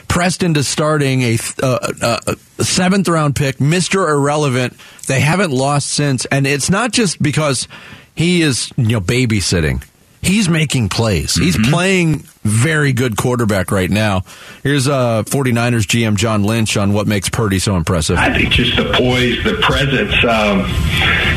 pressed 0.08 0.42
into 0.42 0.64
starting 0.64 1.22
a, 1.22 1.38
uh, 1.62 1.94
uh, 2.08 2.36
seventh 2.64 3.08
round 3.08 3.36
pick, 3.36 3.58
Mr. 3.58 4.08
Irrelevant. 4.08 4.76
They 5.08 5.20
haven't 5.20 5.52
lost 5.52 5.88
since. 5.88 6.26
And 6.26 6.48
it's 6.48 6.70
not 6.70 6.92
just 6.92 7.22
because 7.22 7.68
he 8.16 8.42
is, 8.42 8.72
you 8.78 8.88
know, 8.88 9.02
babysitting. 9.02 9.84
He's 10.22 10.50
making 10.50 10.90
plays. 10.90 11.36
He's 11.36 11.58
playing 11.70 12.26
very 12.44 12.92
good 12.92 13.18
quarterback 13.18 13.72
right 13.72 13.90
now. 13.90 14.24
Here's 14.64 14.88
uh 14.88 15.24
49ers 15.24 15.84
GM 15.84 16.16
John 16.18 16.44
Lynch 16.44 16.76
on 16.76 16.92
what 16.92 17.08
makes 17.08 17.30
Purdy 17.30 17.60
so 17.60 17.76
impressive. 17.78 18.18
I 18.18 18.34
think 18.34 18.50
just 18.52 18.76
the 18.76 18.92
poise, 18.94 19.44
the 19.44 19.58
presence, 19.62 20.16
um, 20.26 20.60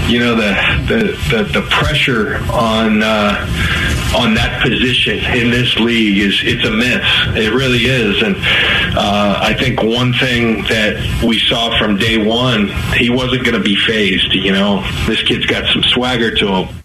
you 0.09 0.19
know, 0.19 0.35
the 0.35 0.57
the, 0.89 1.37
the, 1.37 1.61
the 1.61 1.67
pressure 1.71 2.37
on 2.53 3.03
uh, 3.03 4.00
on 4.15 4.35
that 4.35 4.63
position 4.63 5.19
in 5.35 5.51
this 5.51 5.77
league 5.79 6.19
is 6.19 6.41
it's 6.45 6.67
immense. 6.67 7.05
It 7.37 7.53
really 7.53 7.85
is, 7.85 8.23
and 8.23 8.37
uh, 8.97 9.39
I 9.41 9.55
think 9.55 9.83
one 9.83 10.13
thing 10.15 10.63
that 10.65 11.23
we 11.25 11.39
saw 11.39 11.77
from 11.79 11.97
day 11.97 12.17
one, 12.17 12.69
he 12.97 13.11
wasn't 13.11 13.45
going 13.45 13.57
to 13.57 13.63
be 13.63 13.77
fazed. 13.77 14.33
You 14.33 14.53
know, 14.53 14.83
this 15.07 15.23
kid's 15.23 15.47
got 15.47 15.67
some 15.73 15.83
swagger 15.83 16.35
to 16.37 16.47
him. 16.47 16.81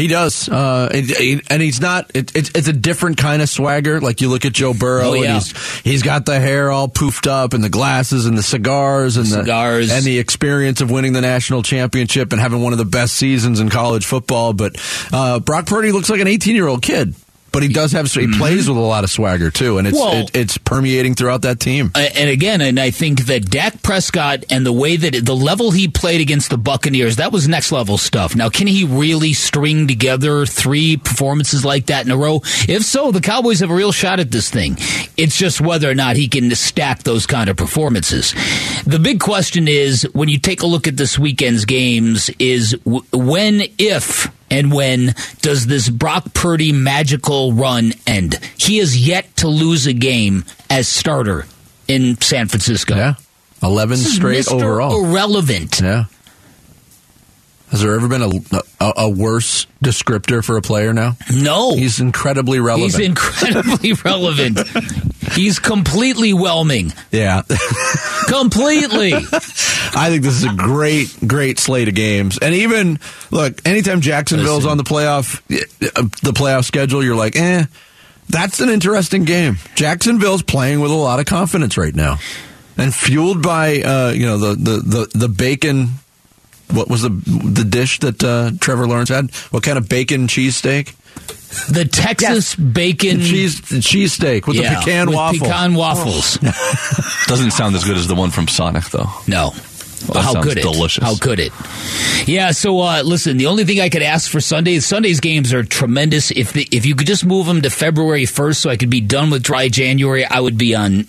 He 0.00 0.06
does, 0.08 0.48
uh, 0.48 0.88
it- 0.92 1.44
and 1.50 1.60
he's 1.62 1.80
not. 1.80 2.10
It, 2.14 2.34
it's 2.34 2.50
it's 2.54 2.68
a 2.68 2.72
different 2.72 3.18
kind 3.18 3.42
of 3.42 3.48
swagger. 3.50 4.00
Like 4.00 4.20
you 4.22 4.28
look 4.30 4.44
at 4.46 4.52
Joe 4.52 4.72
Burrow, 4.72 5.10
Oh, 5.10 5.12
yeah. 5.14 5.34
and 5.34 5.42
he's 5.42 5.78
he's 5.82 6.02
got 6.02 6.24
the 6.24 6.40
hair 6.40 6.70
all 6.70 6.88
poofed 6.88 7.26
up, 7.26 7.52
and 7.52 7.62
the 7.62 7.68
glasses, 7.68 8.24
and 8.24 8.36
the 8.38 8.42
cigars, 8.42 9.16
and 9.18 9.26
the 9.26 9.42
Cigars. 9.44 9.88
the 9.90 9.94
and 9.96 10.04
the 10.04 10.18
experience 10.18 10.80
of 10.80 10.90
winning 10.90 11.12
the 11.12 11.20
national 11.20 11.62
championship 11.62 12.32
and 12.32 12.40
having 12.40 12.62
one 12.62 12.72
of 12.72 12.78
the 12.78 12.84
best 12.86 13.14
seasons 13.14 13.60
in 13.60 13.68
college 13.68 14.06
football. 14.06 14.52
But 14.54 14.76
uh, 15.12 15.40
Brock 15.40 15.66
Purdy 15.66 15.92
looks 15.92 16.08
like 16.08 16.20
an 16.20 16.28
18 16.28 16.56
year 16.56 16.66
old 16.66 16.80
kid. 16.82 17.14
But 17.52 17.62
he 17.62 17.68
does 17.68 17.92
have. 17.92 18.10
He 18.10 18.20
mm-hmm. 18.26 18.38
plays 18.38 18.68
with 18.68 18.76
a 18.76 18.80
lot 18.80 19.04
of 19.04 19.10
swagger 19.10 19.50
too, 19.50 19.78
and 19.78 19.86
it's 19.86 19.96
Well- 19.96 20.24
it, 20.24 20.36
it's 20.36 20.58
permeating 20.58 21.14
throughout 21.14 21.42
that 21.42 21.60
team. 21.60 21.90
And 21.94 22.30
again, 22.30 22.60
and 22.60 22.78
I 22.78 22.90
think 22.90 23.26
that 23.26 23.50
Dak 23.50 23.82
Prescott 23.82 24.44
and 24.50 24.64
the 24.64 24.72
way 24.72 24.96
that 24.96 25.24
the 25.24 25.36
level 25.36 25.70
he 25.70 25.88
played 25.88 26.20
against 26.20 26.50
the 26.50 26.58
Buccaneers, 26.58 27.16
that 27.16 27.32
was 27.32 27.48
next 27.48 27.72
level 27.72 27.98
stuff. 27.98 28.34
Now, 28.34 28.48
can 28.48 28.66
he 28.66 28.84
really 28.84 29.32
string 29.32 29.86
together 29.86 30.46
three 30.46 30.96
performances 30.96 31.64
like 31.64 31.86
that 31.86 32.04
in 32.04 32.10
a 32.12 32.16
row? 32.16 32.40
If 32.68 32.84
so, 32.84 33.10
the 33.10 33.20
Cowboys 33.20 33.60
have 33.60 33.70
a 33.70 33.74
real 33.74 33.92
shot 33.92 34.20
at 34.20 34.30
this 34.30 34.50
thing. 34.50 34.76
It's 35.16 35.36
just 35.36 35.60
whether 35.60 35.90
or 35.90 35.94
not 35.94 36.16
he 36.16 36.28
can 36.28 36.54
stack 36.54 37.02
those 37.02 37.26
kind 37.26 37.50
of 37.50 37.56
performances. 37.56 38.34
The 38.86 38.98
big 38.98 39.20
question 39.20 39.68
is 39.68 40.02
when 40.12 40.28
you 40.28 40.38
take 40.38 40.62
a 40.62 40.66
look 40.66 40.86
at 40.86 40.96
this 40.96 41.18
weekend's 41.18 41.64
games 41.64 42.30
is 42.38 42.72
w- 42.84 43.04
when, 43.12 43.62
if, 43.78 44.30
and 44.50 44.72
when 44.72 45.14
does 45.42 45.66
this 45.66 45.88
Brock 45.88 46.32
Purdy 46.34 46.72
magical 46.72 47.52
run 47.52 47.92
end? 48.06 48.38
He 48.58 48.78
has 48.78 48.96
yet 48.96 49.36
to 49.36 49.48
lose 49.48 49.86
a 49.86 49.92
game 49.92 50.44
as 50.68 50.88
starter 50.88 51.46
in 51.88 52.20
San 52.20 52.48
Francisco. 52.48 52.94
Yeah, 52.94 53.14
eleven 53.62 53.98
This 53.98 54.06
is 54.06 54.14
straight 54.16 54.44
Mr. 54.44 54.54
overall. 54.62 55.04
Irrelevant. 55.04 55.80
Yeah. 55.80 56.04
Has 57.70 57.82
there 57.82 57.94
ever 57.94 58.08
been 58.08 58.22
a, 58.22 58.30
a 58.80 58.92
a 58.96 59.08
worse 59.08 59.66
descriptor 59.82 60.44
for 60.44 60.56
a 60.56 60.62
player 60.62 60.92
now? 60.92 61.16
No. 61.32 61.76
He's 61.76 62.00
incredibly 62.00 62.58
relevant. 62.58 62.96
He's 62.96 63.06
incredibly 63.08 63.92
relevant. 64.04 64.58
He's 65.32 65.58
completely 65.60 66.32
whelming. 66.32 66.92
yeah. 67.12 67.42
Completely. 68.26 69.12
I 69.92 70.08
think 70.10 70.22
this 70.22 70.34
is 70.34 70.44
a 70.44 70.54
great, 70.54 71.16
great 71.26 71.58
slate 71.58 71.88
of 71.88 71.94
games. 71.94 72.38
And 72.38 72.54
even 72.54 72.98
look, 73.30 73.64
anytime 73.66 74.00
Jacksonville's 74.00 74.66
on 74.66 74.76
the 74.76 74.84
playoff, 74.84 75.36
uh, 75.50 76.02
the 76.22 76.32
playoff 76.32 76.64
schedule, 76.64 77.04
you're 77.04 77.16
like, 77.16 77.36
eh, 77.36 77.64
that's 78.28 78.60
an 78.60 78.68
interesting 78.68 79.24
game. 79.24 79.58
Jacksonville's 79.74 80.42
playing 80.42 80.80
with 80.80 80.90
a 80.90 80.94
lot 80.94 81.18
of 81.20 81.26
confidence 81.26 81.76
right 81.76 81.94
now, 81.94 82.18
and 82.76 82.94
fueled 82.94 83.42
by 83.42 83.80
uh, 83.82 84.10
you 84.10 84.26
know 84.26 84.38
the 84.38 84.54
the 84.54 84.76
the, 84.78 85.18
the 85.18 85.28
bacon. 85.28 85.90
What 86.72 86.88
was 86.88 87.02
the 87.02 87.08
the 87.10 87.64
dish 87.64 87.98
that 88.00 88.22
uh, 88.22 88.52
Trevor 88.60 88.86
Lawrence 88.86 89.08
had? 89.08 89.30
What 89.50 89.62
kind 89.62 89.76
of 89.78 89.88
bacon 89.88 90.26
cheesesteak? 90.26 90.94
The 91.72 91.84
Texas 91.84 92.54
bacon 92.54 93.20
cheese 93.20 93.60
cheesesteak 93.60 94.46
with 94.46 94.56
Yeah, 94.56 94.74
the 94.74 94.76
pecan 94.80 95.06
with 95.08 95.16
waffle. 95.16 95.40
pecan 95.46 95.74
waffles. 95.74 96.36
Doesn't 97.26 97.50
sound 97.50 97.74
as 97.74 97.82
good 97.84 97.96
as 97.96 98.06
the 98.06 98.14
one 98.14 98.30
from 98.30 98.46
Sonic, 98.46 98.84
though. 98.90 99.08
No. 99.26 99.50
That 100.06 100.22
How 100.22 100.32
sounds 100.34 100.46
could 100.46 100.58
it? 100.58 100.62
delicious. 100.62 101.02
How 101.04 101.16
could 101.16 101.40
it? 101.40 101.52
Yeah. 102.26 102.52
So 102.52 102.80
uh, 102.80 103.02
listen, 103.04 103.36
the 103.36 103.46
only 103.46 103.64
thing 103.64 103.80
I 103.80 103.88
could 103.90 104.02
ask 104.02 104.30
for 104.30 104.40
Sunday, 104.40 104.78
Sunday's 104.80 105.20
games 105.20 105.52
are 105.52 105.62
tremendous. 105.64 106.30
If 106.30 106.52
the, 106.54 106.66
if 106.70 106.86
you 106.86 106.94
could 106.94 107.06
just 107.06 107.26
move 107.26 107.46
them 107.46 107.60
to 107.62 107.68
February 107.70 108.24
first, 108.26 108.62
so 108.62 108.70
I 108.70 108.76
could 108.76 108.88
be 108.90 109.00
done 109.02 109.28
with 109.30 109.42
dry 109.42 109.68
January, 109.68 110.24
I 110.24 110.40
would 110.40 110.56
be 110.56 110.74
on. 110.74 111.06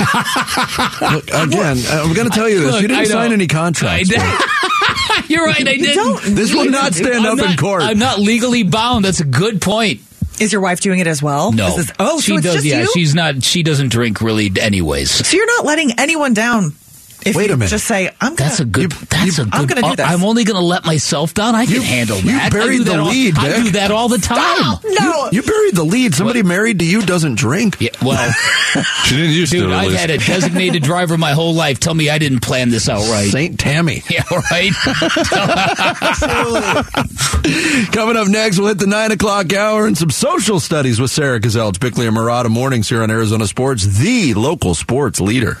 Look, 1.12 1.28
again, 1.28 1.78
uh, 1.88 2.02
I'm 2.04 2.12
going 2.14 2.28
to 2.28 2.34
tell 2.34 2.48
you 2.48 2.60
this: 2.60 2.72
Look, 2.72 2.82
you 2.82 2.88
didn't 2.88 3.00
I 3.00 3.04
sign 3.04 3.32
any 3.32 3.46
contracts. 3.46 4.10
I 4.14 4.18
did. 4.18 5.30
You're 5.30 5.44
right. 5.46 5.66
I 5.66 5.76
didn't. 5.76 6.34
This 6.34 6.52
will 6.54 6.70
not 6.70 6.94
stand 6.94 7.26
I'm 7.26 7.38
up 7.38 7.50
in 7.50 7.56
court. 7.56 7.82
I'm 7.82 7.98
not 7.98 8.18
legally 8.18 8.62
bound. 8.62 9.04
That's 9.04 9.20
a 9.20 9.24
good 9.24 9.60
point. 9.60 10.00
Is 10.40 10.52
your 10.52 10.62
wife 10.62 10.80
doing 10.80 11.00
it 11.00 11.06
as 11.06 11.22
well? 11.22 11.52
No. 11.52 11.68
Is 11.68 11.76
this- 11.86 11.96
oh, 11.98 12.20
she 12.20 12.32
so 12.32 12.36
it's 12.36 12.44
does. 12.44 12.54
just 12.54 12.66
yeah, 12.66 12.80
you? 12.80 12.90
she's 12.92 13.14
not. 13.14 13.42
She 13.44 13.62
doesn't 13.62 13.90
drink 13.90 14.20
really, 14.20 14.50
anyways. 14.58 15.10
So 15.10 15.36
you're 15.36 15.46
not 15.46 15.64
letting 15.66 15.92
anyone 15.98 16.32
down. 16.34 16.74
If 17.24 17.36
Wait 17.36 17.48
you 17.48 17.54
a 17.54 17.56
minute. 17.56 17.70
Just 17.70 17.86
say 17.86 18.08
I'm. 18.20 18.34
Gonna, 18.34 18.48
That's 18.48 18.60
a 18.60 18.64
good. 18.64 18.90
that's 18.92 19.38
a 19.38 19.44
good. 19.44 19.54
I'm 19.54 19.66
gonna 19.66 19.82
do 19.82 19.96
this. 19.96 20.06
I'm 20.06 20.24
only 20.24 20.44
going 20.44 20.58
to 20.58 20.64
let 20.64 20.84
myself 20.86 21.34
down. 21.34 21.54
I 21.54 21.66
can 21.66 21.74
You- 21.76 21.82
handle 21.82 22.18
you 22.18 22.32
that. 22.32 22.46
I 22.52 22.56
buried 22.56 22.80
that 22.80 22.84
the 22.84 22.98
all- 23.00 23.08
lead, 23.08 23.38
I 23.38 23.62
do 23.62 23.70
that 23.72 23.90
all 23.90 24.08
the 24.08 24.18
time. 24.18 24.78
no. 24.88 25.28
You 25.32 25.42
buried 25.42 25.74
the 25.74 25.84
lead. 25.84 26.14
Somebody 26.14 26.42
married 26.42 26.78
to 26.78 26.84
you 26.84 27.02
doesn't 27.02 27.34
drink. 27.36 27.76
Yeah, 27.80 27.90
well, 28.02 28.32
She 29.04 29.16
didn't 29.16 29.32
used 29.32 29.52
dude, 29.52 29.68
to. 29.68 29.74
at 29.74 29.84
I've 29.84 29.92
had 29.92 30.10
a 30.10 30.18
designated 30.18 30.82
driver 30.82 31.16
my 31.18 31.32
whole 31.32 31.54
life. 31.54 31.78
Tell 31.80 31.94
me 31.94 32.08
I 32.10 32.18
didn't 32.18 32.40
plan 32.40 32.70
this 32.70 32.88
out 32.88 33.00
right. 33.10 33.30
Saint 33.30 33.58
Tammy. 33.60 34.02
Yeah, 34.10 34.22
right. 34.50 34.72
Coming 37.92 38.16
up 38.16 38.28
next, 38.28 38.58
we'll 38.58 38.68
hit 38.68 38.78
the 38.78 38.86
nine 38.86 39.12
o'clock 39.12 39.52
hour 39.52 39.86
and 39.86 39.96
some 39.96 40.10
social 40.10 40.60
studies 40.60 41.00
with 41.00 41.10
Sarah 41.10 41.40
Gazelle. 41.40 41.70
It's 41.70 41.78
Bickley 41.78 42.06
and 42.06 42.16
Marotta 42.16 42.48
mornings 42.48 42.88
here 42.88 43.02
on 43.02 43.10
Arizona 43.10 43.46
Sports, 43.46 43.84
the 43.98 44.34
local 44.34 44.74
sports 44.74 45.20
leader. 45.20 45.58